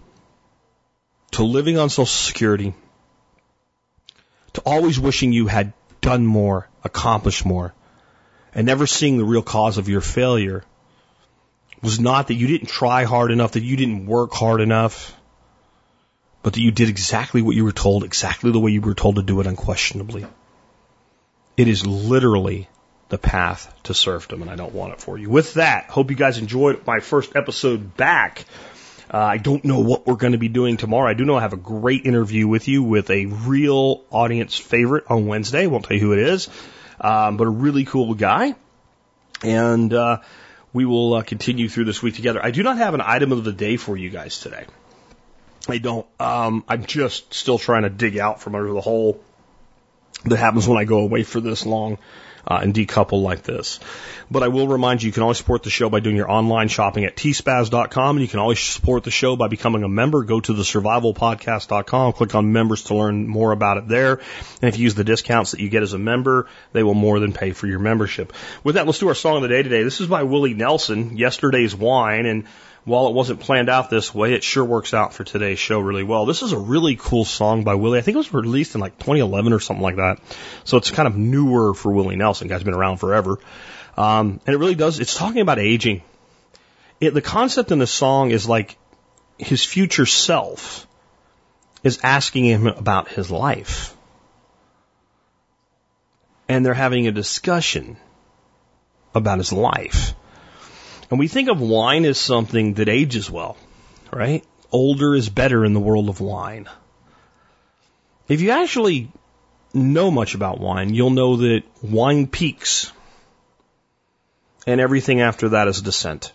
to 1.32 1.44
living 1.44 1.78
on 1.78 1.90
Social 1.90 2.06
Security, 2.06 2.74
to 4.54 4.62
always 4.66 5.00
wishing 5.00 5.34
you 5.34 5.48
had 5.48 5.74
done 6.02 6.26
more, 6.26 6.68
accomplished 6.84 7.46
more, 7.46 7.74
and 8.54 8.66
never 8.66 8.88
seeing 8.88 9.18
the 9.18 9.26
real 9.26 9.42
cause 9.42 9.78
of 9.78 9.90
your 9.90 10.02
failure 10.02 10.64
was 11.82 12.00
not 12.00 12.28
that 12.28 12.34
you 12.34 12.48
didn't 12.48 12.68
try 12.68 13.04
hard 13.04 13.32
enough, 13.32 13.54
that 13.54 13.64
you 13.64 13.78
didn't 13.78 14.06
work 14.06 14.34
hard 14.34 14.62
enough, 14.62 15.16
but 16.44 16.54
that 16.54 16.62
you 16.62 16.72
did 16.72 16.90
exactly 16.90 17.42
what 17.42 17.56
you 17.56 17.64
were 17.64 17.72
told, 17.72 18.04
exactly 18.04 18.52
the 18.52 18.60
way 18.60 18.72
you 18.72 18.82
were 18.82 18.94
told 18.94 19.16
to 19.16 19.22
do 19.22 19.40
it 19.40 19.48
unquestionably. 19.48 20.26
It 21.58 21.68
is 21.68 21.86
literally 21.86 22.70
the 23.10 23.18
path 23.18 23.74
to 23.84 23.94
serfdom, 23.94 24.42
and 24.42 24.52
I 24.52 24.56
don't 24.56 24.74
want 24.74 24.94
it 24.94 25.02
for 25.02 25.18
you. 25.18 25.30
With 25.30 25.56
that, 25.56 25.90
hope 25.90 26.10
you 26.10 26.16
guys 26.16 26.38
enjoyed 26.38 26.86
my 26.86 27.00
first 27.00 27.36
episode 27.36 27.98
back. 27.98 28.46
Uh, 29.12 29.18
I 29.18 29.38
don't 29.38 29.66
know 29.66 29.80
what 29.80 30.06
we're 30.06 30.16
going 30.16 30.34
to 30.34 30.38
be 30.38 30.50
doing 30.50 30.78
tomorrow. 30.78 31.10
I 31.10 31.16
do 31.16 31.26
know 31.26 31.36
I 31.36 31.42
have 31.42 31.54
a 31.54 31.58
great 31.58 32.06
interview 32.06 32.48
with 32.48 32.68
you 32.68 32.84
with 32.84 33.10
a 33.10 33.26
real 33.26 34.04
audience 34.12 34.56
favorite 34.56 35.06
on 35.10 35.26
Wednesday. 35.26 35.66
Won't 35.66 35.86
tell 35.86 35.98
you 35.98 36.02
who 36.02 36.14
it 36.14 36.20
is, 36.20 36.48
um, 37.02 37.38
but 37.38 37.48
a 37.48 37.50
really 37.50 37.86
cool 37.86 38.14
guy. 38.14 38.54
And 39.44 39.92
uh, 39.94 40.20
we 40.74 40.86
will 40.86 41.16
uh, 41.16 41.22
continue 41.24 41.70
through 41.70 41.86
this 41.86 42.04
week 42.04 42.16
together. 42.16 42.40
I 42.44 42.52
do 42.52 42.62
not 42.62 42.78
have 42.78 42.94
an 42.94 43.02
item 43.02 43.32
of 43.32 43.44
the 43.44 43.54
day 43.54 43.78
for 43.78 43.98
you 43.98 44.12
guys 44.12 44.40
today. 44.40 44.66
I 45.68 45.80
don't. 45.80 46.06
Um, 46.20 46.64
I'm 46.68 46.86
just 46.86 47.34
still 47.34 47.58
trying 47.58 47.84
to 47.84 47.90
dig 47.90 48.18
out 48.18 48.42
from 48.42 48.54
under 48.54 48.72
the 48.74 48.82
hole 48.82 49.20
that 50.26 50.38
happens 50.38 50.68
when 50.68 50.78
I 50.78 50.84
go 50.84 51.00
away 51.00 51.24
for 51.24 51.40
this 51.40 51.66
long 51.66 51.98
uh, 52.48 52.60
and 52.62 52.74
decouple 52.74 53.22
like 53.22 53.44
this. 53.44 53.80
But 54.32 54.44
I 54.44 54.48
will 54.48 54.68
remind 54.68 55.02
you, 55.02 55.08
you 55.08 55.14
can 55.14 55.24
always 55.24 55.38
support 55.38 55.64
the 55.64 55.70
show 55.70 55.90
by 55.90 56.00
doing 56.00 56.16
your 56.16 56.30
online 56.30 56.68
shopping 56.68 57.06
at 57.06 57.16
tspaz.com, 57.16 58.18
and 58.18 58.22
you 58.22 58.28
can 58.28 58.40
always 58.40 58.60
support 58.60 59.04
the 59.04 59.12
show 59.12 59.36
by 59.36 59.48
becoming 59.48 59.84
a 59.84 59.90
member. 59.90 60.24
Go 60.24 60.40
to 60.40 60.54
the 60.54 60.64
survivalpodcast.com, 60.64 62.14
click 62.14 62.36
on 62.36 62.54
members 62.54 62.84
to 62.86 62.96
learn 62.96 63.28
more 63.28 63.52
about 63.52 63.78
it 63.78 63.88
there. 63.88 64.20
And 64.62 64.70
if 64.70 64.78
you 64.78 64.84
use 64.84 64.96
the 64.96 65.04
discounts 65.04 65.52
that 65.52 65.60
you 65.60 65.70
get 65.70 65.84
as 65.84 65.94
a 65.94 66.00
member, 66.00 66.48
they 66.74 66.84
will 66.84 66.94
more 66.94 67.20
than 67.20 67.34
pay 67.34 67.52
for 67.52 67.68
your 67.68 67.80
membership. 67.80 68.34
With 68.64 68.76
that, 68.76 68.86
let's 68.86 69.00
do 69.00 69.08
our 69.08 69.16
song 69.16 69.38
of 69.38 69.42
the 69.42 69.48
day 69.48 69.64
today. 69.64 69.84
This 69.84 70.02
is 70.02 70.08
by 70.08 70.24
Willie 70.24 70.54
Nelson, 70.54 71.18
Yesterday's 71.18 71.76
Wine, 71.76 72.26
and 72.26 72.46
while 72.90 73.08
it 73.08 73.14
wasn't 73.14 73.40
planned 73.40 73.70
out 73.70 73.92
this 73.92 74.14
way, 74.14 74.34
it 74.34 74.44
sure 74.44 74.66
works 74.66 74.96
out 74.96 75.14
for 75.14 75.24
today's 75.24 75.60
show 75.60 75.80
really 75.80 76.04
well. 76.04 76.26
This 76.26 76.42
is 76.42 76.54
a 76.54 76.58
really 76.58 76.96
cool 76.96 77.24
song 77.24 77.64
by 77.64 77.76
Willie. 77.76 78.00
I 78.00 78.02
think 78.02 78.16
it 78.16 78.18
was 78.18 78.34
released 78.34 78.74
in 78.74 78.82
like 78.82 78.98
2011 78.98 79.54
or 79.54 79.60
something 79.60 79.84
like 79.84 79.98
that. 79.98 80.20
So 80.64 80.78
it's 80.78 80.90
kind 80.90 81.08
of 81.08 81.16
newer 81.16 81.76
for 81.76 81.92
Willie 81.92 82.16
Nelson. 82.16 82.48
Guy's 82.48 82.64
been 82.64 82.74
around 82.74 82.98
forever. 82.98 83.40
Um, 83.96 84.42
and 84.46 84.56
it 84.56 84.58
really 84.58 84.74
does, 84.74 85.00
it's 85.00 85.16
talking 85.16 85.42
about 85.42 85.60
aging. 85.60 86.02
It, 87.00 87.14
the 87.14 87.22
concept 87.22 87.72
in 87.72 87.78
the 87.78 87.88
song 87.88 88.32
is 88.32 88.50
like 88.50 88.76
his 89.38 89.64
future 89.64 90.08
self 90.08 90.88
is 91.84 92.00
asking 92.02 92.46
him 92.46 92.66
about 92.66 93.08
his 93.08 93.30
life. 93.30 93.96
And 96.48 96.66
they're 96.66 96.74
having 96.74 97.06
a 97.06 97.12
discussion 97.12 97.98
about 99.14 99.38
his 99.38 99.54
life. 99.54 100.16
And 101.10 101.20
we 101.20 101.28
think 101.28 101.50
of 101.50 101.60
wine 101.60 102.06
as 102.06 102.20
something 102.20 102.76
that 102.76 102.90
ages 102.90 103.30
well, 103.30 103.58
right? 104.12 104.44
Older 104.72 105.16
is 105.16 105.30
better 105.30 105.66
in 105.66 105.74
the 105.74 105.80
world 105.80 106.10
of 106.10 106.22
wine. 106.22 106.70
If 108.28 108.42
you 108.42 108.52
actually 108.52 109.12
know 109.74 110.12
much 110.12 110.36
about 110.36 110.60
wine, 110.60 110.94
you'll 110.94 111.10
know 111.10 111.38
that 111.38 111.64
wine 111.82 112.28
peaks 112.28 112.92
and 114.68 114.80
everything 114.80 115.22
after 115.22 115.50
that 115.50 115.68
is 115.68 115.82
descent. 115.82 116.32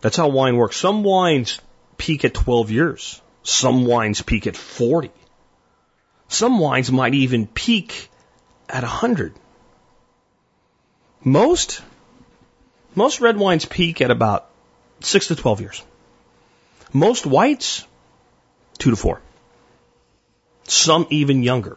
That's 0.00 0.16
how 0.16 0.28
wine 0.28 0.56
works. 0.56 0.76
Some 0.76 1.02
wines 1.02 1.60
peak 1.96 2.24
at 2.24 2.34
12 2.34 2.70
years. 2.70 3.20
Some 3.42 3.84
wines 3.86 4.22
peak 4.22 4.46
at 4.46 4.56
40. 4.56 5.10
Some 6.28 6.58
wines 6.58 6.92
might 6.92 7.14
even 7.14 7.46
peak 7.46 8.10
at 8.68 8.82
100. 8.82 9.34
Most, 11.22 11.80
most 12.94 13.20
red 13.20 13.36
wines 13.36 13.64
peak 13.64 14.00
at 14.00 14.10
about 14.10 14.48
6 15.00 15.28
to 15.28 15.36
12 15.36 15.60
years. 15.60 15.82
Most 16.92 17.26
whites, 17.26 17.86
2 18.78 18.90
to 18.90 18.96
4. 18.96 19.20
Some 20.64 21.06
even 21.10 21.42
younger. 21.42 21.76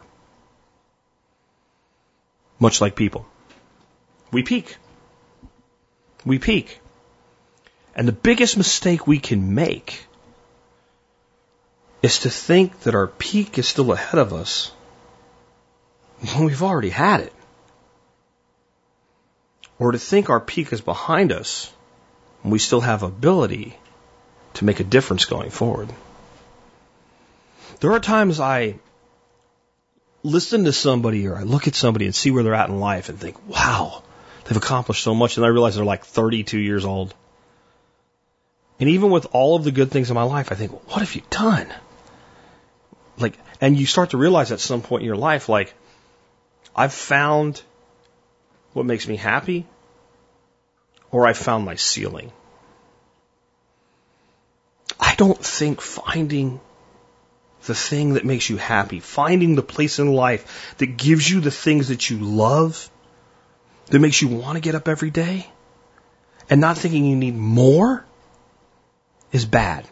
Much 2.58 2.80
like 2.80 2.96
people. 2.96 3.26
We 4.30 4.42
peak. 4.42 4.76
We 6.24 6.38
peak. 6.38 6.80
And 7.94 8.06
the 8.06 8.12
biggest 8.12 8.56
mistake 8.56 9.06
we 9.06 9.18
can 9.18 9.54
make 9.54 10.06
is 12.02 12.20
to 12.20 12.30
think 12.30 12.80
that 12.80 12.94
our 12.94 13.08
peak 13.08 13.58
is 13.58 13.66
still 13.66 13.92
ahead 13.92 14.18
of 14.18 14.32
us 14.32 14.70
when 16.20 16.44
we've 16.44 16.62
already 16.62 16.90
had 16.90 17.20
it. 17.20 17.32
Or 19.78 19.92
to 19.92 19.98
think 19.98 20.28
our 20.28 20.40
peak 20.40 20.72
is 20.72 20.80
behind 20.80 21.32
us 21.32 21.72
we 22.44 22.58
still 22.58 22.80
have 22.80 23.02
ability 23.02 23.76
to 24.54 24.64
make 24.64 24.80
a 24.80 24.84
difference 24.84 25.24
going 25.24 25.50
forward. 25.50 25.88
There 27.80 27.92
are 27.92 28.00
times 28.00 28.40
I 28.40 28.76
listen 30.22 30.64
to 30.64 30.72
somebody 30.72 31.26
or 31.28 31.36
I 31.36 31.42
look 31.42 31.68
at 31.68 31.74
somebody 31.74 32.06
and 32.06 32.14
see 32.14 32.30
where 32.30 32.42
they're 32.42 32.54
at 32.54 32.68
in 32.68 32.80
life 32.80 33.08
and 33.08 33.18
think, 33.18 33.36
wow, 33.48 34.02
they've 34.44 34.56
accomplished 34.56 35.02
so 35.02 35.14
much. 35.14 35.36
And 35.36 35.46
I 35.46 35.48
realize 35.48 35.76
they're 35.76 35.84
like 35.84 36.04
32 36.04 36.58
years 36.58 36.84
old. 36.84 37.14
And 38.80 38.88
even 38.90 39.10
with 39.10 39.26
all 39.32 39.56
of 39.56 39.64
the 39.64 39.72
good 39.72 39.90
things 39.90 40.10
in 40.10 40.14
my 40.14 40.22
life, 40.22 40.52
I 40.52 40.54
think, 40.54 40.72
what 40.88 41.00
have 41.00 41.14
you 41.14 41.22
done? 41.30 41.72
Like, 43.18 43.36
and 43.60 43.76
you 43.76 43.86
start 43.86 44.10
to 44.10 44.16
realize 44.16 44.52
at 44.52 44.60
some 44.60 44.82
point 44.82 45.02
in 45.02 45.06
your 45.06 45.16
life, 45.16 45.48
like, 45.48 45.74
I've 46.76 46.92
found 46.92 47.60
what 48.72 48.86
makes 48.86 49.08
me 49.08 49.16
happy, 49.16 49.66
or 51.10 51.26
I've 51.26 51.38
found 51.38 51.64
my 51.64 51.76
ceiling. 51.76 52.32
I 55.00 55.14
don't 55.14 55.42
think 55.42 55.80
finding 55.80 56.60
the 57.66 57.74
thing 57.74 58.14
that 58.14 58.24
makes 58.24 58.48
you 58.48 58.56
happy, 58.56 59.00
finding 59.00 59.54
the 59.54 59.62
place 59.62 59.98
in 59.98 60.12
life 60.12 60.74
that 60.78 60.96
gives 60.96 61.28
you 61.28 61.40
the 61.40 61.50
things 61.50 61.88
that 61.88 62.08
you 62.08 62.18
love, 62.18 62.90
that 63.86 63.98
makes 63.98 64.22
you 64.22 64.28
want 64.28 64.56
to 64.56 64.60
get 64.60 64.74
up 64.74 64.88
every 64.88 65.10
day, 65.10 65.46
and 66.50 66.60
not 66.60 66.78
thinking 66.78 67.04
you 67.04 67.16
need 67.16 67.36
more 67.36 68.04
is 69.32 69.44
bad. 69.44 69.86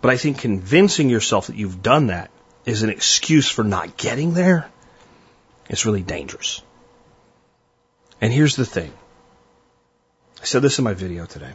But 0.00 0.10
I 0.10 0.16
think 0.16 0.38
convincing 0.38 1.08
yourself 1.08 1.48
that 1.48 1.56
you've 1.56 1.82
done 1.82 2.08
that 2.08 2.30
is 2.64 2.82
an 2.82 2.90
excuse 2.90 3.48
for 3.50 3.64
not 3.64 3.96
getting 3.96 4.34
there. 4.34 4.68
It's 5.68 5.86
really 5.86 6.02
dangerous. 6.02 6.62
And 8.20 8.32
here's 8.32 8.56
the 8.56 8.66
thing. 8.66 8.92
I 10.40 10.44
said 10.44 10.62
this 10.62 10.78
in 10.78 10.84
my 10.84 10.94
video 10.94 11.26
today. 11.26 11.52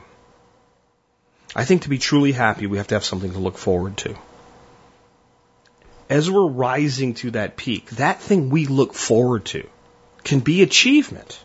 I 1.56 1.66
think 1.66 1.84
to 1.84 1.90
be 1.90 1.98
truly 1.98 2.32
happy, 2.32 2.68
we 2.68 2.78
have 2.78 2.88
to 2.88 2.96
have 2.96 3.06
something 3.06 3.32
to 3.34 3.40
look 3.40 3.58
forward 3.58 3.98
to. 3.98 4.16
As 6.10 6.30
we're 6.30 6.48
rising 6.48 7.14
to 7.16 7.32
that 7.32 7.58
peak, 7.58 7.90
that 7.92 8.22
thing 8.22 8.50
we 8.50 8.66
look 8.66 8.94
forward 8.94 9.46
to 9.46 9.68
can 10.24 10.40
be 10.40 10.62
achievement. 10.64 11.40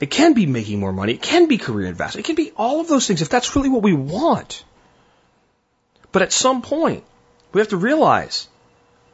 It 0.00 0.10
can 0.10 0.32
be 0.32 0.46
making 0.46 0.80
more 0.80 0.92
money. 0.92 1.12
It 1.12 1.22
can 1.22 1.46
be 1.46 1.58
career 1.58 1.88
advancement. 1.88 2.24
It 2.24 2.28
can 2.28 2.36
be 2.36 2.52
all 2.56 2.80
of 2.80 2.88
those 2.88 3.06
things 3.06 3.20
if 3.20 3.28
that's 3.28 3.54
really 3.54 3.68
what 3.68 3.82
we 3.82 3.92
want. 3.92 4.64
But 6.12 6.22
at 6.22 6.32
some 6.32 6.62
point, 6.62 7.04
we 7.52 7.60
have 7.60 7.68
to 7.68 7.76
realize 7.76 8.48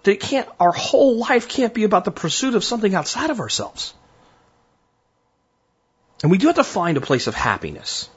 that 0.05 0.13
it 0.13 0.21
can't, 0.21 0.49
our 0.61 0.73
whole 0.73 1.17
life 1.17 1.49
can't 1.49 1.75
be 1.75 1.85
about 1.85 2.05
the 2.05 2.13
pursuit 2.13 2.55
of 2.55 2.65
something 2.65 2.95
outside 2.95 3.31
of 3.31 3.41
ourselves. 3.41 3.93
And 6.23 6.31
we 6.31 6.39
do 6.39 6.47
have 6.47 6.57
to 6.57 6.65
find 6.65 6.97
a 6.97 7.01
place 7.01 7.27
of 7.27 7.35
happiness. 7.35 8.09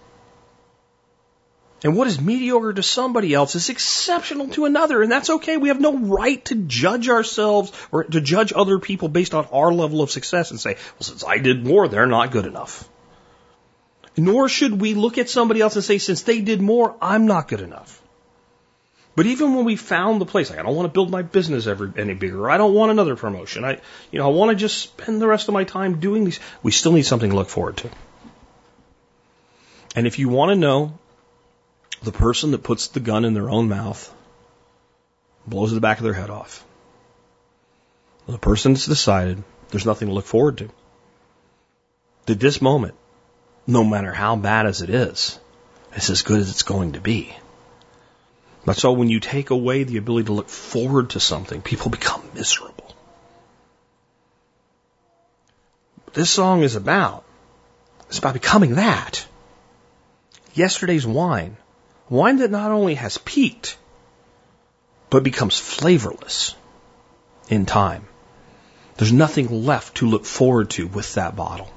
And 1.84 1.96
what 1.96 2.08
is 2.08 2.20
mediocre 2.20 2.74
to 2.74 2.84
somebody 2.84 3.34
else 3.34 3.56
is 3.56 3.70
exceptional 3.70 4.50
to 4.50 4.66
another, 4.66 5.02
and 5.02 5.12
that's 5.12 5.30
okay. 5.30 5.56
We 5.56 5.70
have 5.70 5.80
no 5.80 5.98
right 5.98 6.44
to 6.46 6.56
judge 6.56 7.08
ourselves 7.08 7.72
or 7.92 8.04
to 8.04 8.20
judge 8.20 8.52
other 8.54 8.80
people 8.80 9.08
based 9.08 9.34
on 9.34 9.48
our 9.52 9.72
level 9.72 10.02
of 10.02 10.12
success 10.12 10.52
and 10.52 10.60
say, 10.60 10.74
well, 10.76 11.02
since 11.02 11.24
I 11.24 11.38
did 11.38 11.66
more, 11.66 11.88
they're 11.88 12.06
not 12.06 12.32
good 12.32 12.46
enough. 12.46 12.90
Nor 14.18 14.50
should 14.50 14.82
we 14.82 14.94
look 14.94 15.18
at 15.18 15.30
somebody 15.30 15.62
else 15.62 15.76
and 15.76 15.86
say, 15.86 15.98
since 15.98 16.24
they 16.24 16.42
did 16.42 16.62
more, 16.62 16.98
I'm 17.02 17.28
not 17.28 17.48
good 17.48 17.62
enough. 17.62 18.02
But 19.20 19.26
even 19.26 19.54
when 19.54 19.66
we 19.66 19.76
found 19.76 20.22
the 20.22 20.26
place, 20.26 20.50
like 20.50 20.60
I 20.60 20.62
don't 20.62 20.78
want 20.78 20.86
to 20.86 20.94
build 20.94 21.12
my 21.12 21.24
business 21.24 21.68
any 21.68 22.14
bigger, 22.14 22.50
I 22.50 22.56
don't 22.56 22.74
want 22.74 22.94
another 22.94 23.18
promotion. 23.18 23.66
I, 23.66 23.82
you 24.12 24.20
know, 24.20 24.26
I 24.26 24.30
want 24.34 24.52
to 24.52 24.56
just 24.56 24.78
spend 24.78 25.22
the 25.22 25.28
rest 25.28 25.50
of 25.50 25.54
my 25.54 25.66
time 25.66 26.00
doing 26.00 26.24
these. 26.24 26.40
We 26.64 26.72
still 26.72 26.94
need 26.94 27.02
something 27.02 27.30
to 27.30 27.36
look 27.36 27.50
forward 27.50 27.76
to. 27.80 27.90
And 29.94 30.08
if 30.08 30.20
you 30.20 30.30
want 30.30 30.52
to 30.52 30.56
know 30.56 30.98
the 32.02 32.14
person 32.14 32.52
that 32.52 32.64
puts 32.64 32.88
the 32.88 33.02
gun 33.02 33.26
in 33.26 33.34
their 33.34 33.50
own 33.50 33.68
mouth, 33.68 34.10
blows 35.46 35.74
the 35.74 35.82
back 35.82 35.98
of 35.98 36.06
their 36.06 36.14
head 36.14 36.30
off, 36.30 36.64
the 38.26 38.38
person 38.38 38.72
that's 38.72 38.86
decided 38.86 39.44
there's 39.68 39.86
nothing 39.86 40.08
to 40.08 40.14
look 40.14 40.28
forward 40.28 40.60
to, 40.60 40.70
that 42.28 42.40
this 42.40 42.62
moment, 42.62 42.96
no 43.68 43.84
matter 43.84 44.14
how 44.14 44.38
bad 44.38 44.66
as 44.66 44.82
it 44.82 44.90
is, 44.90 45.38
it's 45.92 46.10
as 46.10 46.22
good 46.22 46.40
as 46.40 46.50
it's 46.50 46.64
going 46.64 46.94
to 46.94 47.02
be. 47.02 47.36
That's 48.70 48.86
all 48.86 48.96
when 48.96 49.10
you 49.10 49.20
take 49.20 49.50
away 49.50 49.84
the 49.84 49.98
ability 49.98 50.28
to 50.28 50.34
look 50.34 50.48
forward 50.48 51.10
to 51.12 51.20
something, 51.20 51.64
people 51.64 51.90
become 51.90 52.22
miserable. 52.36 52.96
This 56.14 56.30
song 56.30 56.62
is 56.62 56.76
about, 56.76 57.24
it's 58.10 58.20
about 58.20 58.36
becoming 58.36 58.76
that. 58.76 59.26
Yesterday's 60.54 61.08
wine. 61.08 61.58
Wine 62.10 62.38
that 62.38 62.52
not 62.52 62.70
only 62.70 62.94
has 62.94 63.18
peaked, 63.18 63.76
but 65.10 65.24
becomes 65.24 65.58
flavorless 65.58 66.54
in 67.48 67.66
time. 67.66 68.08
There's 68.98 69.12
nothing 69.12 69.66
left 69.66 69.98
to 69.98 70.08
look 70.08 70.26
forward 70.26 70.70
to 70.72 70.86
with 70.86 71.16
that 71.16 71.36
bottle. 71.36 71.74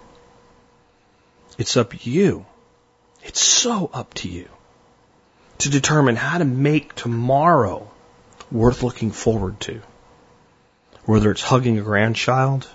It's 1.56 1.78
up 1.78 1.92
to 1.92 2.10
you. 2.10 2.44
It's 3.22 3.40
so 3.40 3.88
up 3.94 4.12
to 4.20 4.28
you 4.28 4.50
to 5.62 5.70
determine 5.70 6.16
how 6.16 6.38
to 6.38 6.44
make 6.44 6.94
tomorrow 6.94 7.88
worth 8.50 8.82
looking 8.82 9.12
forward 9.12 9.60
to. 9.60 9.80
Whether 11.04 11.30
it's 11.30 11.42
hugging 11.42 11.78
a 11.78 11.82
grandchild, 11.82 12.68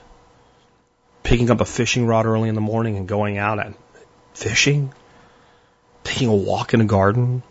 picking 1.24 1.52
up 1.52 1.60
a 1.60 1.66
fishing 1.66 2.06
rod 2.06 2.26
early 2.26 2.48
in 2.48 2.56
the 2.56 2.62
morning 2.62 2.96
and 2.96 3.08
going 3.08 3.38
out 3.38 3.60
and 3.60 3.76
fishing, 4.34 4.94
taking 6.06 6.30
a 6.30 6.36
walk 6.36 6.74
in 6.74 6.80
a 6.80 6.86
garden, 6.86 7.44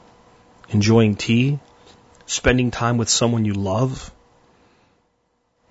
enjoying 0.70 1.16
tea, 1.16 1.59
spending 2.24 2.70
time 2.70 2.97
with 2.97 3.11
someone 3.11 3.45
you 3.45 3.53
love. 3.53 4.11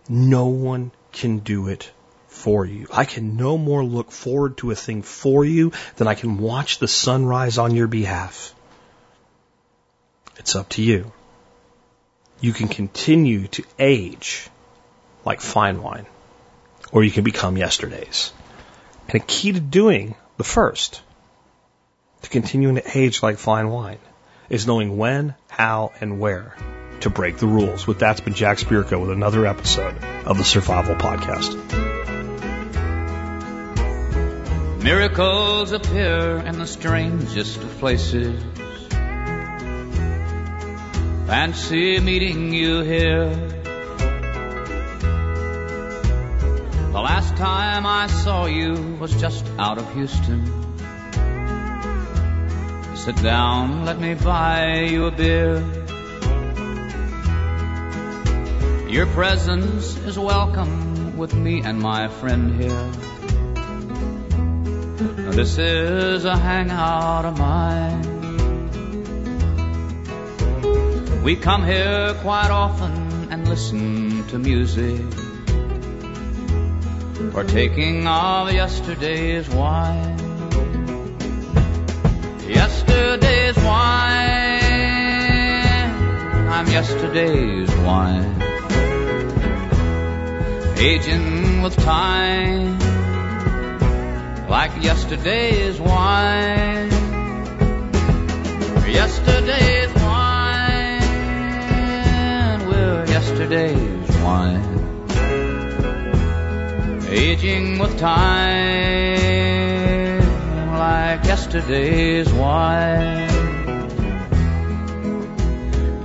No 0.07 0.45
one 0.45 0.91
can 1.11 1.39
do 1.39 1.70
it 1.70 1.91
for 2.28 2.66
you. 2.66 2.86
I 2.93 3.05
can 3.05 3.36
no 3.36 3.57
more 3.57 3.84
look 3.84 4.11
forward 4.11 4.57
to 4.57 4.70
a 4.70 4.76
thing 4.76 5.01
for 5.01 5.43
you 5.43 5.72
than 5.95 6.07
I 6.07 6.13
can 6.13 6.38
watch 6.38 6.78
the 6.78 6.88
sunrise 6.88 7.57
on 7.57 7.74
your 7.74 7.88
behalf. 7.88 8.53
It's 10.38 10.56
up 10.56 10.70
to 10.70 10.82
you. 10.82 11.12
You 12.42 12.52
can 12.52 12.68
continue 12.68 13.48
to 13.48 13.64
age 13.80 14.50
like 15.24 15.42
fine 15.42 15.82
wine, 15.82 16.06
or 16.92 17.04
you 17.04 17.12
can 17.12 17.24
become 17.24 17.58
yesterday's. 17.58 18.34
And 19.08 19.22
a 19.22 19.26
key 19.26 19.54
to 19.54 19.60
doing 19.60 20.16
the 20.38 20.44
first, 20.44 21.02
to 22.24 22.30
continuing 22.30 22.76
to 22.76 22.98
age 22.98 23.24
like 23.24 23.38
fine 23.38 23.70
wine, 23.70 24.00
is 24.50 24.68
knowing 24.68 24.98
when, 24.98 25.36
how, 25.48 25.94
and 26.02 26.20
where 26.20 26.56
to 27.02 27.10
break 27.10 27.38
the 27.38 27.48
rules. 27.48 27.88
With 27.88 28.00
that's 28.00 28.20
been 28.20 28.34
Jack 28.34 28.58
Spirko 28.58 29.00
with 29.00 29.12
another 29.12 29.46
episode 29.46 29.98
of 30.26 30.38
the 30.38 30.44
Survival 30.44 30.96
Podcast. 30.96 31.56
Miracles 34.84 35.72
appear 35.72 36.38
in 36.46 36.60
the 36.60 36.68
strangest 36.68 37.58
of 37.58 37.70
places. 37.80 38.44
Fancy 41.28 41.99
meeting 41.99 42.53
you 42.53 42.82
here. 42.82 43.30
The 46.91 47.01
last 47.01 47.36
time 47.36 47.88
I 47.88 48.05
saw 48.05 48.45
you 48.45 48.95
was 48.99 49.11
just 49.19 49.43
out 49.57 49.80
of 49.80 49.91
Houston. 49.95 50.45
Sit 52.95 53.15
down, 53.23 53.86
let 53.86 53.99
me 53.99 54.13
buy 54.13 54.82
you 54.82 55.05
a 55.07 55.11
beer. 55.11 55.57
Your 58.88 59.07
presence 59.07 59.97
is 60.05 60.19
welcome 60.19 61.17
with 61.17 61.34
me 61.34 61.63
and 61.63 61.80
my 61.80 62.07
friend 62.07 62.61
here. 62.61 62.91
This 65.32 65.57
is 65.57 66.23
a 66.26 66.38
hangout 66.38 67.26
of 67.26 67.39
mine. 67.39 68.14
We 71.26 71.36
come 71.36 71.65
here 71.65 72.13
quite 72.21 72.51
often 72.51 73.30
and 73.32 73.47
listen 73.49 74.28
to 74.28 74.38
music, 74.38 75.01
partaking 77.34 78.05
of 78.07 78.53
yesterday's 78.53 79.49
wine. 79.49 80.19
Yesterday's 82.47 83.57
wine, 83.57 84.36
I'm 86.47 86.67
yesterday's 86.67 87.76
wine, 87.78 88.43
aging 90.78 91.63
with 91.63 91.76
time 91.78 92.78
like 94.47 94.84
yesterday's 94.84 95.80
wine. 95.82 96.91
Yesterday's 98.88 99.95
yesterday's 103.46 104.18
wine. 104.24 104.64
Aging 107.10 107.78
with 107.78 108.00
time 108.00 108.18
like 110.80 111.24
yesterday's 111.26 112.34
wine. 112.34 113.30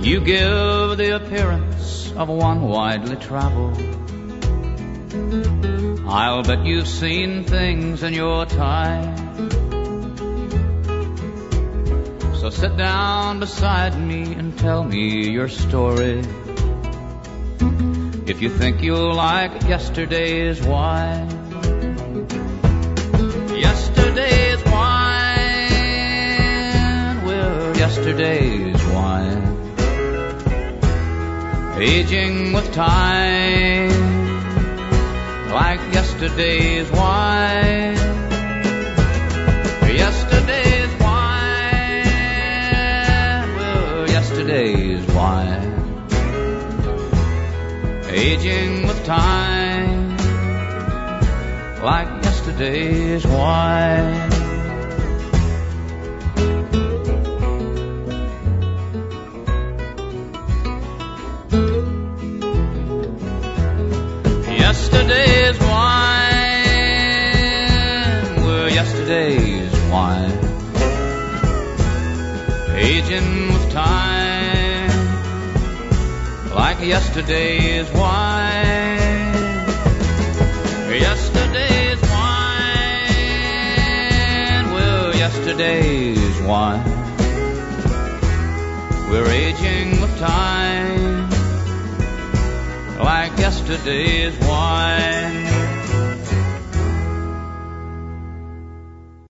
You 0.03 0.21
give 0.21 0.97
the 0.97 1.15
appearance 1.15 2.13
of 2.15 2.29
one 2.29 2.61
widely 2.61 3.15
traveled. 3.15 3.79
I'll 6.07 6.43
bet 6.43 6.63
you've 6.63 6.87
seen 6.87 7.43
things 7.43 8.03
in 8.03 8.13
your 8.13 8.45
time. 8.45 9.49
So 12.35 12.51
sit 12.51 12.77
down 12.77 13.39
beside 13.39 13.99
me 13.99 14.33
and 14.33 14.55
tell 14.59 14.83
me 14.83 15.27
your 15.29 15.47
story. 15.47 16.21
If 18.27 18.39
you 18.41 18.49
think 18.49 18.83
you'll 18.83 19.15
like 19.15 19.63
yesterday's 19.63 20.61
wine. 20.61 21.29
Yesterday's 23.57 24.63
wine, 24.65 25.65
we're 27.25 27.73
yesterday's 27.75 28.83
wine. 28.85 29.57
Aging 31.79 32.53
with 32.53 32.71
time 32.73 33.89
like 35.51 35.79
yesterday's 35.93 36.89
wine. 36.91 37.97
Yesterday's 39.91 40.93
wine, 41.01 42.05
well, 43.57 44.09
yesterday's 44.09 45.05
wine. 45.07 45.80
Aging 48.13 48.85
with 48.87 49.05
time, 49.05 50.17
like 51.81 52.23
yesterday's 52.23 53.25
wine. 53.25 54.29
Yesterday's 64.59 65.59
wine, 65.59 66.35
we're 68.43 68.69
yesterday's 68.69 69.73
wine. 69.89 70.37
Aging 72.75 73.53
with 73.53 73.71
time, 73.71 74.10
yesterday's 76.83 77.89
wine. 77.91 78.81
Yesterday's 81.01 82.01
wine, 82.01 83.11
we're 84.73 85.13
yesterday's 85.15 86.41
wine. 86.41 86.83
We're 89.09 89.29
aging 89.29 89.99
with 89.99 90.19
time 90.19 91.29
like 92.99 93.37
yesterday's 93.37 94.37
wine. 94.39 95.40